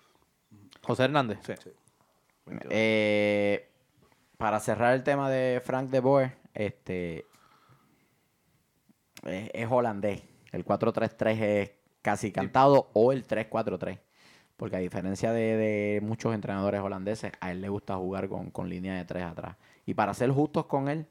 José 0.83 1.05
Hernández. 1.05 1.39
Sí. 1.47 1.55
Eh, 2.69 3.71
para 4.37 4.61
cerrar 4.61 4.93
el 4.93 5.03
tema 5.03 5.31
de 5.31 5.63
Frank 5.65 5.89
de 5.89 6.01
Boer, 6.01 6.37
este 6.53 7.25
es 9.23 9.67
holandés. 9.71 10.21
El 10.53 10.67
4-3-3 10.67 11.41
es 11.41 11.71
casi 12.03 12.33
cantado 12.33 12.91
o 12.93 13.13
el 13.13 13.27
3-4-3. 13.27 13.99
Porque 14.57 14.77
a 14.77 14.81
diferencia 14.81 15.33
de, 15.33 16.01
muchos 16.03 16.35
entrenadores 16.35 16.81
holandeses, 16.83 17.33
a 17.41 17.51
él 17.51 17.63
le 17.63 17.69
gusta 17.69 17.97
jugar 17.97 18.29
con, 18.29 18.69
línea 18.69 18.95
de 18.95 19.05
tres 19.07 19.25
atrás. 19.25 19.57
Y 19.87 19.95
para 19.95 20.13
ser 20.13 20.31
justos 20.31 20.67
con 20.67 20.89
él, 20.89 21.07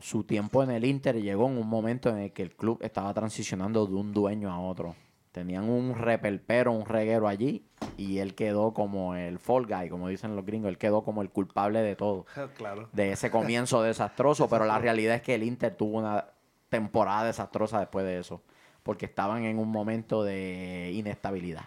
su 0.00 0.24
tiempo 0.24 0.62
en 0.62 0.70
el 0.70 0.84
Inter 0.84 1.22
llegó 1.22 1.46
en 1.46 1.58
un 1.58 1.68
momento 1.68 2.08
en 2.08 2.18
el 2.18 2.32
que 2.32 2.42
el 2.42 2.56
club 2.56 2.78
estaba 2.82 3.14
transicionando 3.14 3.86
de 3.86 3.94
un 3.94 4.12
dueño 4.12 4.50
a 4.50 4.58
otro. 4.58 4.96
Tenían 5.30 5.70
un 5.70 5.94
repelpero, 5.94 6.72
un 6.72 6.86
reguero 6.86 7.28
allí, 7.28 7.64
y 7.96 8.18
él 8.18 8.34
quedó 8.34 8.74
como 8.74 9.14
el 9.14 9.38
fall 9.38 9.66
guy, 9.66 9.88
como 9.88 10.08
dicen 10.08 10.34
los 10.34 10.44
gringos, 10.44 10.70
él 10.70 10.78
quedó 10.78 11.04
como 11.04 11.22
el 11.22 11.30
culpable 11.30 11.82
de 11.82 11.94
todo. 11.94 12.26
Claro. 12.56 12.88
De 12.92 13.12
ese 13.12 13.30
comienzo 13.30 13.80
desastroso, 13.84 14.48
pero 14.48 14.64
la 14.64 14.80
realidad 14.80 15.14
es 15.14 15.22
que 15.22 15.36
el 15.36 15.44
Inter 15.44 15.76
tuvo 15.76 15.98
una 15.98 16.26
temporada 16.68 17.26
desastrosa 17.26 17.78
después 17.78 18.04
de 18.04 18.18
eso 18.18 18.42
porque 18.90 19.06
estaban 19.06 19.44
en 19.44 19.56
un 19.60 19.70
momento 19.70 20.24
de 20.24 20.90
inestabilidad 20.92 21.62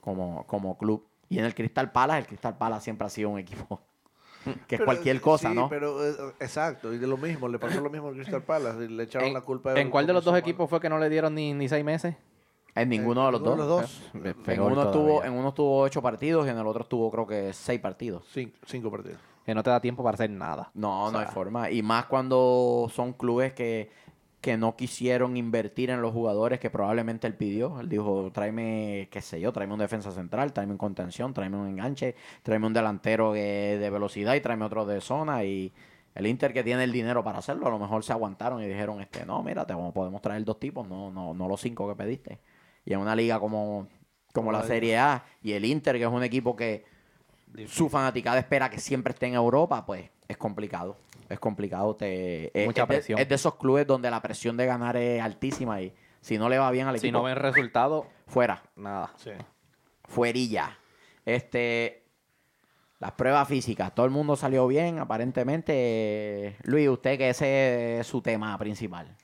como, 0.00 0.44
como 0.48 0.76
club. 0.76 1.06
Y 1.28 1.38
en 1.38 1.44
el 1.44 1.54
Crystal 1.54 1.92
Palace, 1.92 2.18
el 2.18 2.26
Crystal 2.26 2.58
Palace 2.58 2.82
siempre 2.82 3.06
ha 3.06 3.08
sido 3.08 3.30
un 3.30 3.38
equipo 3.38 3.80
que 4.66 4.74
es 4.74 4.80
cualquier 4.80 5.20
cosa, 5.20 5.50
sí, 5.50 5.54
¿no? 5.54 5.68
pero 5.68 6.04
eh, 6.04 6.34
exacto, 6.40 6.92
y 6.92 6.98
de 6.98 7.06
lo 7.06 7.18
mismo, 7.18 7.46
le 7.46 7.60
pasó 7.60 7.80
lo 7.80 7.88
mismo 7.88 8.08
al 8.08 8.14
Crystal 8.14 8.42
Palace, 8.42 8.84
y 8.84 8.88
le 8.88 9.04
echaron 9.04 9.32
la 9.32 9.42
culpa 9.42 9.80
¿En 9.80 9.90
cuál 9.90 10.08
de 10.08 10.12
los 10.12 10.24
dos 10.24 10.36
equipos 10.36 10.68
fue 10.68 10.80
que 10.80 10.88
no 10.88 10.98
le 10.98 11.08
dieron 11.08 11.36
ni, 11.36 11.54
ni 11.54 11.68
seis 11.68 11.84
meses? 11.84 12.16
En 12.74 12.88
ninguno 12.88 13.24
de 13.26 13.30
los 13.30 13.44
dos. 13.44 13.56
Los 13.56 13.68
dos. 13.68 14.02
En, 14.48 14.60
uno 14.60 14.82
estuvo, 14.82 15.22
en 15.22 15.34
uno 15.34 15.50
estuvo 15.50 15.78
ocho 15.82 16.02
partidos 16.02 16.48
y 16.48 16.50
en 16.50 16.58
el 16.58 16.66
otro 16.66 16.82
estuvo 16.82 17.12
creo 17.12 17.28
que 17.28 17.52
seis 17.52 17.78
partidos. 17.78 18.24
Cinco, 18.66 18.90
partidos. 18.90 19.20
Que 19.44 19.54
no 19.54 19.62
te 19.62 19.70
da 19.70 19.80
tiempo 19.80 20.02
para 20.02 20.16
hacer 20.16 20.30
nada. 20.30 20.72
No, 20.74 21.12
no 21.12 21.18
hay 21.20 21.26
forma. 21.26 21.70
Y 21.70 21.80
más 21.80 22.06
cuando 22.06 22.90
son 22.92 23.12
clubes 23.12 23.52
que 23.52 23.88
que 24.46 24.56
no 24.56 24.76
quisieron 24.76 25.36
invertir 25.36 25.90
en 25.90 26.00
los 26.00 26.12
jugadores 26.12 26.60
que 26.60 26.70
probablemente 26.70 27.26
él 27.26 27.34
pidió. 27.34 27.80
Él 27.80 27.88
dijo, 27.88 28.30
tráeme, 28.32 29.08
qué 29.10 29.20
sé 29.20 29.40
yo, 29.40 29.52
tráeme 29.52 29.72
un 29.72 29.80
defensa 29.80 30.12
central, 30.12 30.52
tráeme 30.52 30.70
un 30.70 30.78
contención, 30.78 31.34
tráeme 31.34 31.56
un 31.56 31.66
enganche, 31.66 32.14
tráeme 32.44 32.68
un 32.68 32.72
delantero 32.72 33.32
de, 33.32 33.88
velocidad 33.90 34.36
y 34.36 34.40
tráeme 34.40 34.64
otro 34.64 34.86
de 34.86 35.00
zona. 35.00 35.42
Y 35.42 35.72
el 36.14 36.28
Inter 36.28 36.52
que 36.52 36.62
tiene 36.62 36.84
el 36.84 36.92
dinero 36.92 37.24
para 37.24 37.38
hacerlo, 37.38 37.66
a 37.66 37.70
lo 37.70 37.80
mejor 37.80 38.04
se 38.04 38.12
aguantaron 38.12 38.62
y 38.62 38.68
dijeron, 38.68 39.00
este, 39.00 39.26
no, 39.26 39.42
mira, 39.42 39.66
te 39.66 39.74
podemos 39.74 40.22
traer 40.22 40.44
dos 40.44 40.60
tipos, 40.60 40.86
no, 40.86 41.10
no, 41.10 41.34
no 41.34 41.48
los 41.48 41.60
cinco 41.60 41.88
que 41.88 41.96
pediste. 41.96 42.38
Y 42.84 42.92
en 42.92 43.00
una 43.00 43.16
liga 43.16 43.40
como, 43.40 43.88
como 44.32 44.52
la 44.52 44.62
Serie 44.62 44.96
A 44.96 45.24
y 45.42 45.54
el 45.54 45.64
Inter, 45.64 45.96
que 45.96 46.04
es 46.04 46.08
un 46.08 46.22
equipo 46.22 46.54
que 46.54 46.84
su 47.66 47.88
fanaticada 47.88 48.38
espera 48.38 48.70
que 48.70 48.78
siempre 48.78 49.12
esté 49.12 49.26
en 49.26 49.34
Europa, 49.34 49.84
pues 49.84 50.08
es 50.28 50.36
complicado. 50.36 50.96
Es 51.28 51.38
complicado. 51.38 51.96
Te, 51.96 52.52
Mucha 52.66 52.86
presión. 52.86 53.18
es 53.18 53.28
de 53.28 53.34
esos 53.34 53.56
clubes 53.56 53.86
donde 53.86 54.10
la 54.10 54.22
presión 54.22 54.56
de 54.56 54.66
ganar 54.66 54.96
es 54.96 55.20
altísima 55.20 55.80
y 55.80 55.94
si 56.20 56.38
no 56.38 56.48
le 56.48 56.58
va 56.58 56.70
bien 56.70 56.86
al 56.86 56.96
equipo. 56.96 57.06
Si 57.06 57.12
no 57.12 57.22
ven 57.22 57.36
resultado, 57.36 58.06
fuera. 58.26 58.62
Nada. 58.76 59.12
Sí. 59.16 59.30
Fuerilla. 60.04 60.78
Este. 61.24 62.04
Las 62.98 63.12
pruebas 63.12 63.46
físicas, 63.46 63.94
todo 63.94 64.06
el 64.06 64.12
mundo 64.12 64.36
salió 64.36 64.66
bien, 64.66 64.98
aparentemente. 64.98 66.56
Luis, 66.62 66.88
usted 66.88 67.18
que 67.18 67.28
ese 67.28 68.00
es 68.00 68.06
su 68.06 68.22
tema 68.22 68.56
principal. 68.56 69.14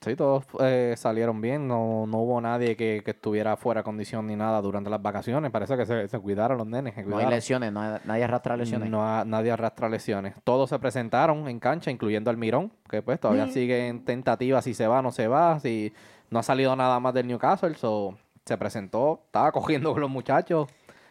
Sí, 0.00 0.16
todos 0.16 0.44
eh, 0.60 0.94
salieron 0.96 1.42
bien, 1.42 1.68
no, 1.68 2.06
no 2.06 2.18
hubo 2.18 2.40
nadie 2.40 2.74
que, 2.74 3.02
estuviera 3.04 3.56
fuera 3.56 3.80
de 3.80 3.84
condición 3.84 4.26
ni 4.26 4.34
nada 4.34 4.62
durante 4.62 4.88
las 4.88 5.02
vacaciones, 5.02 5.50
parece 5.50 5.76
que 5.76 6.08
se, 6.08 6.18
cuidaron 6.20 6.56
los 6.56 6.66
nenes. 6.66 6.94
No 7.06 7.18
hay 7.18 7.26
lesiones, 7.26 7.70
nadie 7.72 8.24
arrastra 8.24 8.56
lesiones. 8.56 8.88
No, 8.88 9.24
nadie 9.26 9.50
arrastra 9.50 9.88
lesiones. 9.90 10.34
Todos 10.42 10.70
se 10.70 10.78
presentaron 10.78 11.48
en 11.48 11.60
cancha, 11.60 11.90
incluyendo 11.90 12.32
Mirón, 12.32 12.72
que 12.88 13.02
pues 13.02 13.20
todavía 13.20 13.46
mm. 13.46 13.50
sigue 13.50 13.88
en 13.88 14.04
tentativa 14.04 14.62
si 14.62 14.72
se 14.72 14.86
va 14.86 15.00
o 15.00 15.02
no 15.02 15.12
se 15.12 15.28
va, 15.28 15.60
si 15.60 15.92
no 16.30 16.38
ha 16.38 16.42
salido 16.42 16.74
nada 16.76 16.98
más 16.98 17.12
del 17.12 17.26
Newcastle, 17.26 17.74
so, 17.74 18.16
se 18.46 18.56
presentó, 18.56 19.20
estaba 19.26 19.52
cogiendo 19.52 19.92
con 19.92 20.00
los 20.00 20.10
muchachos 20.10 20.68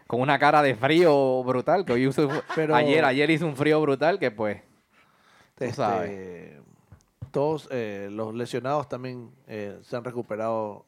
con 0.07 0.21
una 0.21 0.39
cara 0.39 0.63
de 0.63 0.73
frío 0.73 1.43
brutal, 1.43 1.85
que 1.85 1.93
hoy 1.93 2.09
ayer, 2.73 3.05
ayer 3.05 3.29
hizo 3.29 3.45
un 3.45 3.55
frío 3.55 3.79
brutal 3.79 4.17
que 4.17 4.31
pues, 4.31 4.59
este, 5.59 6.58
todos 7.31 7.67
eh, 7.71 8.09
los 8.11 8.33
lesionados 8.33 8.87
también 8.89 9.31
eh, 9.47 9.79
se 9.83 9.95
han 9.95 10.03
recuperado 10.03 10.85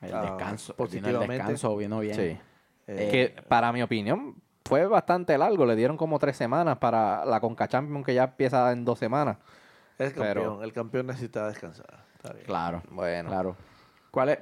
el 0.00 0.14
ah, 0.14 0.22
descanso, 0.22 0.74
positivamente. 0.74 1.34
El 1.34 1.38
descanso 1.38 1.76
vino 1.76 2.00
bien. 2.00 2.14
Sí. 2.14 2.38
Eh, 2.86 3.08
que 3.10 3.42
para 3.42 3.72
mi 3.72 3.82
opinión 3.82 4.36
fue 4.64 4.86
bastante 4.86 5.36
largo. 5.38 5.66
Le 5.66 5.76
dieron 5.76 5.96
como 5.96 6.18
tres 6.18 6.36
semanas 6.36 6.78
para 6.78 7.24
la 7.24 7.40
Conca 7.40 7.68
Champions 7.68 8.04
que 8.04 8.14
ya 8.14 8.24
empieza 8.24 8.72
en 8.72 8.84
dos 8.84 8.98
semanas. 8.98 9.38
Es 9.98 10.12
campeón. 10.12 10.62
el 10.62 10.72
campeón 10.72 11.06
necesita 11.06 11.46
descansar. 11.46 12.04
Claro, 12.44 12.82
bueno. 12.90 13.28
Claro. 13.28 13.56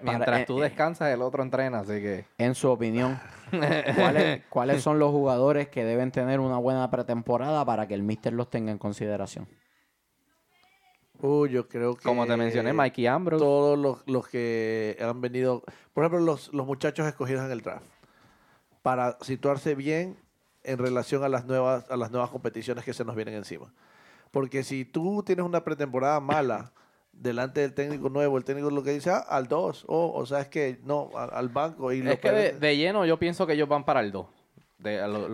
Mientras 0.02 0.46
tú 0.46 0.58
descansas, 0.58 1.12
el 1.14 1.22
otro 1.22 1.44
entrena, 1.44 1.80
así 1.80 2.00
que... 2.00 2.24
En 2.38 2.56
su 2.56 2.68
opinión, 2.68 3.20
¿cuáles, 4.50 4.82
son 4.82 4.98
los 4.98 5.12
jugadores 5.12 5.68
que 5.68 5.84
deben 5.84 6.10
tener 6.10 6.40
una 6.40 6.58
buena 6.58 6.90
pretemporada 6.90 7.64
para 7.64 7.86
que 7.86 7.94
el 7.94 8.02
Mister 8.02 8.32
los 8.32 8.50
tenga 8.50 8.72
en 8.72 8.78
consideración? 8.78 9.46
Uy, 11.22 11.50
yo 11.50 11.68
creo 11.68 11.94
que... 11.94 12.02
Como 12.02 12.26
te 12.26 12.36
mencioné, 12.36 12.72
Mikey 12.72 13.06
Ambrose. 13.06 13.44
Todos 13.44 14.02
los, 14.06 14.28
que 14.28 14.96
han 15.00 15.20
venido... 15.20 15.62
Por 15.92 16.04
ejemplo, 16.04 16.20
los, 16.20 16.52
los 16.52 16.66
muchachos 16.66 17.06
escogidos 17.06 17.44
en 17.44 17.52
el 17.52 17.60
draft. 17.60 17.86
Para 18.82 19.18
situarse 19.20 19.74
bien 19.74 20.16
en 20.64 20.78
relación 20.78 21.24
a 21.24 21.28
las 21.28 21.44
nuevas, 21.46 21.90
a 21.90 21.96
las 21.96 22.10
nuevas 22.10 22.30
competiciones 22.30 22.84
que 22.84 22.94
se 22.94 23.04
nos 23.04 23.16
vienen 23.16 23.34
encima. 23.34 23.72
Porque 24.30 24.62
si 24.62 24.84
tú 24.84 25.22
tienes 25.24 25.44
una 25.44 25.64
pretemporada 25.64 26.20
mala 26.20 26.72
delante 27.12 27.60
del 27.60 27.74
técnico 27.74 28.08
nuevo, 28.08 28.38
el 28.38 28.44
técnico 28.44 28.70
lo 28.70 28.82
que 28.82 28.92
dice, 28.92 29.10
ah, 29.10 29.18
al 29.28 29.48
2, 29.48 29.84
oh, 29.88 30.12
o 30.14 30.26
sea, 30.26 30.40
es 30.40 30.48
que 30.48 30.80
no, 30.84 31.10
al, 31.14 31.48
banco. 31.48 31.92
Y 31.92 32.06
es 32.06 32.18
que 32.18 32.30
de, 32.30 32.76
lleno 32.76 33.04
yo 33.04 33.18
pienso 33.18 33.46
que 33.46 33.54
ellos 33.54 33.68
van 33.68 33.84
para 33.84 34.00
el 34.00 34.12
2. 34.12 34.26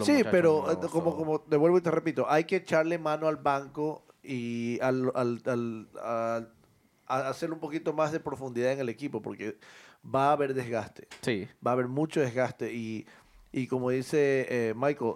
sí, 0.03 0.25
pero 0.31 0.71
eh, 0.73 0.77
como, 0.91 1.17
como 1.17 1.41
te 1.41 1.57
vuelvo 1.57 1.79
y 1.79 1.83
te 1.83 1.91
repito, 1.91 2.27
hay 2.29 2.45
que 2.45 2.57
echarle 2.57 2.99
mano 2.99 3.29
al 3.29 3.37
banco 3.37 4.06
y 4.27 4.79
al, 4.81 5.13
al, 5.15 5.43
al, 5.47 5.89
a 7.07 7.29
hacer 7.29 7.53
un 7.53 7.61
poquito 7.61 7.93
más 7.93 8.13
de 8.13 8.21
profundidad 8.21 8.73
en 8.73 8.81
el 8.81 8.89
equipo, 8.89 9.23
porque 9.23 9.59
va 10.05 10.29
a 10.29 10.33
haber 10.33 10.55
desgaste. 10.55 11.09
Sí. 11.23 11.49
Va 11.65 11.73
a 11.73 11.75
haber 11.75 11.89
mucho 11.89 12.21
desgaste 12.21 12.73
y, 12.73 13.07
y 13.53 13.67
como 13.67 13.91
dice 13.91 14.47
eh, 14.49 14.75
Michael, 14.77 15.15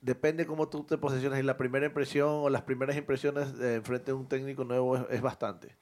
depende 0.00 0.46
cómo 0.46 0.68
tú 0.68 0.84
te 0.84 0.98
posicionas 0.98 1.38
y 1.38 1.42
la 1.42 1.56
primera 1.56 1.86
impresión 1.86 2.28
o 2.28 2.48
las 2.48 2.62
primeras 2.62 2.96
impresiones 2.96 3.52
eh, 3.60 3.80
frente 3.82 4.12
a 4.12 4.14
un 4.14 4.26
técnico 4.26 4.64
nuevo 4.64 4.96
es, 5.08 5.20
bastante. 5.20 5.76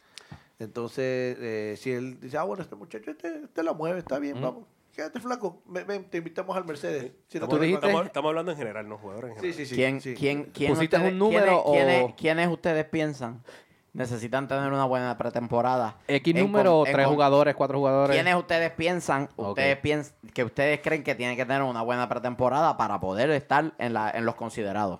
Entonces, 0.58 1.37
eh, 1.40 1.74
si 1.78 1.92
él 1.92 2.18
dice, 2.20 2.37
ah, 2.37 2.42
bueno, 2.42 2.62
este 2.62 2.74
muchacho 2.74 3.16
te, 3.16 3.46
te 3.48 3.62
la 3.62 3.72
mueve, 3.72 4.00
está 4.00 4.18
bien, 4.18 4.40
vamos. 4.40 4.66
Quédate 4.98 5.20
flaco, 5.20 5.62
ven, 5.66 6.11
te 6.11 6.18
invitamos 6.18 6.56
al 6.56 6.64
Mercedes. 6.64 7.12
estamos, 7.30 8.11
hablando 8.16 8.50
en 8.50 8.58
general, 8.58 8.88
no 8.88 8.98
jugadores 8.98 9.30
en 9.30 9.37
general. 9.37 9.54
Sí, 9.54 9.64
sí, 9.64 9.70
sí. 9.70 9.76
¿Quién, 9.76 10.00
¿quién, 10.00 10.50
quién 10.52 10.72
ustedes, 10.72 11.12
un 11.12 11.18
número 11.20 11.62
o... 11.62 12.16
¿quiénes 12.16 12.48
ustedes 12.48 12.84
piensan 12.87 13.44
necesitan 13.92 14.48
tener 14.48 14.72
una 14.72 14.87
buena 14.87 15.16
pretemporada. 15.16 15.98
X 16.08 16.34
número, 16.34 16.82
tres 16.84 17.06
jugadores, 17.06 17.54
cuatro 17.54 17.78
jugadores. 17.78 18.16
¿Quiénes 18.16 18.34
ustedes 18.34 18.72
piensan, 18.72 19.28
ustedes 19.37 20.14
que 20.34 20.42
ustedes 20.42 20.80
creen 20.80 21.04
que 21.04 21.14
tienen 21.14 21.37
que 21.37 21.46
tener 21.46 21.62
una 21.62 21.82
buena 21.82 22.08
pretemporada 22.08 22.76
para 22.76 22.98
poder 22.98 23.30
estar 23.30 23.74
en, 23.78 23.92
la, 23.92 24.11
en 24.11 24.24
los 24.24 24.34
considerados? 24.34 24.98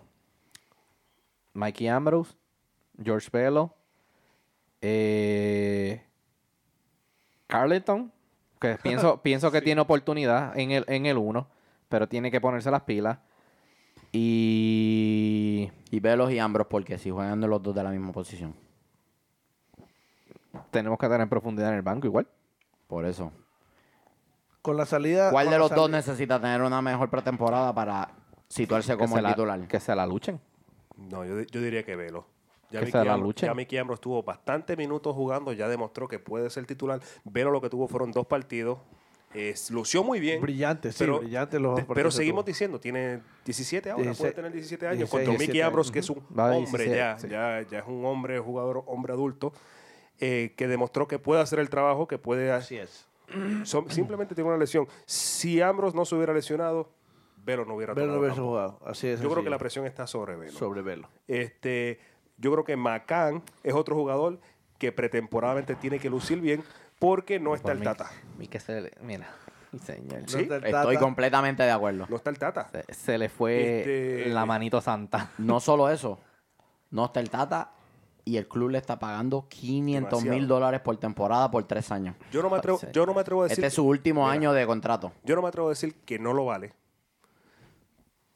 Mikey 1.55 1.89
Ambrose, 1.89 2.37
George 3.03 3.31
Bello, 3.33 3.75
eh, 4.81 6.05
Carleton, 7.49 8.13
que 8.59 8.77
pienso, 8.83 9.23
pienso 9.23 9.51
que 9.51 9.63
tiene 9.63 9.81
oportunidad 9.81 10.59
en 10.59 10.71
el, 10.71 10.85
en 10.89 11.07
el 11.07 11.17
uno, 11.17 11.49
pero 11.89 12.09
tiene 12.09 12.31
que 12.31 12.41
ponerse 12.41 12.71
las 12.71 12.83
pilas. 12.83 13.19
Y... 14.13 15.71
Y 15.91 16.01
Velos 16.01 16.31
y 16.31 16.39
Ambrose, 16.39 16.69
porque 16.69 16.99
si 16.99 17.11
juegan 17.11 17.41
los 17.41 17.63
dos 17.63 17.75
de 17.75 17.83
la 17.83 17.91
misma 17.91 18.13
posición 18.13 18.55
tenemos 20.71 20.99
que 20.99 21.09
tener 21.09 21.29
profundidad 21.29 21.71
en 21.71 21.77
el 21.77 21.83
banco 21.83 22.07
igual. 22.07 22.27
Por 22.87 23.05
eso. 23.05 23.33
Con 24.63 24.77
la 24.77 24.87
salida. 24.87 25.31
¿Cuál 25.31 25.51
de 25.51 25.59
los 25.59 25.71
dos 25.71 25.91
necesita 25.91 26.41
tener 26.41 26.63
una 26.63 26.83
mejor 26.83 27.11
pretemporada 27.11 27.75
para 27.75 28.11
situarse 28.49 28.97
como 28.97 29.19
el 29.19 29.27
titular? 29.27 29.69
Que 29.69 29.81
se 29.81 29.95
la 29.95 30.07
luchen. 30.07 30.41
No, 30.97 31.25
yo, 31.25 31.61
diría 31.61 31.85
que 31.85 31.97
Velo. 31.97 32.27
Ya 32.71 32.85
que 32.85 32.91
la 32.91 33.17
luchen. 33.17 33.49
Ya 33.49 33.55
Mickey 33.55 33.79
Ambros 33.79 33.99
estuvo 33.99 34.23
bastantes 34.23 34.77
minutos 34.77 35.15
jugando, 35.15 35.53
ya 35.53 35.69
demostró 35.69 36.07
que 36.09 36.19
puede 36.19 36.51
ser 36.51 36.67
titular. 36.67 37.01
Velo 37.25 37.51
lo 37.51 37.61
que 37.61 37.71
tuvo 37.71 37.89
fueron 37.89 38.13
dos 38.13 38.27
partidos. 38.27 38.79
lució 39.71 40.05
muy 40.05 40.21
bien. 40.21 40.41
Brillante, 40.41 40.93
sí, 40.93 40.99
pero, 41.01 41.21
brillante 41.21 41.59
los 41.59 41.81
Pero 41.95 42.11
seguimos 42.11 42.45
diciendo, 42.45 42.79
tiene 42.79 43.21
17 43.45 43.91
ahora, 43.91 44.13
puede 44.13 44.33
tener 44.33 44.53
17 44.53 44.87
años. 44.87 45.11
contra 45.11 45.33
Mickey 45.33 45.61
Ambros, 45.61 45.91
que 45.91 46.01
es 46.01 46.11
un 46.11 46.23
hombre 46.37 46.91
ya, 46.91 47.17
ya, 47.17 47.63
ya 47.63 47.79
es 47.79 47.87
un 47.87 48.05
hombre, 48.05 48.39
jugador, 48.39 48.85
hombre 48.87 49.13
adulto. 49.13 49.53
Eh, 50.21 50.55
que 50.57 50.67
demostró 50.67 51.07
que 51.07 51.21
puede 51.21 51.41
hacer 51.41 51.61
el 51.61 51.71
trabajo, 51.71 52.09
que 52.09 52.19
puede... 52.19 52.51
Así 52.51 52.77
es. 52.77 53.07
simplemente 53.89 54.35
tiene 54.35 54.49
una 54.49 54.59
lesión. 54.59 54.89
Si 55.07 55.61
Ambros 55.61 55.95
no 55.95 56.05
se 56.05 56.17
hubiera 56.17 56.33
lesionado, 56.33 56.91
Velo 57.45 57.65
no 57.65 57.75
hubiera 57.75 57.95
Velo 57.95 58.13
no 58.13 58.19
hubiera 58.19 58.35
jugado. 58.35 58.81
Así 58.85 59.07
es. 59.07 59.21
Yo 59.21 59.31
creo 59.31 59.45
que 59.45 59.51
la 59.51 59.59
presión 59.59 59.87
está 59.87 60.07
sobre 60.07 60.37
Velo. 60.37 60.53
Sobre 60.53 60.83
Velo. 60.83 61.09
Este, 61.27 62.01
yo 62.39 62.53
creo 62.53 62.65
que 62.65 62.77
Macán 62.77 63.43
es 63.63 63.75
otro 63.75 63.95
jugador 63.97 64.41
que 64.79 64.93
pretemporadamente 64.93 65.75
tiene 65.75 65.99
que 65.99 66.09
lucir 66.09 66.41
bien 66.41 66.63
porque 66.99 67.39
no 67.39 67.55
está 67.55 67.73
el 67.73 67.83
Tata. 67.83 68.11
mira. 69.03 69.29
Señor. 69.85 70.23
Estoy 70.65 70.97
completamente 70.97 71.63
de 71.63 71.71
acuerdo. 71.71 72.07
No 72.09 72.17
está 72.17 72.31
el 72.31 72.39
Tata. 72.39 72.71
Se, 72.89 73.19
le 73.19 73.29
fue 73.29 73.81
este, 73.81 74.31
la 74.31 74.47
manito 74.47 74.81
santa. 74.81 75.31
No 75.39 75.61
solo 75.61 75.91
eso. 75.91 76.19
No 76.91 77.07
está 77.07 77.21
el 77.21 77.29
Tata 77.29 77.73
y 78.25 78.37
el 78.37 78.49
club 78.49 78.71
le 78.71 78.79
está 78.79 78.99
pagando 78.99 79.47
500 79.49 80.25
mil 80.25 80.47
dólares 80.47 80.81
por 80.81 80.97
temporada 80.97 81.51
por 81.51 81.65
tres 81.65 81.91
años. 81.91 82.17
Yo 82.31 82.43
no, 82.43 82.51
me 82.51 82.57
atrevo, 82.57 82.81
yo 82.93 83.07
no 83.07 83.15
me 83.15 83.21
atrevo 83.21 83.43
a 83.43 83.45
decir... 83.45 83.59
Este 83.59 83.69
es 83.69 83.75
su 83.75 83.87
último 83.87 84.29
año 84.29 84.53
de 84.53 84.67
contrato. 84.67 85.13
Yo 85.25 85.35
no 85.35 85.43
me 85.43 85.49
atrevo 85.49 85.69
a 85.69 85.71
decir 85.71 85.95
que 86.05 86.19
no 86.19 86.33
lo 86.33 86.45
vale. 86.45 86.73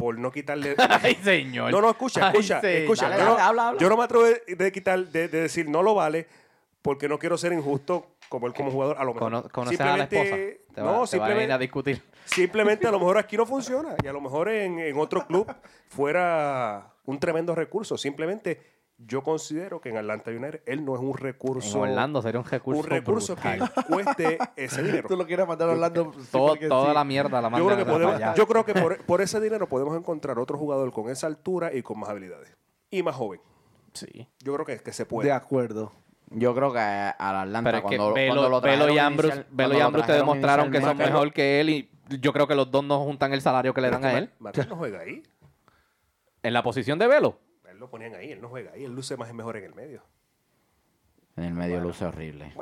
Por 0.03 0.19
no 0.19 0.33
quitarle... 0.33 0.75
Ay, 1.01 1.15
señor. 1.23 1.71
No, 1.71 1.81
no, 1.81 1.88
escucha, 1.91 2.33
escucha, 2.33 2.59
escucha. 2.59 3.17
yo, 3.17 3.25
no, 3.25 3.38
habla, 3.38 3.69
habla. 3.69 3.81
yo, 3.81 3.88
no, 3.88 3.97
me 3.97 4.03
atrevo 4.03 4.25
de, 4.25 4.73
quitar, 4.73 5.07
de, 5.07 5.29
decir 5.29 5.69
no 5.69 5.81
lo 5.81 5.95
vale 5.95 6.27
porque 6.83 7.09
no 7.09 7.21
quiero 7.21 7.38
ser 7.38 7.53
injusto 7.53 8.09
como 8.29 8.49
él 8.49 8.53
como 8.53 8.73
jugador. 8.73 8.97
A 8.99 9.05
lo 9.05 9.15
mejor. 9.15 9.49
conoces 9.53 9.81
a 9.81 9.97
la 9.97 10.03
esposa. 10.03 10.35
Te 10.35 10.61
no, 10.75 11.07
simplemente, 11.07 11.53
a, 11.53 11.59
discutir. 11.59 12.03
Simplemente 12.25 12.88
a 12.88 12.91
lo 12.91 12.99
mejor 12.99 13.17
aquí 13.17 13.37
no 13.37 13.47
funciona 13.47 13.95
y 14.03 14.09
a 14.09 14.12
lo 14.12 14.21
mejor 14.21 14.49
en, 14.49 14.81
en 14.81 14.99
otro 14.99 15.25
club 15.25 15.47
fuera 15.88 16.93
un 17.05 17.21
tremendo 17.21 17.55
recurso. 17.55 17.97
Simplemente 17.97 18.72
yo 19.07 19.23
considero 19.23 19.81
que 19.81 19.91
en 19.91 19.97
Atlanta 19.97 20.31
United 20.31 20.62
él 20.67 20.85
no 20.85 20.95
es 20.95 21.01
un 21.01 21.17
recurso. 21.17 21.85
En 21.85 21.91
Orlando 21.91 22.23
sería 22.23 22.41
un 22.41 22.47
recurso. 22.47 22.81
Un 22.81 22.87
recurso 22.87 23.37
que 23.37 23.61
cueste 23.87 24.38
ese 24.57 24.83
dinero. 24.83 25.09
Tú 25.09 25.17
lo 25.17 25.27
quieres 25.27 25.47
mandar 25.47 25.69
a 25.69 25.73
Orlando. 25.73 26.13
toda 26.31 26.94
la 26.94 27.05
mierda 27.05 27.40
la 27.40 27.50
Yo 27.59 27.67
creo 27.67 27.77
que, 27.77 28.25
yo 28.37 28.46
creo 28.46 28.65
que 28.65 28.75
por, 29.07 29.21
ese 29.21 29.40
dinero 29.40 29.69
podemos 29.69 29.96
encontrar 29.96 30.38
otro 30.38 30.59
jugador 30.59 30.92
con 30.92 31.11
esa 31.11 31.27
altura 31.27 31.73
y 31.73 31.83
con 31.83 31.98
más 31.98 32.09
habilidades. 32.09 32.57
Y 32.90 33.03
más 33.03 33.15
joven. 33.15 33.40
Sí. 33.92 34.29
Yo 34.40 34.55
creo 34.55 34.67
que, 34.67 34.79
que 34.79 34.92
se 34.92 35.07
puede. 35.07 35.29
De 35.29 35.33
acuerdo. 35.33 35.92
Yo 36.35 36.55
creo 36.55 36.73
que 36.73 36.79
al 36.79 37.37
Atlanta 37.37 37.71
Pero 37.71 37.83
cuando, 37.83 38.13
Velo, 38.15 38.61
Velo 38.61 38.88
y 38.90 38.98
Ambrose, 38.98 39.44
Velo 39.50 39.77
y 39.77 39.81
Ambrose 39.81 40.07
te 40.07 40.13
demostraron 40.15 40.71
que 40.71 40.81
son 40.81 40.96
mejor 40.96 41.33
que 41.33 41.61
él 41.61 41.71
y 41.71 41.90
yo 42.21 42.33
creo 42.33 42.46
que 42.46 42.55
los 42.55 42.71
dos 42.71 42.85
no 42.85 43.00
juntan 43.00 43.33
el 43.33 43.40
salario 43.40 43.75
que 43.75 43.81
le 43.81 43.90
dan 43.90 44.05
a 44.05 44.19
él. 44.19 44.31
Martín 44.38 44.67
no 44.69 44.77
juega 44.77 45.00
ahí. 45.00 45.23
¿En 46.42 46.53
la 46.53 46.63
posición 46.63 46.98
de 46.98 47.07
Velo? 47.07 47.38
Lo 47.83 47.91
ponían 47.91 48.15
ahí, 48.15 48.31
él 48.31 48.41
no 48.41 48.49
juega 48.49 48.71
ahí, 48.73 48.85
él 48.85 48.95
luce 48.95 49.17
más 49.17 49.29
y 49.29 49.33
mejor 49.33 49.57
en 49.57 49.65
el 49.65 49.75
medio. 49.75 50.03
En 51.37 51.45
el 51.45 51.55
medio 51.55 51.81
luce 51.81 52.05
horrible. 52.05 52.53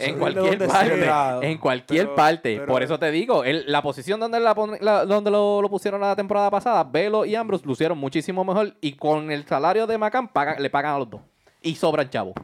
en, 0.00 0.18
cualquier 0.18 0.66
parte, 0.66 1.50
en 1.50 1.58
cualquier 1.58 2.14
parte. 2.14 2.60
Por 2.62 2.82
eso 2.82 2.98
te 2.98 3.10
digo, 3.10 3.44
la 3.44 3.82
posición 3.82 4.18
donde, 4.18 4.40
donde 4.40 5.30
lo, 5.30 5.66
pusieron 5.70 6.00
la 6.00 6.16
temporada 6.16 6.50
pasada, 6.50 6.82
Velo 6.82 7.24
y 7.24 7.36
Ambrose 7.36 7.64
lucieron 7.64 7.96
muchísimo 7.96 8.44
mejor 8.44 8.74
y 8.80 8.94
con 8.94 9.30
el 9.30 9.46
salario 9.46 9.86
de 9.86 9.98
Macan 9.98 10.30
le 10.58 10.70
pagan 10.70 10.94
a 10.94 10.98
los 10.98 11.10
dos. 11.10 11.20
Y 11.60 11.76
sobran 11.76 12.10
chavos 12.10 12.34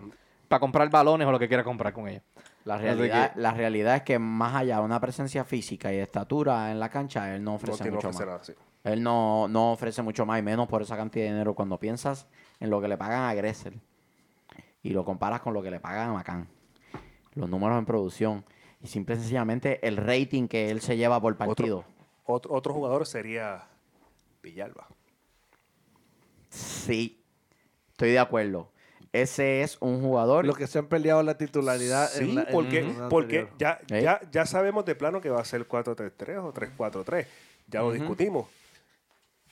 para 0.47 0.61
comprar 0.61 0.89
balones 0.91 1.27
o 1.27 1.33
lo 1.33 1.39
que 1.39 1.49
quiera 1.49 1.65
comprar 1.65 1.93
con 1.93 2.07
ellos. 2.07 2.23
La 2.65 2.79
realidad, 2.79 3.33
la 3.35 3.53
realidad 3.53 3.97
es 3.97 4.03
que 4.03 4.19
más 4.21 4.55
allá 4.55 4.77
de 4.77 4.83
una 4.83 5.01
presencia 5.01 5.45
física 5.45 5.93
y 5.93 5.97
de 5.97 6.03
estatura 6.03 6.71
en 6.71 6.79
la 6.79 6.89
cancha, 6.89 7.35
él 7.35 7.43
no 7.43 7.55
ofrece 7.55 7.91
mucho 7.91 8.13
más. 8.13 8.53
Él 8.85 9.03
no, 9.03 9.49
no 9.49 9.73
ofrece 9.73 10.03
mucho 10.03 10.27
más 10.27 10.39
y 10.41 10.43
menos 10.43 10.69
por 10.69 10.83
esa 10.83 10.97
cantidad 10.97 11.25
de 11.27 11.33
dinero 11.33 11.55
cuando 11.55 11.79
piensas 11.79 12.27
en 12.59 12.71
lo 12.71 12.81
que 12.81 12.89
le 12.89 12.97
pagan 12.97 13.29
a 13.29 13.35
Gressel 13.35 13.81
y 14.83 14.91
lo 14.91 15.05
comparas 15.05 15.41
con 15.41 15.55
lo 15.55 15.63
que 15.63 15.71
le 15.71 15.81
pagan 15.81 16.11
a 16.11 16.13
Macán. 16.13 16.49
Los 17.35 17.49
números 17.49 17.79
en 17.79 17.87
producción 17.87 18.45
y 18.83 18.89
simple 18.89 19.15
y 19.15 19.19
sencillamente 19.19 19.87
el 19.87 19.97
rating 19.97 20.49
que 20.49 20.71
él 20.71 20.81
se 20.81 20.97
lleva 20.97 21.21
por 21.21 21.37
partido. 21.37 21.85
Otro, 22.25 22.53
otro, 22.53 22.75
jugador 22.75 23.07
sería 23.07 23.69
Villalba. 24.43 24.89
Sí, 26.51 27.23
estoy 27.93 28.11
de 28.11 28.19
acuerdo. 28.19 28.71
Ese 29.13 29.63
es 29.63 29.77
un 29.81 30.01
jugador. 30.01 30.45
Los 30.47 30.57
que 30.57 30.67
se 30.67 30.79
han 30.79 30.87
peleado 30.87 31.23
la 31.23 31.37
titularidad. 31.37 32.09
Sí, 32.09 32.37
porque, 32.51 32.95
porque 33.11 33.49
ya, 33.59 33.81
ya, 33.87 34.21
ya 34.31 34.47
sabemos 34.47 34.85
de 34.85 34.95
plano 34.95 35.21
que 35.21 35.31
va 35.31 35.41
a 35.41 35.45
ser 35.45 35.69
4-3-3 35.69 36.39
o 36.39 36.53
3-4-3. 36.53 37.27
Ya 37.69 37.81
lo 37.81 37.93
discutimos. 37.93 38.47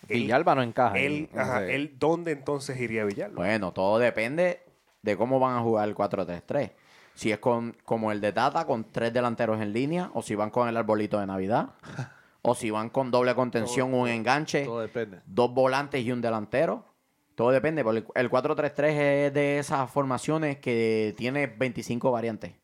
Villalba 0.09 0.55
no 0.55 0.63
encaja. 0.63 0.99
Él, 0.99 1.29
él, 1.69 1.97
¿Dónde 1.99 2.33
entonces 2.33 2.81
iría 2.81 3.05
Villalba? 3.05 3.37
Bueno, 3.37 3.73
todo 3.73 3.99
depende 3.99 4.63
de 5.03 5.17
cómo 5.17 5.39
van 5.39 5.57
a 5.57 5.61
jugar 5.61 5.89
el 5.89 5.95
4-3-3. 5.95 6.73
Si 7.15 7.33
es 7.33 7.39
con, 7.39 7.77
como 7.85 8.13
el 8.13 8.21
de 8.21 8.33
Tata, 8.33 8.65
con 8.67 8.85
tres 8.91 9.13
delanteros 9.13 9.61
en 9.61 9.73
línea, 9.73 10.11
o 10.15 10.23
si 10.23 10.35
van 10.35 10.51
con 10.51 10.69
el 10.69 10.77
arbolito 10.77 11.19
de 11.19 11.27
Navidad, 11.27 11.71
o 12.43 12.55
si 12.55 12.71
van 12.71 12.89
con 12.89 13.11
doble 13.11 13.35
contención, 13.35 13.93
un 13.95 14.09
enganche, 14.09 14.67
dos 15.27 15.53
volantes 15.53 16.05
y 16.05 16.13
un 16.13 16.21
delantero. 16.21 16.85
Todo 17.35 17.51
depende, 17.51 17.83
porque 17.85 18.05
el 18.15 18.31
4-3-3 18.31 18.85
es 18.85 19.35
de 19.35 19.59
esas 19.59 19.91
formaciones 19.91 20.59
que 20.59 21.15
tiene 21.17 21.47
25 21.47 22.11
variantes. 22.11 22.55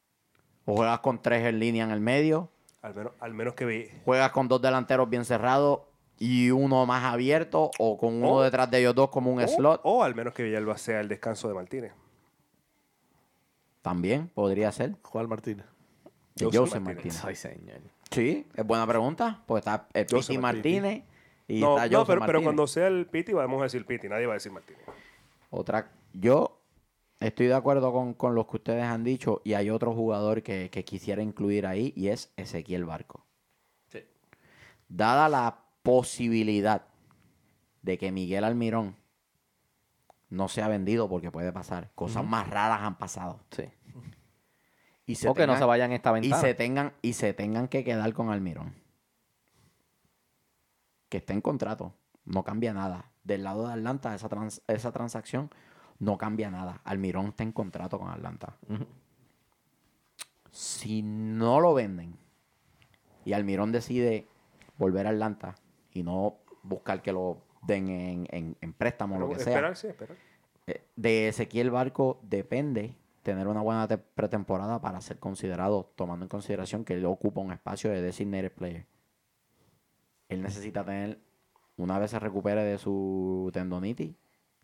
O 0.66 0.74
juegas 0.76 0.98
con 1.00 1.22
tres 1.22 1.46
en 1.46 1.60
línea 1.60 1.84
en 1.84 1.92
el 1.92 2.00
medio. 2.00 2.50
Al 2.82 2.94
menos, 2.94 3.12
al 3.20 3.34
menos 3.34 3.54
que 3.54 3.90
Juegas 4.04 4.30
con 4.32 4.48
dos 4.48 4.60
delanteros 4.60 5.08
bien 5.08 5.24
cerrados 5.24 5.80
y 6.18 6.50
uno 6.50 6.86
más 6.86 7.04
abierto, 7.04 7.70
o 7.78 7.98
con 7.98 8.22
uno 8.22 8.40
detrás 8.40 8.70
de 8.70 8.78
ellos 8.78 8.94
dos 8.94 9.10
como 9.10 9.32
un 9.32 9.46
slot. 9.46 9.80
O 9.84 10.02
al 10.02 10.14
menos 10.14 10.32
que 10.34 10.42
Villalba 10.42 10.78
sea 10.78 11.00
el 11.00 11.08
descanso 11.08 11.48
de 11.48 11.54
Martínez. 11.54 11.92
También 13.82 14.28
podría 14.28 14.72
ser. 14.72 14.96
Juan 15.02 15.28
Martínez. 15.28 15.66
José, 16.38 16.80
Martínez. 16.80 17.22
Sí, 18.10 18.46
es 18.54 18.66
buena 18.66 18.86
pregunta. 18.86 19.42
Pues 19.46 19.60
está 19.60 19.88
el 19.94 20.06
Piti 20.06 20.38
Martínez 20.38 21.04
y 21.48 21.60
no, 21.60 21.76
está 21.76 21.88
no, 21.88 22.04
pero, 22.04 22.26
pero 22.26 22.42
cuando 22.42 22.66
sea 22.66 22.88
el 22.88 23.06
Piti, 23.06 23.32
vamos 23.32 23.60
a 23.60 23.64
decir 23.64 23.86
Piti. 23.86 24.08
Nadie 24.08 24.26
va 24.26 24.32
a 24.32 24.34
decir 24.34 24.52
Martínez. 24.52 24.82
Otra, 25.50 25.92
yo 26.12 26.60
estoy 27.20 27.46
de 27.46 27.54
acuerdo 27.54 27.92
con, 27.92 28.14
con 28.14 28.34
los 28.34 28.46
que 28.46 28.56
ustedes 28.56 28.84
han 28.84 29.04
dicho 29.04 29.40
y 29.44 29.54
hay 29.54 29.70
otro 29.70 29.94
jugador 29.94 30.42
que, 30.42 30.70
que 30.70 30.84
quisiera 30.84 31.22
incluir 31.22 31.66
ahí 31.66 31.92
y 31.96 32.08
es 32.08 32.32
Ezequiel 32.36 32.84
Barco. 32.84 33.24
Sí. 33.88 34.04
Dada 34.88 35.28
la 35.28 35.65
posibilidad 35.86 36.82
de 37.82 37.96
que 37.96 38.10
Miguel 38.10 38.42
Almirón 38.42 38.96
no 40.28 40.48
se 40.48 40.60
ha 40.60 40.66
vendido 40.66 41.08
porque 41.08 41.30
puede 41.30 41.52
pasar. 41.52 41.92
Cosas 41.94 42.24
más 42.24 42.50
raras 42.50 42.82
han 42.82 42.98
pasado. 42.98 43.38
Sí. 43.52 43.70
Y 45.06 45.14
se 45.14 45.28
o 45.28 45.34
que 45.34 45.46
no 45.46 45.56
se 45.56 45.64
vayan 45.64 45.92
esta 45.92 46.10
ventana. 46.10 46.36
Y 46.36 46.40
se, 46.40 46.54
tengan, 46.54 46.92
y 47.02 47.12
se 47.12 47.34
tengan 47.34 47.68
que 47.68 47.84
quedar 47.84 48.12
con 48.14 48.30
Almirón. 48.30 48.74
Que 51.08 51.18
esté 51.18 51.34
en 51.34 51.40
contrato. 51.40 51.94
No 52.24 52.42
cambia 52.42 52.74
nada. 52.74 53.12
Del 53.22 53.44
lado 53.44 53.68
de 53.68 53.74
Atlanta, 53.74 54.12
esa, 54.12 54.28
esa 54.66 54.90
transacción 54.90 55.50
no 56.00 56.18
cambia 56.18 56.50
nada. 56.50 56.80
Almirón 56.82 57.26
está 57.26 57.44
en 57.44 57.52
contrato 57.52 58.00
con 58.00 58.10
Atlanta. 58.10 58.56
Si 60.50 61.02
no 61.02 61.60
lo 61.60 61.74
venden 61.74 62.18
y 63.24 63.34
Almirón 63.34 63.70
decide 63.70 64.26
volver 64.78 65.06
a 65.06 65.10
Atlanta 65.10 65.54
y 65.96 66.02
no 66.02 66.38
buscar 66.62 67.02
que 67.02 67.12
lo 67.12 67.38
den 67.62 67.88
en, 68.30 68.56
en, 68.60 68.72
préstamo, 68.72 69.18
lo 69.18 69.28
que 69.30 69.38
sea. 69.40 69.72
Eh, 70.66 70.82
de 70.96 71.28
Ezequiel 71.28 71.70
Barco 71.70 72.20
depende 72.22 72.94
tener 73.22 73.48
una 73.48 73.60
buena 73.60 73.88
pretemporada 73.88 74.80
para 74.80 75.00
ser 75.00 75.18
considerado, 75.18 75.90
tomando 75.96 76.24
en 76.24 76.28
consideración 76.28 76.84
que 76.84 76.94
él 76.94 77.04
ocupa 77.06 77.40
un 77.40 77.52
espacio 77.52 77.90
de 77.90 78.00
designated 78.00 78.52
player. 78.52 78.86
Él 80.28 80.42
necesita 80.42 80.84
tener, 80.84 81.18
una 81.76 81.98
vez 81.98 82.12
se 82.12 82.18
recupere 82.18 82.62
de 82.62 82.78
su 82.78 83.50
tendonitis, 83.52 84.14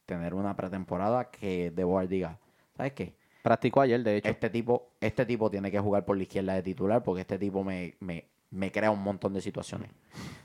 tener 0.07 0.35
una 0.35 0.57
pretemporada 0.57 1.31
que 1.31 1.71
De 1.71 1.85
Boer 1.85 2.09
diga, 2.09 2.39
¿sabes 2.77 2.93
qué? 2.93 3.17
Practicó 3.43 3.81
ayer, 3.81 4.03
de 4.03 4.17
hecho. 4.17 4.29
Este 4.29 4.51
tipo, 4.51 4.91
este 5.01 5.27
tipo 5.27 5.51
tiene 5.51 5.71
que 5.71 5.81
jugar 5.81 6.05
por 6.05 6.17
la 6.17 6.23
izquierda 6.23 6.55
de 6.55 6.63
titular 6.63 7.03
porque 7.03 7.23
este 7.23 7.39
tipo 7.39 7.65
me, 7.65 7.97
me, 7.99 8.29
me 8.51 8.71
crea 8.71 8.93
un 8.93 9.03
montón 9.03 9.33
de 9.33 9.41
situaciones. 9.41 9.91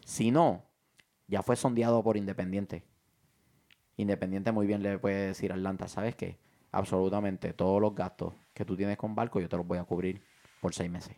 Si 0.03 0.31
no, 0.31 0.63
ya 1.27 1.43
fue 1.43 1.55
sondeado 1.55 2.03
por 2.03 2.17
Independiente. 2.17 2.83
Independiente 3.97 4.51
muy 4.51 4.67
bien 4.67 4.83
le 4.83 4.99
puede 4.99 5.27
decir 5.27 5.51
a 5.51 5.55
Atlanta, 5.55 5.87
¿sabes 5.87 6.15
qué? 6.15 6.37
Absolutamente 6.71 7.53
todos 7.53 7.81
los 7.81 7.95
gastos 7.95 8.33
que 8.53 8.65
tú 8.65 8.75
tienes 8.75 8.97
con 8.97 9.15
Barco 9.15 9.39
yo 9.39 9.49
te 9.49 9.57
los 9.57 9.65
voy 9.65 9.77
a 9.77 9.83
cubrir 9.83 10.21
por 10.61 10.73
seis 10.73 10.89
meses. 10.89 11.15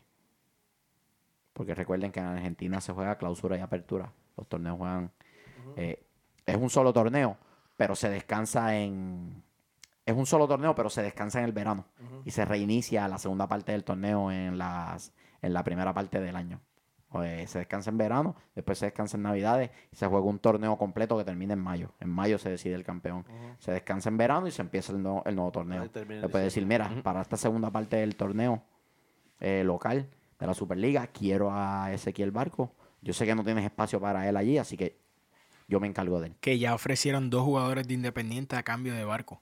Porque 1.54 1.76
recuerden 1.76 2.12
que 2.12 2.20
en 2.20 2.28
Argentina 2.28 2.80
se 2.80 2.94
juega 2.94 3.18
clausura 3.18 3.58
y 3.58 3.62
apertura. 3.62 4.14
Los 4.38 4.48
torneos 4.48 4.78
juegan... 4.78 5.12
Eh, 5.76 6.06
es 6.46 6.56
un 6.56 6.70
solo 6.70 6.94
torneo, 6.94 7.38
pero 7.76 7.96
se 7.96 8.10
descansa 8.10 8.78
en... 8.78 9.44
Es 10.06 10.16
un 10.16 10.26
solo 10.26 10.48
torneo, 10.48 10.74
pero 10.74 10.90
se 10.90 11.04
descansa 11.04 11.40
en 11.40 11.46
el 11.46 11.52
verano. 11.52 11.86
Y 12.26 12.32
se 12.32 12.46
reinicia 12.46 13.08
la 13.08 13.18
segunda 13.18 13.48
parte 13.48 13.74
del 13.74 13.84
torneo 13.84 14.32
en, 14.32 14.58
las, 14.58 15.14
en 15.42 15.54
la 15.54 15.64
primera 15.64 15.94
parte 15.94 16.20
del 16.20 16.36
año. 16.36 16.62
Pues, 17.10 17.50
se 17.50 17.60
descansa 17.60 17.90
en 17.90 17.98
verano, 17.98 18.36
después 18.54 18.78
se 18.78 18.86
descansa 18.86 19.18
en 19.18 19.24
Navidades 19.24 19.72
y 19.92 19.96
se 19.96 20.06
juega 20.06 20.26
un 20.28 20.38
torneo 20.38 20.78
completo 20.78 21.18
que 21.18 21.24
termina 21.24 21.54
en 21.54 21.60
mayo. 21.60 21.92
En 22.00 22.10
mayo 22.10 22.38
se 22.38 22.50
decide 22.50 22.76
el 22.76 22.84
campeón. 22.84 23.26
Se 23.58 23.72
descansa 23.72 24.10
en 24.10 24.18
verano 24.18 24.48
y 24.48 24.52
se 24.52 24.62
empieza 24.62 24.94
el 24.94 25.02
nuevo, 25.02 25.24
el 25.26 25.36
nuevo 25.36 25.52
torneo. 25.52 25.90
Después 25.90 26.44
decir, 26.44 26.66
mira, 26.68 26.92
para 27.04 27.22
esta 27.22 27.36
segunda 27.36 27.72
parte 27.72 27.98
del 27.98 28.16
torneo 28.16 28.62
eh, 29.40 29.64
local 29.66 30.08
de 30.40 30.48
la 30.48 30.54
Superliga, 30.54 31.08
quiero 31.08 31.50
a 31.52 31.92
Ezequiel 31.92 32.30
Barco. 32.30 32.76
Yo 33.02 33.14
sé 33.14 33.26
que 33.26 33.34
no 33.34 33.44
tienes 33.44 33.66
espacio 33.66 34.00
para 34.00 34.30
él 34.30 34.38
allí, 34.38 34.60
así 34.60 34.78
que 34.78 35.00
yo 35.68 35.80
me 35.80 35.88
encargo 35.88 36.20
de 36.20 36.28
él. 36.28 36.36
Que 36.40 36.60
ya 36.60 36.76
ofrecieron 36.76 37.32
dos 37.32 37.44
jugadores 37.44 37.88
de 37.88 37.96
Independiente 37.96 38.56
a 38.56 38.62
cambio 38.62 38.94
de 38.94 39.04
Barco. 39.04 39.42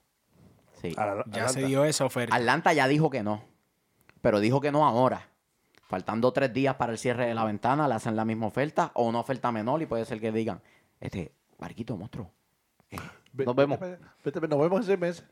Sí. 0.81 0.95
ya 1.31 1.49
se 1.49 1.65
dio 1.65 1.83
esa 1.83 2.05
oferta. 2.05 2.33
Atlanta 2.33 2.71
ya 2.71 2.87
dijo 2.87 3.09
que 3.09 3.23
no, 3.23 3.43
pero 4.21 4.39
dijo 4.39 4.61
que 4.61 4.71
no 4.71 4.85
ahora 4.85 5.27
faltando 5.87 6.31
tres 6.31 6.53
días 6.53 6.75
para 6.75 6.91
el 6.91 6.97
cierre 6.97 7.27
de 7.27 7.33
la 7.33 7.43
ventana, 7.43 7.87
le 7.87 7.95
hacen 7.95 8.15
la 8.15 8.25
misma 8.25 8.47
oferta 8.47 8.91
o 8.93 9.07
una 9.07 9.19
oferta 9.19 9.51
menor 9.51 9.81
y 9.81 9.85
puede 9.85 10.05
ser 10.05 10.19
que 10.19 10.31
digan, 10.31 10.61
este, 10.99 11.33
Barquito, 11.57 11.97
monstruo, 11.97 12.31
eh, 12.91 12.97
nos 13.33 13.55
vemos. 13.55 13.79
Vete, 14.23 14.47
nos 14.47 14.59
vemos 14.59 14.81
ese 14.81 14.97
mes. 14.97 15.23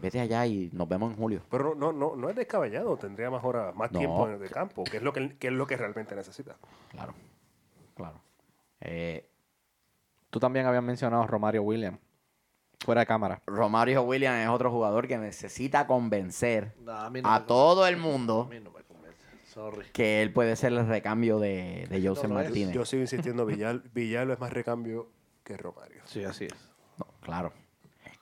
Vete, 0.00 0.20
allá 0.20 0.46
y 0.46 0.70
nos 0.72 0.88
vemos 0.88 1.10
en 1.10 1.16
julio. 1.16 1.42
Pero 1.50 1.74
no, 1.74 1.92
no, 1.92 2.16
no 2.16 2.28
es 2.28 2.36
descabellado, 2.36 2.96
tendría 2.96 3.30
más 3.30 3.44
horas, 3.44 3.74
más 3.74 3.90
tiempo 3.90 4.28
en 4.28 4.42
el 4.42 4.50
campo, 4.50 4.84
que 4.84 4.98
es 4.98 5.02
lo 5.02 5.12
que, 5.12 5.36
es 5.40 5.52
lo 5.52 5.66
que 5.66 5.76
realmente 5.76 6.14
necesita. 6.14 6.56
Claro, 6.90 7.14
claro. 7.94 8.20
Eh, 8.80 9.30
Tú 10.34 10.40
también 10.40 10.66
habías 10.66 10.82
mencionado 10.82 11.22
a 11.22 11.26
Romario 11.28 11.62
Williams. 11.62 11.96
Fuera 12.80 13.02
de 13.02 13.06
cámara. 13.06 13.40
Romario 13.46 14.02
Williams 14.02 14.38
es 14.38 14.48
otro 14.48 14.68
jugador 14.68 15.06
que 15.06 15.16
necesita 15.16 15.86
convencer 15.86 16.74
a, 17.22 17.44
todo 17.46 17.86
el 17.86 17.96
mundo 17.96 18.50
que 19.92 20.22
él 20.22 20.32
puede 20.32 20.56
ser 20.56 20.72
el 20.72 20.86
recambio 20.86 21.38
de, 21.38 21.86
de 21.88 22.06
Joseph 22.06 22.30
Martínez. 22.30 22.74
Yo 22.74 22.84
sigo 22.84 23.02
insistiendo, 23.02 23.46
Villal, 23.46 23.82
Villalba 23.94 24.34
es 24.34 24.40
más 24.40 24.52
recambio 24.52 25.08
que 25.42 25.56
Romario. 25.56 26.02
Sí, 26.04 26.24
así 26.24 26.46
es. 26.46 26.54
claro, 27.20 27.52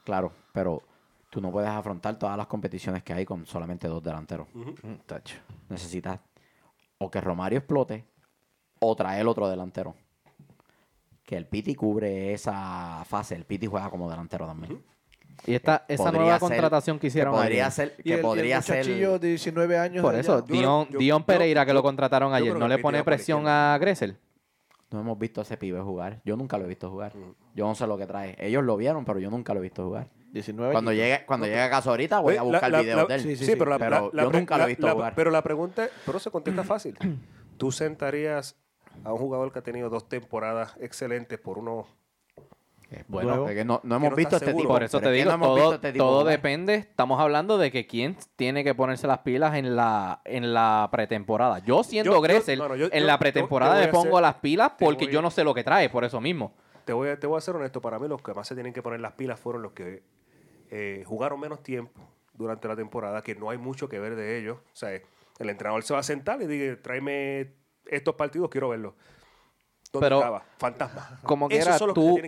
claro, 0.05 0.33
pero 0.53 0.83
tú 1.30 1.41
no 1.41 1.51
puedes 1.51 1.70
afrontar 1.70 2.18
todas 2.18 2.37
las 2.37 2.47
competiciones 2.47 3.03
que 3.03 3.12
hay 3.12 3.24
con 3.24 3.47
solamente 3.47 3.89
dos 3.89 4.03
delanteros. 4.03 4.49
Mm, 4.53 4.70
Necesitas 5.70 6.20
o 6.99 7.11
que 7.11 7.20
Romario 7.20 7.59
explote 7.59 8.05
o 8.80 8.95
traer 8.95 9.26
otro 9.26 9.49
delantero. 9.49 9.95
Que 11.24 11.37
el 11.37 11.47
Piti 11.47 11.74
cubre 11.74 12.33
esa 12.35 13.05
fase. 13.07 13.35
El 13.35 13.45
Piti 13.45 13.66
juega 13.66 13.89
como 13.89 14.11
delantero 14.11 14.47
también. 14.47 14.83
Y 15.47 15.55
esta, 15.55 15.84
esa 15.88 16.12
nueva 16.12 16.38
contratación 16.38 16.99
que 16.99 17.09
hicieron 17.09 17.34
que 17.34 17.40
podría 17.40 17.70
ser 17.70 17.97
que 17.97 18.18
podría 18.18 18.59
el 18.59 18.62
ser 18.62 18.86
de 18.86 19.28
19 19.28 19.78
años 19.78 20.03
por 20.03 20.14
eso 20.14 20.40
Dion, 20.43 20.88
Dion 20.99 21.24
Pereira 21.24 21.66
que 21.66 21.72
lo 21.72 21.82
contrataron 21.82 22.32
ayer 22.32 22.57
no 22.57 22.68
le 22.68 22.78
pone 22.78 23.03
presión 23.03 23.49
a 23.49 23.76
Gressel 23.80 24.16
no 24.90 25.01
hemos 25.01 25.18
visto 25.18 25.40
a 25.40 25.43
ese 25.43 25.57
pibe 25.57 25.80
jugar 25.80 26.20
yo 26.24 26.36
nunca 26.36 26.59
lo 26.59 26.64
he 26.64 26.68
visto 26.68 26.88
jugar 26.90 27.16
mm. 27.16 27.57
yo 27.57 27.66
no 27.66 27.74
sé 27.74 27.88
lo 27.88 27.99
que 27.99 28.07
trae 28.07 28.36
ellos 28.38 28.62
lo 28.62 28.76
vieron 28.76 29.05
pero 29.05 29.18
yo 29.18 29.30
nunca 29.30 29.53
lo 29.53 29.61
he 29.61 29.62
visto 29.64 29.84
jugar 29.84 30.09
19. 30.32 30.72
Cuando 30.72 30.93
llegue, 30.93 31.24
cuando 31.26 31.47
llegue 31.47 31.61
a 31.61 31.68
casa 31.68 31.90
ahorita 31.90 32.20
voy 32.20 32.36
a 32.36 32.43
buscar 32.43 32.74
el 32.74 32.82
video 32.82 33.07
de 33.07 33.14
él. 33.14 33.36
Sí, 33.36 33.55
pero, 33.55 33.78
yo 34.12 34.30
nunca 34.30 34.57
lo 34.57 34.64
he 34.64 34.68
visto 34.68 34.88
jugar. 34.90 35.14
Pero 35.14 35.30
la 35.30 35.43
pregunta, 35.43 35.88
pero 36.07 36.18
se 36.18 36.30
contesta 36.30 36.64
fácil. 36.64 36.97
¿Tú 37.59 37.70
sentarías 37.70 38.57
a 39.05 39.12
un 39.12 39.18
jugador 39.18 39.53
que 39.53 39.59
ha 39.59 39.62
tenido 39.62 39.90
dos 39.90 40.09
temporadas 40.09 40.74
excelentes 40.80 41.38
por 41.38 41.59
uno 41.59 41.86
bueno, 43.09 43.47
no, 43.82 43.97
hemos 43.97 44.14
visto 44.14 44.36
este 44.36 44.55
tipo. 44.55 44.68
Por 44.68 44.82
eso 44.82 45.01
te 45.01 45.11
digo, 45.11 45.30
todo, 45.38 45.74
este 45.74 45.93
todo 45.93 46.24
depende. 46.24 46.74
Estamos 46.74 47.20
hablando 47.20 47.59
de 47.59 47.70
que 47.70 47.86
quién 47.86 48.16
tiene 48.36 48.64
que 48.64 48.74
ponerse 48.74 49.07
las 49.07 49.18
pilas 49.18 49.55
en 49.57 49.76
la, 49.76 50.20
en 50.24 50.55
la 50.55 50.88
pretemporada. 50.90 51.59
Yo 51.61 51.84
siendo 51.84 52.20
Gressel, 52.20 52.62
en 52.93 53.07
la 53.07 53.18
pretemporada 53.18 53.80
le 53.80 53.88
pongo 53.88 54.20
las 54.20 54.36
pilas 54.36 54.72
porque 54.78 55.07
yo 55.07 55.22
no 55.22 55.30
sé 55.30 55.45
lo 55.45 55.55
que 55.55 55.64
trae, 55.64 55.88
por 55.90 56.05
eso 56.05 56.20
mismo. 56.20 56.55
Te 56.84 56.93
voy, 56.93 57.11
a, 57.11 57.20
te 57.20 57.28
voy 57.28 57.38
a 57.38 57.40
ser 57.40 57.55
honesto, 57.55 57.80
para 57.80 58.01
mí 58.01 58.09
los 58.09 58.20
que 58.22 58.34
más 58.34 58.49
se 58.49 58.55
tienen 58.55 58.72
que 58.72 58.82
poner 58.82 59.01
las 59.01 59.12
pilas 59.12 59.38
fueron 59.38 59.62
los 59.62 59.70
que 59.70 60.03
eh, 60.70 61.05
jugaron 61.07 61.38
menos 61.38 61.62
tiempo 61.62 62.01
durante 62.34 62.66
la 62.66 62.74
temporada, 62.74 63.22
que 63.22 63.36
no 63.36 63.51
hay 63.51 63.59
mucho 63.59 63.88
que 63.88 64.01
ver 64.01 64.16
de 64.16 64.38
ellos. 64.38 64.59
O 64.59 64.76
sea, 64.76 64.90
el 64.90 65.49
entrenador 65.49 65.84
se 65.84 65.95
va 65.95 66.01
a 66.01 66.03
sentar 66.03 66.43
y 66.43 66.47
dice, 66.47 66.76
tráeme 66.76 67.53
estos 67.86 68.16
partidos, 68.16 68.51
quiero 68.51 68.68
verlos 68.68 68.95
pero 70.01 70.43
Fantasma. 70.59 71.18
Como 71.22 71.49
que 71.49 71.59
era 71.59 71.78
tú, 71.78 72.18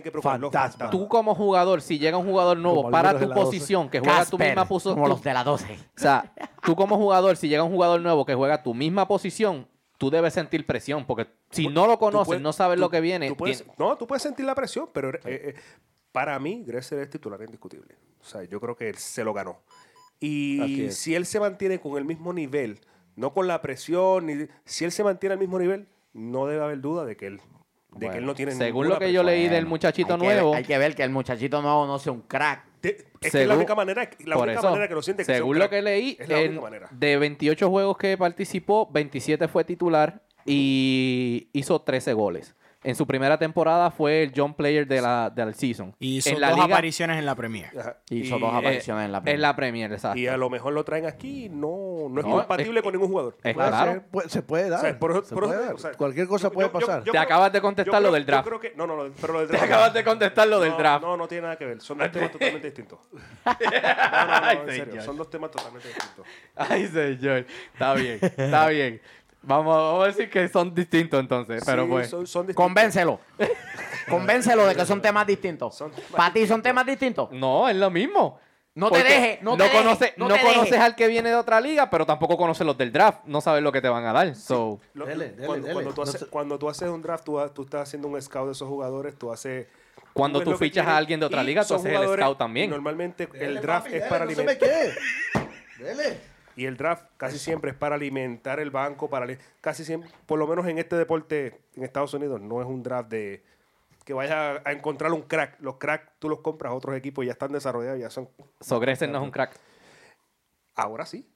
tú 0.91 1.07
como 1.07 1.35
jugador, 1.35 1.81
si 1.81 1.97
llega 1.97 2.17
un 2.17 2.25
jugador 2.25 2.57
nuevo 2.57 2.89
para 2.91 3.17
tu 3.17 3.29
posición, 3.31 3.89
que 3.89 3.99
juega 3.99 4.25
tu 4.25 4.37
misma 4.37 4.67
posición. 4.67 4.95
Como 4.95 5.07
los 5.07 5.21
de 5.23 5.33
la 5.33 5.43
12. 5.43 5.65
O 5.95 5.99
sea, 5.99 6.31
tú 6.63 6.75
como 6.75 6.97
jugador, 6.97 7.37
si 7.37 7.47
llega 7.47 7.63
un 7.63 7.71
jugador 7.71 8.01
nuevo 8.01 8.25
que 8.25 8.35
juega 8.35 8.61
tu 8.61 8.73
misma 8.73 9.07
posición, 9.07 9.67
tú 9.97 10.09
debes 10.09 10.33
sentir 10.33 10.65
presión, 10.65 11.05
porque 11.05 11.27
si 11.49 11.67
no 11.67 11.87
lo 11.87 11.97
conoces, 11.97 12.41
no 12.41 12.53
sabes 12.53 12.79
lo 12.79 12.89
que 12.89 13.01
viene. 13.01 13.35
no, 13.77 13.97
tú 13.97 14.05
puedes 14.05 14.23
sentir 14.23 14.45
la 14.45 14.55
presión, 14.55 14.89
pero 14.93 15.09
eh, 15.09 15.19
eh, 15.25 15.55
para 16.11 16.37
mí, 16.39 16.63
Gressel 16.65 16.99
es 16.99 17.09
titular 17.09 17.41
indiscutible. 17.41 17.95
O 18.21 18.23
sea, 18.23 18.43
yo 18.43 18.59
creo 18.59 18.75
que 18.75 18.89
él 18.89 18.97
se 18.97 19.23
lo 19.23 19.33
ganó. 19.33 19.59
Y 20.19 20.89
si 20.91 21.15
él 21.15 21.25
se 21.25 21.39
mantiene 21.39 21.79
con 21.79 21.97
el 21.97 22.05
mismo 22.05 22.33
nivel, 22.33 22.79
no 23.15 23.33
con 23.33 23.47
la 23.47 23.61
presión, 23.61 24.25
ni, 24.25 24.47
si 24.63 24.85
él 24.85 24.91
se 24.91 25.03
mantiene 25.03 25.33
al 25.33 25.39
mismo 25.39 25.59
nivel, 25.59 25.87
no 26.15 26.47
debe 26.47 26.63
haber 26.63 26.79
duda 26.81 27.05
de 27.05 27.17
que 27.17 27.27
él 27.27 27.41
de 27.91 28.09
que 28.09 28.17
él 28.17 28.25
no 28.25 28.35
tiene 28.35 28.51
Según 28.53 28.89
lo 28.89 28.97
que 28.99 29.11
yo 29.11 29.23
leí 29.23 29.47
del 29.47 29.65
muchachito 29.65 30.17
nuevo. 30.17 30.53
hay 30.55 30.63
que 30.63 30.77
ver 30.77 30.95
que 30.95 31.03
el 31.03 31.11
muchachito 31.11 31.61
nuevo 31.61 31.85
no 31.85 31.99
sea 31.99 32.11
un 32.11 32.21
crack. 32.21 32.65
es 32.81 33.31
que 33.31 33.45
la 33.45 33.55
única 33.55 33.75
manera, 33.75 34.09
la 34.25 34.37
única 34.37 34.61
manera 34.61 34.87
que 34.87 34.93
lo 34.93 35.01
siente 35.01 35.25
que 35.25 35.33
Según 35.35 35.59
lo 35.59 35.69
que 35.69 35.81
leí, 35.81 36.17
de 36.91 37.17
28 37.17 37.69
juegos 37.69 37.97
que 37.97 38.17
participó, 38.17 38.89
27 38.91 39.47
fue 39.47 39.63
titular 39.63 40.21
y 40.45 41.49
hizo 41.53 41.81
13 41.81 42.13
goles. 42.13 42.55
En 42.85 42.95
su 42.95 43.07
primera 43.07 43.39
temporada 43.39 43.89
fue 43.89 44.21
el 44.21 44.31
John 44.35 44.53
Player 44.53 44.85
de 44.85 45.01
la, 45.01 45.31
del 45.31 45.55
season. 45.55 45.95
Y 45.97 46.17
hizo 46.17 46.37
dos 46.39 46.59
apariciones 46.59 47.17
en 47.17 47.25
la 47.25 47.33
Premier. 47.33 47.71
Hizo 48.11 48.37
dos 48.37 48.53
apariciones 48.53 49.05
en 49.05 49.11
la 49.11 49.21
Premier. 49.21 49.35
En 49.35 49.41
la 49.41 49.55
Premier, 49.55 49.91
exacto. 49.91 50.19
Y 50.19 50.27
a 50.27 50.37
lo 50.37 50.51
mejor 50.51 50.71
lo 50.73 50.83
traen 50.83 51.07
aquí 51.07 51.49
no, 51.49 52.07
no 52.09 52.19
es 52.19 52.25
compatible 52.25 52.83
con 52.83 52.93
ningún 52.93 53.09
jugador. 53.09 53.37
Es 53.43 53.55
claro. 53.55 54.03
se 54.27 54.43
puede 54.43 54.69
dar. 54.69 54.99
Cualquier 55.97 56.27
cosa 56.27 56.51
puede 56.51 56.69
pasar. 56.69 57.03
te 57.03 57.17
acabas 57.17 57.51
de 57.51 57.59
contestar 57.59 58.01
lo 58.03 58.11
del 58.11 58.23
draft. 58.23 58.47
Creo 58.47 58.59
que, 58.59 58.73
no, 58.75 58.85
no, 58.85 59.11
pero 59.19 59.33
lo 59.33 59.39
del 59.39 59.47
draft. 59.47 59.63
Te 59.63 59.73
acabas 59.73 59.93
de 59.93 60.03
contestar 60.03 60.47
lo 60.47 60.59
del 60.59 60.77
draft. 60.77 61.03
No, 61.03 61.17
no 61.17 61.27
tiene 61.27 61.41
nada 61.43 61.55
que 61.57 61.65
ver. 61.65 61.81
Son 61.81 61.97
dos 61.97 62.11
temas 62.11 62.31
totalmente 62.31 62.67
distintos. 62.67 62.99
No, 63.45 64.25
no, 64.27 64.41
no, 64.41 64.51
en 64.51 64.69
serio. 64.69 65.01
Son 65.01 65.17
dos 65.17 65.29
temas 65.29 65.51
totalmente 65.51 65.87
distintos. 65.87 66.25
Ay, 66.55 66.87
señor. 66.87 67.45
Está 67.73 67.93
bien, 67.93 68.19
está 68.21 68.67
bien. 68.67 69.01
Vamos, 69.45 70.03
a 70.03 70.07
decir 70.07 70.29
que 70.29 70.47
son 70.47 70.73
distintos 70.73 71.19
entonces, 71.19 71.63
pero 71.65 71.87
pues. 71.87 72.13
Convéncelo. 72.53 73.19
Convéncelo 74.09 74.65
de 74.65 74.75
que 74.75 74.85
son 74.85 75.01
temas 75.01 75.25
distintos. 75.27 75.83
¿Para 76.11 76.33
ti 76.33 76.47
son 76.47 76.61
temas 76.61 76.85
distintos? 76.85 77.31
No, 77.31 77.69
es 77.69 77.75
lo 77.75 77.89
mismo. 77.89 78.39
No 78.75 78.91
te 78.91 79.03
dejes, 79.03 79.41
no, 79.41 79.55
te 79.55 79.71
conoce, 79.71 80.13
no, 80.17 80.27
conoces 80.27 80.77
al 80.77 80.95
que 80.95 81.07
viene 81.07 81.29
de 81.29 81.35
otra 81.35 81.61
liga, 81.61 81.89
pero 81.89 82.05
tampoco 82.05 82.35
conoces 82.35 82.67
los 82.67 82.77
del 82.77 82.91
draft. 82.91 83.19
No 83.25 83.39
sabes 83.39 83.63
lo 83.63 83.71
que 83.71 83.79
te 83.79 83.87
van 83.87 84.03
a 84.03 84.11
dar. 84.11 84.33
cuando, 85.49 85.93
tú 86.59 86.69
haces, 86.69 86.89
un 86.89 87.01
draft, 87.01 87.23
tú, 87.23 87.39
estás 87.61 87.83
haciendo 87.83 88.09
un 88.09 88.21
scout 88.21 88.47
de 88.47 88.51
esos 88.51 88.67
jugadores, 88.67 89.17
tú 89.17 89.31
haces... 89.31 89.67
Cuando 90.11 90.41
tú, 90.41 90.57
fichas 90.57 90.85
a 90.87 90.97
alguien 90.97 91.21
de 91.21 91.25
otra 91.25 91.41
liga, 91.41 91.63
tú 91.63 91.75
haces 91.75 91.93
el 91.93 92.13
scout 92.15 92.37
también. 92.37 92.69
Normalmente 92.69 93.29
el 93.35 93.61
draft 93.61 93.87
es 93.87 94.03
para 94.07 94.25
alimentar... 94.25 94.57
Dele. 95.79 96.34
Y 96.55 96.65
el 96.65 96.77
draft 96.77 97.05
casi 97.17 97.37
siempre 97.37 97.71
es 97.71 97.77
para 97.77 97.95
alimentar 97.95 98.59
el 98.59 98.71
banco, 98.71 99.09
para 99.09 99.27
casi 99.61 99.83
siempre, 99.83 100.09
por 100.25 100.39
lo 100.39 100.47
menos 100.47 100.65
en 100.67 100.77
este 100.77 100.95
deporte 100.95 101.59
en 101.75 101.83
Estados 101.83 102.13
Unidos, 102.13 102.39
no 102.41 102.61
es 102.61 102.67
un 102.67 102.81
draft 102.81 103.09
de 103.09 103.43
que 104.05 104.13
vayas 104.13 104.61
a, 104.63 104.71
encontrar 104.71 105.11
un 105.11 105.23
crack. 105.23 105.59
Los 105.59 105.75
cracks 105.75 106.11
tú 106.19 106.29
los 106.29 106.39
compras 106.39 106.71
a 106.71 106.75
otros 106.75 106.95
equipos 106.95 107.23
y 107.23 107.27
ya 107.27 107.33
están 107.33 107.51
desarrollados, 107.51 107.99
ya 107.99 108.09
son. 108.09 108.29
Sogresen 108.61 109.11
no 109.11 109.17
es 109.17 109.23
un 109.23 109.31
crack. 109.31 109.59
Ahora 110.75 111.05
sí. 111.05 111.27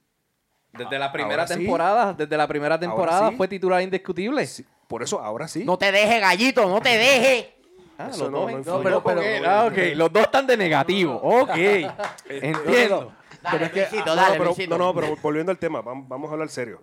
Desde 0.72 0.98
la 0.98 1.10
primera 1.10 1.46
temporada, 1.46 2.14
desde 2.14 2.36
la 2.36 2.46
primera 2.46 2.78
temporada 2.78 3.32
fue 3.32 3.48
titular 3.48 3.82
indiscutible. 3.82 4.48
Por 4.86 5.02
eso, 5.02 5.20
ahora 5.20 5.48
sí. 5.48 5.64
No 5.64 5.76
te 5.76 5.90
deje, 5.90 6.20
gallito, 6.20 6.68
no 6.68 6.80
te 6.80 6.96
deje. 6.96 7.59
Ah, 8.00 8.06
los 8.08 8.18
dos, 8.18 8.66
no, 8.66 8.82
pero, 8.82 9.02
ah. 9.46 9.70
Los 9.94 10.12
dos 10.12 10.22
están 10.22 10.46
de 10.46 10.56
negativo. 10.56 11.20
Ok. 11.22 11.56
Entiendo. 12.28 13.12
Dale, 13.42 13.52
pero 13.52 13.64
es 13.64 13.72
que, 13.72 14.02
dale, 14.04 14.68
no, 14.68 14.78
no, 14.78 14.94
pero 14.94 15.16
volviendo 15.16 15.50
al 15.50 15.58
tema, 15.58 15.80
vamos, 15.80 16.30
a 16.30 16.32
hablar 16.32 16.48
serio. 16.50 16.80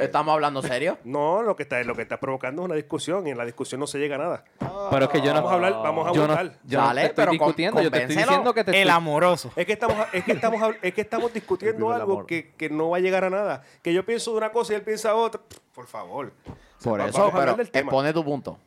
¿Estamos 0.00 0.32
hablando 0.32 0.62
serio? 0.62 0.98
No, 1.04 1.42
lo 1.42 1.56
que 1.56 1.64
está, 1.64 1.82
lo 1.82 1.94
que 1.94 2.02
está 2.02 2.18
provocando 2.18 2.62
es 2.62 2.66
una 2.66 2.74
discusión 2.74 3.26
y 3.26 3.30
en 3.30 3.38
la 3.38 3.44
discusión 3.44 3.80
no 3.80 3.86
se 3.86 3.98
llega 3.98 4.16
a 4.16 4.18
nada. 4.18 4.44
pero 4.90 5.06
es 5.06 5.10
que 5.10 5.20
yo 5.20 5.34
no 5.34 5.42
vamos 5.42 5.50
a 5.50 5.54
hablar, 5.54 5.72
vamos 5.72 6.08
a 6.08 6.12
yo 6.12 6.26
No, 6.26 6.42
yo 6.64 6.80
no 6.80 6.94
te 6.94 7.06
estoy 7.06 7.26
discutiendo, 7.26 7.82
yo 7.82 7.90
te 7.90 8.02
estoy 8.02 8.16
diciendo 8.16 8.54
que 8.54 8.64
te 8.64 8.82
el 8.82 8.90
amoroso. 8.90 9.52
Es 9.56 9.66
que 9.66 9.72
estamos, 9.72 9.96
es 10.12 10.24
que 10.24 10.32
estamos, 10.32 10.74
es 10.82 10.94
que 10.94 11.00
estamos 11.00 11.32
discutiendo 11.32 11.90
algo 11.92 12.26
que, 12.26 12.52
que, 12.56 12.70
no 12.70 12.90
va 12.90 12.98
a 12.98 13.00
llegar 13.00 13.24
a 13.24 13.30
nada. 13.30 13.62
Que 13.82 13.92
yo 13.92 14.04
pienso 14.04 14.32
de 14.32 14.38
una 14.38 14.50
cosa 14.50 14.72
y 14.72 14.76
él 14.76 14.82
piensa 14.82 15.14
otra. 15.14 15.40
Por 15.74 15.86
favor. 15.86 16.32
Por 16.82 17.00
eso, 17.00 17.32
pero 17.34 17.56
expone 17.60 18.12
tu 18.12 18.24
punto. 18.24 18.58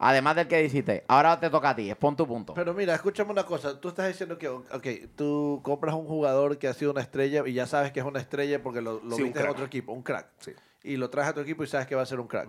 Además 0.00 0.36
del 0.36 0.46
que 0.46 0.62
dijiste, 0.62 1.04
ahora 1.08 1.40
te 1.40 1.50
toca 1.50 1.70
a 1.70 1.76
ti, 1.76 1.90
expon 1.90 2.14
tu 2.14 2.24
punto. 2.26 2.54
Pero 2.54 2.72
mira, 2.72 2.94
escúchame 2.94 3.32
una 3.32 3.44
cosa. 3.44 3.80
Tú 3.80 3.88
estás 3.88 4.06
diciendo 4.06 4.38
que, 4.38 4.48
ok, 4.48 4.86
tú 5.16 5.60
compras 5.64 5.94
un 5.96 6.06
jugador 6.06 6.56
que 6.56 6.68
ha 6.68 6.74
sido 6.74 6.92
una 6.92 7.00
estrella 7.00 7.42
y 7.46 7.52
ya 7.52 7.66
sabes 7.66 7.90
que 7.90 7.98
es 7.98 8.06
una 8.06 8.20
estrella 8.20 8.62
porque 8.62 8.80
lo, 8.80 9.00
lo 9.02 9.16
viste 9.16 9.40
en 9.40 9.48
otro 9.48 9.64
equipo, 9.64 9.92
un 9.92 10.02
crack. 10.02 10.28
Sí. 10.38 10.52
Y 10.84 10.96
lo 10.96 11.10
traes 11.10 11.28
a 11.28 11.34
tu 11.34 11.40
equipo 11.40 11.64
y 11.64 11.66
sabes 11.66 11.88
que 11.88 11.96
va 11.96 12.02
a 12.02 12.06
ser 12.06 12.20
un 12.20 12.28
crack. 12.28 12.48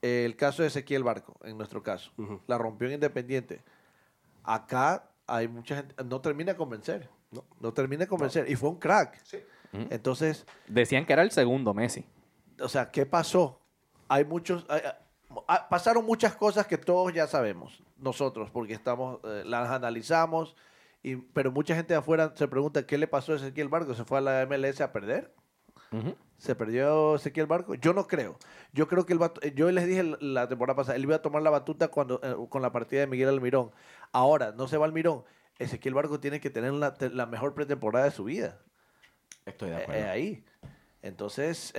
El 0.00 0.36
caso 0.36 0.62
de 0.62 0.68
Ezequiel 0.68 1.02
Barco, 1.02 1.34
en 1.42 1.56
nuestro 1.58 1.82
caso, 1.82 2.12
la 2.46 2.56
rompió 2.56 2.86
en 2.86 2.94
Independiente. 2.94 3.60
Acá 4.44 5.08
hay 5.26 5.48
mucha 5.48 5.76
gente, 5.76 5.94
no 6.04 6.20
termina 6.20 6.52
de 6.52 6.56
convencer. 6.56 7.08
No, 7.32 7.44
no 7.60 7.72
termina 7.72 8.00
de 8.00 8.08
convencer. 8.08 8.48
Y 8.48 8.54
fue 8.54 8.68
un 8.68 8.78
crack. 8.78 9.20
Sí. 9.24 9.38
Entonces. 9.72 10.46
Decían 10.68 11.04
que 11.04 11.14
era 11.14 11.22
el 11.22 11.30
segundo 11.30 11.74
Messi. 11.74 12.04
O 12.60 12.68
sea, 12.68 12.90
¿qué 12.90 13.06
pasó? 13.06 13.60
Hay 14.08 14.24
muchos. 14.24 14.66
Pasaron 15.70 16.04
muchas 16.04 16.36
cosas 16.36 16.66
que 16.66 16.78
todos 16.78 17.12
ya 17.12 17.26
sabemos, 17.26 17.82
nosotros, 17.98 18.50
porque 18.50 18.72
estamos, 18.72 19.20
eh, 19.24 19.42
las 19.46 19.70
analizamos, 19.70 20.56
y, 21.02 21.16
pero 21.16 21.50
mucha 21.50 21.74
gente 21.74 21.94
de 21.94 21.98
afuera 21.98 22.32
se 22.36 22.48
pregunta 22.48 22.86
qué 22.86 22.98
le 22.98 23.06
pasó 23.06 23.32
a 23.32 23.36
Ezequiel 23.36 23.68
Barco, 23.68 23.94
¿se 23.94 24.04
fue 24.04 24.18
a 24.18 24.20
la 24.20 24.46
MLS 24.46 24.80
a 24.80 24.92
perder? 24.92 25.34
¿Se 26.38 26.54
perdió 26.54 27.16
Ezequiel 27.16 27.46
Barco? 27.46 27.74
Yo 27.74 27.92
no 27.92 28.06
creo. 28.06 28.38
Yo 28.72 28.88
creo 28.88 29.04
que 29.04 29.12
el 29.12 29.54
yo 29.54 29.70
les 29.70 29.86
dije 29.86 30.02
la 30.20 30.48
temporada 30.48 30.74
pasada, 30.74 30.96
él 30.96 31.02
iba 31.02 31.16
a 31.16 31.22
tomar 31.22 31.42
la 31.42 31.50
batuta 31.50 31.88
cuando, 31.88 32.18
eh, 32.22 32.34
con 32.48 32.62
la 32.62 32.72
partida 32.72 33.00
de 33.00 33.06
Miguel 33.06 33.28
Almirón. 33.28 33.72
Ahora, 34.10 34.52
no 34.52 34.66
se 34.68 34.78
va 34.78 34.86
Almirón. 34.86 35.22
Ezequiel 35.58 35.94
Barco 35.94 36.18
tiene 36.18 36.40
que 36.40 36.48
tener 36.48 36.72
la, 36.72 36.96
la 37.12 37.26
mejor 37.26 37.54
pretemporada 37.54 38.06
de 38.06 38.10
su 38.10 38.24
vida. 38.24 38.58
Estoy 39.44 39.70
de 39.70 39.76
acuerdo. 39.76 40.02
Eh, 40.02 40.08
ahí. 40.08 40.44
Entonces, 41.02 41.72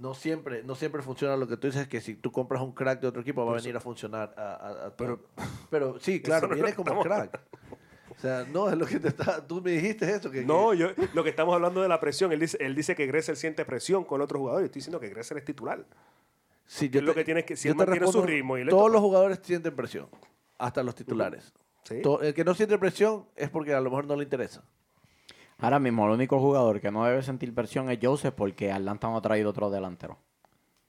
no 0.00 0.14
siempre, 0.14 0.62
no 0.62 0.74
siempre 0.74 1.02
funciona 1.02 1.36
lo 1.36 1.46
que 1.46 1.58
tú 1.58 1.66
dices, 1.66 1.86
que 1.86 2.00
si 2.00 2.14
tú 2.14 2.32
compras 2.32 2.62
un 2.62 2.72
crack 2.72 3.00
de 3.00 3.06
otro 3.06 3.20
equipo 3.20 3.44
va 3.44 3.52
a 3.52 3.56
venir 3.56 3.76
a 3.76 3.80
funcionar. 3.80 4.34
A, 4.36 4.92
pero, 4.96 5.20
pero 5.68 5.98
sí, 6.00 6.22
claro, 6.22 6.48
viene 6.48 6.74
como 6.74 7.02
crack. 7.02 7.38
O 8.16 8.20
sea, 8.20 8.46
no, 8.50 8.68
es 8.68 8.76
lo 8.76 8.86
que 8.86 8.98
te 8.98 9.08
está, 9.08 9.46
tú 9.46 9.60
me 9.60 9.72
dijiste 9.72 10.10
eso. 10.10 10.30
Que, 10.30 10.42
no, 10.42 10.72
yo, 10.74 10.88
lo 11.14 11.22
que 11.22 11.30
estamos 11.30 11.54
hablando 11.54 11.82
de 11.82 11.88
la 11.88 12.00
presión, 12.00 12.32
él 12.32 12.40
dice, 12.40 12.56
él 12.60 12.74
dice 12.74 12.94
que 12.94 13.06
Gressel 13.06 13.36
siente 13.36 13.64
presión 13.64 14.04
con 14.04 14.20
otro 14.22 14.38
jugador. 14.38 14.62
Yo 14.62 14.66
estoy 14.66 14.80
diciendo 14.80 15.00
que 15.00 15.10
Gressel 15.10 15.36
es 15.36 15.44
titular. 15.44 15.84
Sí, 16.66 16.88
yo 16.88 17.02
lo 17.02 17.14
que 17.14 17.24
tienes 17.24 17.44
que, 17.44 17.56
si 17.56 17.68
él 17.68 17.74
mantiene 17.74 18.06
su 18.06 18.22
ritmo. 18.22 18.56
Y 18.56 18.66
todos 18.68 18.90
los 18.90 19.00
jugadores 19.00 19.40
sienten 19.42 19.76
presión, 19.76 20.08
hasta 20.56 20.82
los 20.82 20.94
titulares. 20.94 21.52
el 21.90 22.34
que 22.34 22.44
no 22.44 22.54
siente 22.54 22.78
presión 22.78 23.26
es 23.36 23.50
porque 23.50 23.74
a 23.74 23.80
lo 23.80 23.90
mejor 23.90 24.06
no 24.06 24.16
le 24.16 24.24
interesa. 24.24 24.64
Ahora 25.60 25.78
mismo, 25.78 26.06
el 26.06 26.12
único 26.12 26.38
jugador 26.38 26.80
que 26.80 26.90
no 26.90 27.04
debe 27.04 27.22
sentir 27.22 27.54
presión 27.54 27.90
es 27.90 27.98
Joseph 28.02 28.34
porque 28.36 28.72
Atlanta 28.72 29.08
no 29.08 29.16
ha 29.16 29.22
traído 29.22 29.50
otro 29.50 29.70
delantero. 29.70 30.18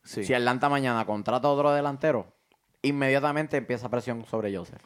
Si 0.03 0.33
Atlanta 0.33 0.69
mañana 0.69 1.05
contrata 1.05 1.47
otro 1.47 1.71
delantero, 1.71 2.27
inmediatamente 2.81 3.57
empieza 3.57 3.89
presión 3.89 4.25
sobre 4.25 4.55
Joseph. 4.55 4.81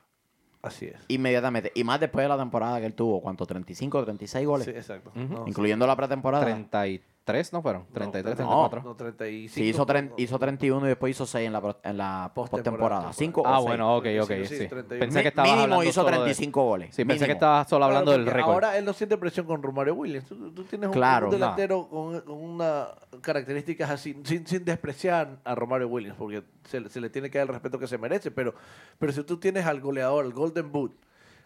Así 0.62 0.88
es. 0.88 0.98
Inmediatamente. 1.08 1.72
Y 1.76 1.84
más 1.84 2.00
después 2.00 2.24
de 2.24 2.30
la 2.30 2.38
temporada 2.38 2.80
que 2.80 2.88
él 2.88 2.96
tuvo, 2.96 3.22
¿cuánto? 3.22 3.46
¿35, 3.46 4.04
36 4.04 4.48
goles? 4.48 4.66
Sí, 4.66 4.72
exacto. 4.72 5.12
Incluyendo 5.46 5.86
la 5.86 5.96
pretemporada. 5.96 6.44
33. 6.46 7.15
¿Tres 7.26 7.52
no 7.52 7.64
fueron? 7.64 7.88
¿33, 7.88 8.12
34? 8.22 8.84
No, 8.84 8.96
35. 8.96 9.52
Sí, 9.52 9.64
hizo, 9.64 9.88
hizo 10.16 10.38
31 10.38 10.86
y 10.86 10.90
después 10.90 11.10
hizo 11.10 11.26
6 11.26 11.48
en 11.48 11.54
la, 11.54 11.78
en 11.82 11.98
la 11.98 12.32
postemporada. 12.36 13.12
5 13.12 13.42
Ah, 13.44 13.60
bueno, 13.62 13.98
ok, 13.98 14.06
ok. 14.22 14.32
Sí, 14.46 14.68
Pensé 14.88 15.24
que 15.24 15.30
estaba 15.30 15.48
Mínimo 15.48 15.84
hizo 15.84 16.06
35 16.06 16.64
goles. 16.64 16.94
Sí, 16.96 17.04
pensé 17.04 17.26
que 17.26 17.32
estaba 17.32 17.66
solo 17.66 17.86
hablando 17.86 18.12
del 18.12 18.28
récord. 18.28 18.54
Ahora 18.54 18.78
él 18.78 18.86
no 18.86 18.94
siente 18.94 19.18
presión 19.18 19.48
con 19.48 19.64
Romario 19.64 19.96
Williams. 19.96 20.28
Tú, 20.28 20.64
tienes 20.66 20.88
un, 20.96 21.30
delantero 21.32 21.90
con, 21.90 22.22
con 22.22 22.36
unas 22.38 22.90
características 23.22 23.90
así, 23.90 24.16
sin, 24.24 24.46
sin, 24.46 24.64
despreciar 24.64 25.40
a 25.44 25.56
Romario 25.56 25.88
Williams, 25.88 26.18
porque 26.20 26.44
se, 26.70 26.88
se, 26.90 27.02
le 27.02 27.10
tiene 27.10 27.32
que 27.32 27.40
dar 27.40 27.48
el 27.48 27.54
respeto 27.54 27.80
que 27.80 27.88
se 27.88 27.98
merece. 27.98 28.30
Pero, 28.30 28.54
pero 29.00 29.12
si 29.12 29.24
tú 29.24 29.38
tienes 29.38 29.66
al 29.66 29.82
goleador, 29.82 30.26
el 30.26 30.34
Golden 30.34 30.72
Boot, 30.72 30.94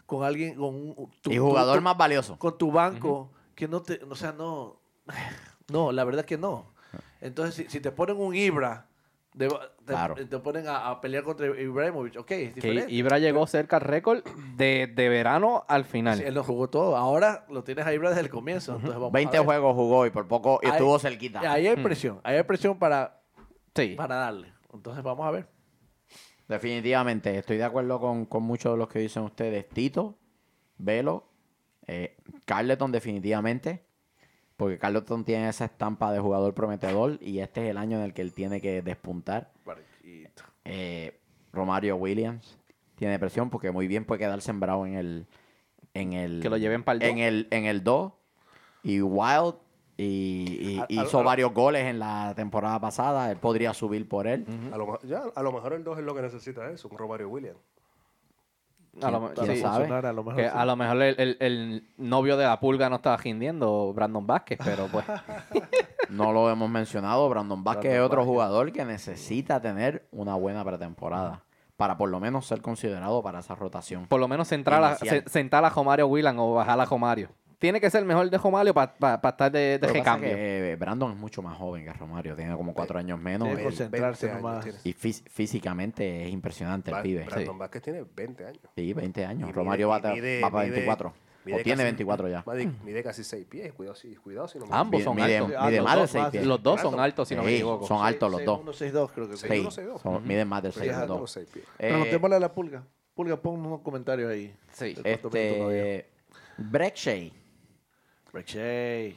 con 0.05 0.25
alguien, 0.25 0.55
con 0.55 0.93
tu, 1.21 1.31
y 1.31 1.37
jugador 1.37 1.79
más 1.79 1.95
valioso. 1.95 2.37
Con 2.37 2.57
tu 2.57 2.69
banco, 2.69 3.31
que 3.55 3.69
no 3.69 3.81
te, 3.81 4.01
o 4.03 4.15
sea, 4.15 4.33
no 4.33 4.81
no, 5.71 5.91
la 5.91 6.03
verdad 6.03 6.25
que 6.25 6.37
no. 6.37 6.73
Entonces, 7.21 7.67
si, 7.69 7.79
te 7.79 7.91
ponen 7.91 8.17
un 8.17 8.35
Ibra, 8.35 8.87
te, 9.37 9.47
te, 10.25 10.39
ponen 10.39 10.65
a, 10.67 10.99
pelear 11.01 11.23
contra 11.23 11.47
Ibrahimovic, 11.47 12.17
ok, 12.17 12.31
es 12.31 12.55
diferente. 12.55 12.87
Que 12.87 12.93
Ibra 12.93 13.19
llegó 13.19 13.45
cerca 13.47 13.77
al 13.77 13.83
récord 13.83 14.23
de, 14.55 14.91
verano 14.95 15.65
al 15.67 15.85
final. 15.85 16.17
Sí, 16.17 16.23
él 16.25 16.33
lo 16.33 16.43
jugó 16.43 16.69
todo. 16.69 16.95
Ahora 16.95 17.45
lo 17.49 17.63
tienes 17.63 17.85
a 17.85 17.93
Ibra 17.93 18.09
desde 18.09 18.21
el 18.21 18.29
comienzo. 18.29 18.75
Entonces 18.75 19.11
20 19.11 19.39
juegos 19.39 19.75
jugó 19.75 20.05
y 20.05 20.09
por 20.09 20.27
poco 20.27 20.59
y 20.63 20.67
estuvo 20.67 20.97
cerquita. 20.99 21.39
Ahí 21.51 21.67
hay 21.67 21.75
presión. 21.75 22.19
Ahí 22.23 22.37
hay 22.37 22.43
presión 22.43 22.77
para, 22.79 23.21
para 23.97 24.15
darle. 24.15 24.53
Entonces 24.73 25.03
vamos 25.03 25.25
a 25.25 25.31
ver. 25.31 25.47
Definitivamente, 26.47 27.37
estoy 27.37 27.57
de 27.57 27.63
acuerdo 27.63 27.99
con, 27.99 28.43
muchos 28.43 28.73
de 28.73 28.77
los 28.77 28.87
que 28.87 28.99
dicen 28.99 29.21
ustedes. 29.21 29.69
Tito, 29.69 30.17
Velo, 30.79 31.29
eh, 31.85 32.17
Carleton 32.45 32.91
definitivamente. 32.91 33.85
Porque 34.59 34.77
Carlton 34.77 35.23
tiene 35.23 35.47
esa 35.47 35.63
estampa 35.63 36.11
de 36.11 36.19
jugador 36.19 36.53
prometedor 36.53 37.17
y 37.21 37.39
este 37.39 37.63
es 37.63 37.69
el 37.69 37.77
año 37.77 37.97
en 37.97 38.03
el 38.03 38.13
que 38.13 38.21
él 38.21 38.33
tiene 38.33 38.59
que 38.59 38.81
despuntar. 38.81 39.53
Eh, 40.65 41.17
Romario 41.53 41.95
Williams 41.95 42.59
tiene 42.95 43.17
presión 43.19 43.49
porque 43.49 43.71
muy 43.71 43.87
bien 43.87 44.03
puede 44.03 44.19
quedar 44.19 44.41
sembrado 44.41 44.85
en 44.85 44.95
el 44.95 45.27
en 45.93 46.11
el 46.11 46.41
que 46.41 46.49
lo 46.49 46.57
lleven 46.57 46.83
para 46.83 46.97
el 46.97 47.03
en 47.03 47.19
el 47.19 47.47
en 47.51 47.65
el 47.67 47.85
2 47.85 48.11
y 48.83 48.99
Wild 49.01 49.55
y, 49.95 50.81
hizo 50.89 51.23
varios 51.23 51.53
goles 51.53 51.85
en 51.85 51.99
la 51.99 52.33
temporada 52.35 52.81
pasada. 52.81 53.31
Él 53.31 53.37
podría 53.37 53.73
subir 53.73 54.09
por 54.09 54.27
él. 54.27 54.45
A, 54.73 54.77
lo, 54.77 54.99
ya, 55.03 55.23
a 55.33 55.41
lo 55.41 55.53
mejor 55.53 55.71
el 55.71 55.85
2 55.85 55.99
es 55.99 56.03
lo 56.03 56.13
que 56.13 56.21
necesita 56.21 56.69
eso 56.69 56.89
un 56.89 56.97
Romario 56.97 57.29
Williams 57.29 57.59
a 59.01 59.11
lo, 59.11 60.75
mejor, 60.75 61.01
el, 61.01 61.87
novio 61.97 62.37
de 62.37 62.45
la 62.45 62.59
pulga 62.59 62.89
no 62.89 62.97
estaba 62.97 63.17
gindiendo, 63.17 63.93
Brandon 63.93 64.25
Vázquez, 64.25 64.59
pero 64.63 64.87
pues. 64.87 65.05
no 66.09 66.33
lo 66.33 66.49
hemos 66.49 66.69
mencionado. 66.69 67.29
Brandon 67.29 67.63
Vázquez 67.63 67.93
es 67.93 68.01
otro 68.01 68.25
jugador 68.25 68.71
que 68.71 68.85
necesita 68.85 69.61
tener 69.61 70.07
una 70.11 70.35
buena 70.35 70.63
pretemporada 70.63 71.43
para 71.77 71.97
por 71.97 72.09
lo 72.09 72.19
menos 72.19 72.45
ser 72.45 72.61
considerado 72.61 73.23
para 73.23 73.39
esa 73.39 73.55
rotación. 73.55 74.07
Por 74.07 74.19
lo 74.19 74.27
menos 74.27 74.47
sentar 74.47 74.83
a, 74.83 74.95
sentar 75.27 75.63
a 75.63 75.69
Jomario 75.69 76.07
Willan 76.07 76.37
o 76.39 76.53
bajar 76.53 76.79
a 76.79 76.85
Jomario 76.85 77.29
tiene 77.59 77.81
que 77.81 77.89
ser 77.89 77.99
el 77.99 78.05
mejor 78.05 78.29
de 78.29 78.37
Romario 78.37 78.73
para 78.73 79.19
estar 79.21 79.51
de, 79.51 79.77
de 79.77 79.87
recambio. 79.87 80.29
Que 80.29 80.77
Brandon 80.79 81.11
es 81.11 81.17
mucho 81.17 81.41
más 81.41 81.57
joven 81.57 81.83
que 81.83 81.91
Romario, 81.91 82.35
tiene 82.35 82.55
como 82.55 82.73
cuatro 82.73 82.97
años 82.97 83.19
menos. 83.19 83.47
Tiene 83.49 83.63
concentrarse 83.63 84.31
Y 84.85 84.93
físicamente 84.93 86.25
es 86.25 86.31
impresionante 86.31 86.91
el 86.91 87.01
pibe. 87.01 87.25
Brandon 87.25 87.55
sí. 87.55 87.59
Vázquez 87.59 87.83
tiene 87.83 88.05
20 88.15 88.45
años. 88.45 88.61
Sí, 88.75 88.93
20 88.93 89.25
años. 89.25 89.53
Romario 89.53 89.89
va, 89.89 90.01
para 90.01 90.15
24. 90.15 91.09
o 91.09 91.57
tiene 91.61 91.83
24 91.83 92.29
ya. 92.29 92.45
Mide, 92.85 93.03
casi 93.03 93.25
6 93.25 93.45
pies, 93.45 93.73
cuidado, 93.73 93.97
cuidado 94.23 94.47
si 94.47 94.57
no 94.57 94.65
me 94.65 94.73
Ambos 94.73 95.03
son 95.03 95.19
altos. 95.19 95.49
Mide 95.49 95.81
más 95.81 95.99
de 95.99 96.07
6 96.07 96.25
pies. 96.31 96.45
Los 96.45 96.63
dos 96.63 96.79
son 96.79 96.97
altos, 96.97 97.27
si 97.27 97.35
no 97.35 97.43
me 97.43 97.53
equivoco. 97.53 97.85
Son 97.85 98.05
altos 98.05 98.31
los 98.31 98.45
dos. 98.45 98.81
6'2 98.81 99.09
creo 99.13 99.29
que 99.29 99.35
sí. 99.35 99.47
Miden 100.23 100.47
más 100.47 100.63
de 100.63 100.71
6 100.71 100.93
2. 101.07 101.39
Preguntémosle 101.77 102.35
a 102.37 102.39
la 102.39 102.53
pulga. 102.53 102.83
Pulga, 103.13 103.35
pon 103.35 103.59
unos 103.59 103.81
comentarios 103.81 104.31
ahí. 104.31 104.55
Sí. 104.71 104.95
Este... 105.03 106.09
Breck 106.57 106.95
Shea 108.45 109.15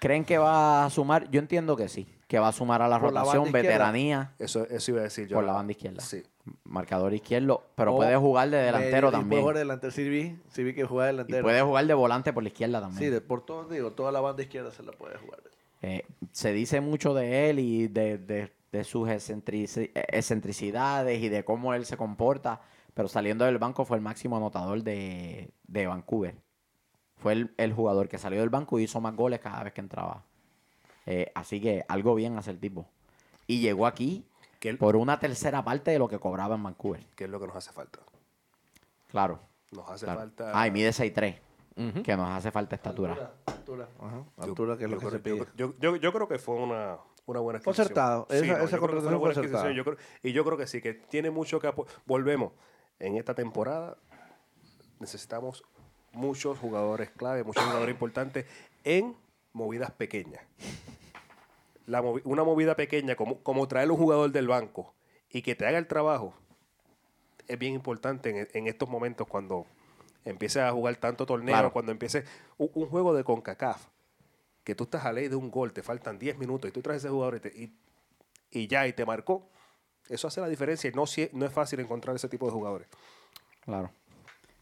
¿Creen 0.00 0.24
que 0.24 0.38
va 0.38 0.86
a 0.86 0.90
sumar? 0.90 1.30
Yo 1.30 1.38
entiendo 1.40 1.76
que 1.76 1.88
sí. 1.88 2.08
Que 2.26 2.38
va 2.38 2.48
a 2.48 2.52
sumar 2.52 2.80
a 2.80 2.88
la 2.88 2.98
rotación, 2.98 3.52
veteranía. 3.52 4.32
Eso, 4.38 4.66
eso 4.70 4.92
iba 4.92 5.00
a 5.00 5.02
decir 5.04 5.28
yo. 5.28 5.36
Por 5.36 5.44
la 5.44 5.52
banda 5.52 5.72
izquierda. 5.72 6.00
Sí. 6.00 6.22
Marcador 6.64 7.12
izquierdo. 7.12 7.66
Pero 7.74 7.96
puede 7.96 8.16
jugar 8.16 8.48
de 8.48 8.56
delantero 8.56 9.10
también. 9.10 9.28
Puede 9.28 9.42
jugar 9.42 9.56
de 9.56 9.60
delantero. 9.60 9.92
Sí 9.92 10.08
vi, 10.08 10.38
que 10.74 10.84
juega 10.84 11.04
de 11.06 11.12
delantero. 11.12 11.40
Y 11.40 11.42
puede 11.42 11.60
jugar 11.60 11.86
de 11.86 11.92
volante 11.92 12.32
por 12.32 12.42
la 12.42 12.48
izquierda 12.48 12.80
también. 12.80 12.98
Sí, 12.98 13.10
de, 13.10 13.20
por 13.20 13.44
todo, 13.44 13.68
digo, 13.68 13.92
toda 13.92 14.10
la 14.10 14.20
banda 14.20 14.42
izquierda 14.42 14.70
se 14.70 14.82
la 14.82 14.92
puede 14.92 15.18
jugar. 15.18 15.40
Eh, 15.82 16.06
se 16.32 16.54
dice 16.54 16.80
mucho 16.80 17.12
de 17.12 17.50
él 17.50 17.58
y 17.58 17.88
de, 17.88 18.16
de, 18.16 18.50
sus 18.84 19.06
excentricidades 19.10 21.22
y 21.22 21.28
de 21.28 21.44
cómo 21.44 21.74
él 21.74 21.84
se 21.84 21.98
comporta. 21.98 22.62
Pero 22.94 23.08
saliendo 23.08 23.44
del 23.44 23.58
banco 23.58 23.84
fue 23.84 23.98
el 23.98 24.02
máximo 24.02 24.38
anotador 24.38 24.82
de, 24.82 25.50
de 25.66 25.86
Vancouver. 25.86 26.36
Fue 27.20 27.48
el, 27.56 27.72
jugador 27.72 28.08
que 28.08 28.18
salió 28.18 28.40
del 28.40 28.48
banco 28.48 28.78
y 28.78 28.84
hizo 28.84 29.00
más 29.00 29.14
goles 29.14 29.40
cada 29.40 29.62
vez 29.62 29.72
que 29.72 29.80
entraba. 29.80 30.24
Eh, 31.06 31.30
así 31.34 31.60
que 31.60 31.84
algo 31.88 32.14
bien 32.14 32.36
hace 32.38 32.50
el 32.50 32.58
tipo. 32.58 32.86
Y 33.46 33.60
llegó 33.60 33.86
aquí 33.86 34.24
por 34.78 34.96
una 34.96 35.18
tercera 35.18 35.62
parte 35.62 35.90
de 35.90 35.98
lo 35.98 36.08
que 36.08 36.18
cobraba 36.18 36.54
en 36.54 36.62
Vancouver. 36.62 37.04
¿Qué 37.14 37.24
es 37.24 37.30
lo 37.30 37.38
que 37.38 37.46
nos 37.46 37.56
hace 37.56 37.72
falta? 37.72 38.00
Claro. 39.08 39.40
Nos 39.72 39.88
hace 39.88 40.06
falta. 40.06 40.52
Ah, 40.54 40.66
y 40.66 40.70
mide 40.70 40.90
6'3. 40.90 42.02
Que 42.02 42.16
nos 42.16 42.30
hace 42.30 42.50
falta 42.50 42.76
estatura. 42.76 43.32
Altura. 43.46 43.88
Ajá. 43.98 44.24
Altura, 44.38 44.76
que 44.76 44.84
es 44.84 44.90
lo 44.90 44.98
que 44.98 45.10
se 45.10 45.18
pide. 45.18 45.46
Yo, 45.56 45.74
yo, 45.78 46.12
creo 46.12 46.28
que 46.28 46.38
fue 46.38 46.56
una, 46.56 46.98
una 47.26 47.40
buena 47.40 47.58
adquisición. 47.58 47.86
Concertado. 47.86 48.26
esa, 48.28 48.62
esa 48.62 48.78
contratación 48.78 49.20
fue 49.20 49.96
y 50.22 50.32
yo 50.32 50.44
creo 50.44 50.58
que 50.58 50.66
sí, 50.66 50.82
que 50.82 50.94
tiene 50.94 51.30
mucho 51.30 51.58
que 51.58 51.72
Volvemos. 52.04 52.52
En 52.98 53.16
esta 53.16 53.34
temporada 53.34 53.96
necesitamos 54.98 55.64
muchos 56.12 56.58
jugadores 56.58 57.10
clave, 57.10 57.44
muchos 57.44 57.64
jugadores 57.64 57.92
importantes 57.92 58.46
en 58.84 59.16
movidas 59.52 59.90
pequeñas. 59.90 60.42
una 61.86 62.44
movida 62.44 62.76
pequeña, 62.76 63.16
como, 63.16 63.38
como 63.42 63.66
traer 63.68 63.90
un 63.90 63.96
jugador 63.96 64.30
del 64.30 64.48
banco 64.48 64.94
y 65.30 65.42
que 65.42 65.54
te 65.54 65.66
haga 65.66 65.78
el 65.78 65.86
trabajo, 65.86 66.34
es 67.50 67.58
bien 67.58 67.74
importante 67.74 68.48
en, 68.52 68.66
estos 68.68 68.88
momentos 68.88 69.26
cuando 69.26 69.66
empieces 70.24 70.62
a 70.62 70.70
jugar 70.70 70.96
tanto 70.96 71.26
torneo, 71.26 71.72
cuando 71.72 71.90
empieces 71.90 72.24
un, 72.58 72.86
juego 72.86 73.12
de 73.12 73.24
CONCACAF, 73.24 73.86
que 74.62 74.74
tú 74.76 74.84
estás 74.84 75.04
a 75.04 75.12
ley 75.12 75.26
de 75.28 75.34
un 75.34 75.50
gol, 75.50 75.72
te 75.72 75.82
faltan 75.82 76.18
10 76.18 76.38
minutos 76.38 76.68
y 76.68 76.72
tú 76.72 76.80
traes 76.80 77.02
ese 77.02 77.10
jugador 77.10 77.40
y, 77.54 77.72
y, 78.52 78.68
ya, 78.68 78.86
y 78.86 78.92
te 78.92 79.04
marcó. 79.04 79.48
Eso 80.08 80.28
hace 80.28 80.40
la 80.40 80.48
diferencia 80.48 80.88
y 80.88 80.92
no, 80.92 81.04
no 81.32 81.46
es 81.46 81.52
fácil 81.52 81.80
encontrar 81.80 82.14
ese 82.14 82.28
tipo 82.28 82.46
de 82.46 82.52
jugadores. 82.52 82.88
Claro, 83.64 83.90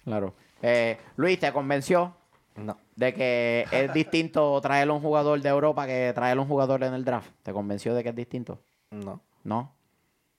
claro. 0.04 0.34
Eh, 0.62 0.98
Luis, 1.16 1.38
¿te 1.38 1.52
convenció? 1.52 2.14
No. 2.56 2.76
De 2.96 3.14
que 3.14 3.66
es 3.70 3.92
distinto 3.94 4.60
traer 4.60 4.90
un 4.90 5.00
jugador 5.00 5.40
de 5.40 5.48
Europa 5.48 5.86
que 5.86 6.12
traer 6.14 6.38
un 6.38 6.46
jugador 6.46 6.82
en 6.84 6.94
el 6.94 7.04
draft. 7.04 7.30
¿Te 7.42 7.52
convenció 7.52 7.94
de 7.94 8.02
que 8.02 8.10
es 8.10 8.16
distinto? 8.16 8.60
No. 8.90 9.20
¿No? 9.44 9.72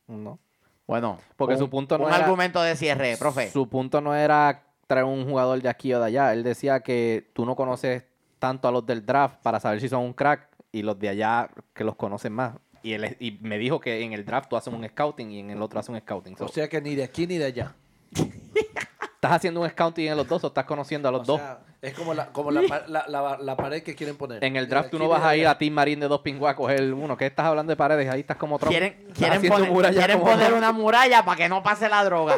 No. 0.07 0.39
Bueno, 0.87 1.19
porque 1.35 1.55
su 1.55 1.69
punto 1.69 1.97
no 1.99 2.05
un 2.05 2.11
argumento 2.11 2.61
de 2.61 2.75
cierre, 2.75 3.15
profe. 3.15 3.51
Su 3.51 3.69
punto 3.69 4.01
no 4.01 4.15
era 4.15 4.63
traer 4.87 5.05
un 5.05 5.23
jugador 5.23 5.61
de 5.61 5.69
aquí 5.69 5.93
o 5.93 5.99
de 5.99 6.07
allá. 6.07 6.33
Él 6.33 6.43
decía 6.43 6.79
que 6.79 7.29
tú 7.33 7.45
no 7.45 7.55
conoces 7.55 8.03
tanto 8.39 8.67
a 8.67 8.71
los 8.71 8.83
del 8.85 9.05
draft 9.05 9.39
para 9.43 9.59
saber 9.59 9.79
si 9.81 9.87
son 9.87 10.03
un 10.03 10.13
crack 10.13 10.49
y 10.71 10.81
los 10.81 10.97
de 10.97 11.09
allá 11.09 11.51
que 11.75 11.83
los 11.83 11.95
conocen 11.95 12.33
más. 12.33 12.55
Y, 12.81 12.93
él, 12.93 13.15
y 13.19 13.37
me 13.41 13.59
dijo 13.59 13.79
que 13.79 14.01
en 14.01 14.13
el 14.13 14.25
draft 14.25 14.49
tú 14.49 14.57
haces 14.57 14.73
un 14.73 14.87
scouting 14.87 15.29
y 15.29 15.39
en 15.39 15.51
el 15.51 15.61
otro 15.61 15.79
haces 15.79 15.89
un 15.89 15.99
scouting. 15.99 16.35
O 16.39 16.47
sea 16.47 16.67
que 16.67 16.81
ni 16.81 16.95
de 16.95 17.03
aquí 17.03 17.27
ni 17.27 17.37
de 17.37 17.45
allá. 17.45 17.75
¿Estás 19.19 19.33
haciendo 19.33 19.59
un 19.59 19.69
scouting 19.69 20.07
en 20.07 20.15
los 20.15 20.25
dos 20.25 20.41
o 20.45 20.47
estás 20.47 20.63
conociendo 20.63 21.09
a 21.09 21.11
los 21.11 21.27
dos? 21.27 21.41
Es 21.81 21.93
como, 21.93 22.13
la, 22.13 22.25
como 22.27 22.51
la, 22.51 22.61
la, 22.87 23.37
la, 23.39 23.55
pared 23.55 23.81
que 23.81 23.95
quieren 23.95 24.17
poner. 24.17 24.43
En 24.43 24.57
el 24.57 24.67
draft 24.67 24.89
tú 24.89 24.99
no 24.99 25.07
vas 25.07 25.23
a 25.23 25.37
ir 25.37 25.47
a 25.47 25.57
Team 25.57 25.73
Marín 25.73 26.01
de 26.01 26.09
dos 26.09 26.19
pingües 26.19 26.51
a 26.51 26.55
coger 26.55 26.93
uno. 26.93 27.15
¿Qué 27.15 27.27
estás 27.27 27.45
hablando 27.45 27.71
de 27.71 27.77
paredes? 27.77 28.09
Ahí 28.09 28.19
estás 28.19 28.35
como 28.35 28.59
Trump. 28.59 28.71
Quieren, 28.71 29.07
quieren 29.13 29.41
poner, 29.47 29.93
quieren 29.93 30.19
poner 30.19 30.53
una 30.53 30.73
muralla 30.73 31.23
para 31.23 31.37
que 31.37 31.47
no 31.47 31.63
pase 31.63 31.87
la 31.87 32.03
droga. 32.03 32.35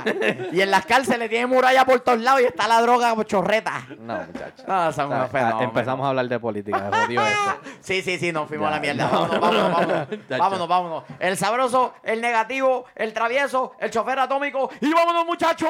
y 0.52 0.62
en 0.62 0.70
las 0.70 0.86
cárceles 0.86 1.28
tienen 1.28 1.50
muralla 1.50 1.86
por 1.86 2.02
todos 2.02 2.20
lados 2.20 2.42
y 2.42 2.46
está 2.46 2.68
la 2.68 2.82
droga 2.82 3.16
chorreta. 3.26 3.88
No, 4.00 4.20
muchachos. 4.28 4.68
No, 4.68 4.92
son 4.94 5.12
unos 5.12 5.32
fenómenos. 5.32 5.64
Empezamos 5.64 6.06
a 6.06 6.10
hablar 6.10 6.28
de 6.28 6.40
política. 6.40 6.92
sí, 7.80 8.04
sí, 8.04 8.20
sí, 8.20 8.32
nos 8.32 8.48
fuimos 8.48 8.68
a 8.68 8.72
la 8.72 8.80
mierda. 8.80 9.08
Vámonos, 9.08 9.40
vámonos, 9.40 9.72
vámonos. 9.72 10.08
vámonos, 10.30 10.68
vámonos. 10.68 11.04
El 11.18 11.36
sabroso, 11.36 11.96
el 12.04 12.22
negativo, 12.22 12.86
el 12.96 13.12
travieso, 13.12 13.74
el 13.80 13.90
chofer 13.90 14.20
atómico. 14.20 14.70
Y 14.82 14.94
vámonos, 14.94 15.26
muchachos. 15.26 15.70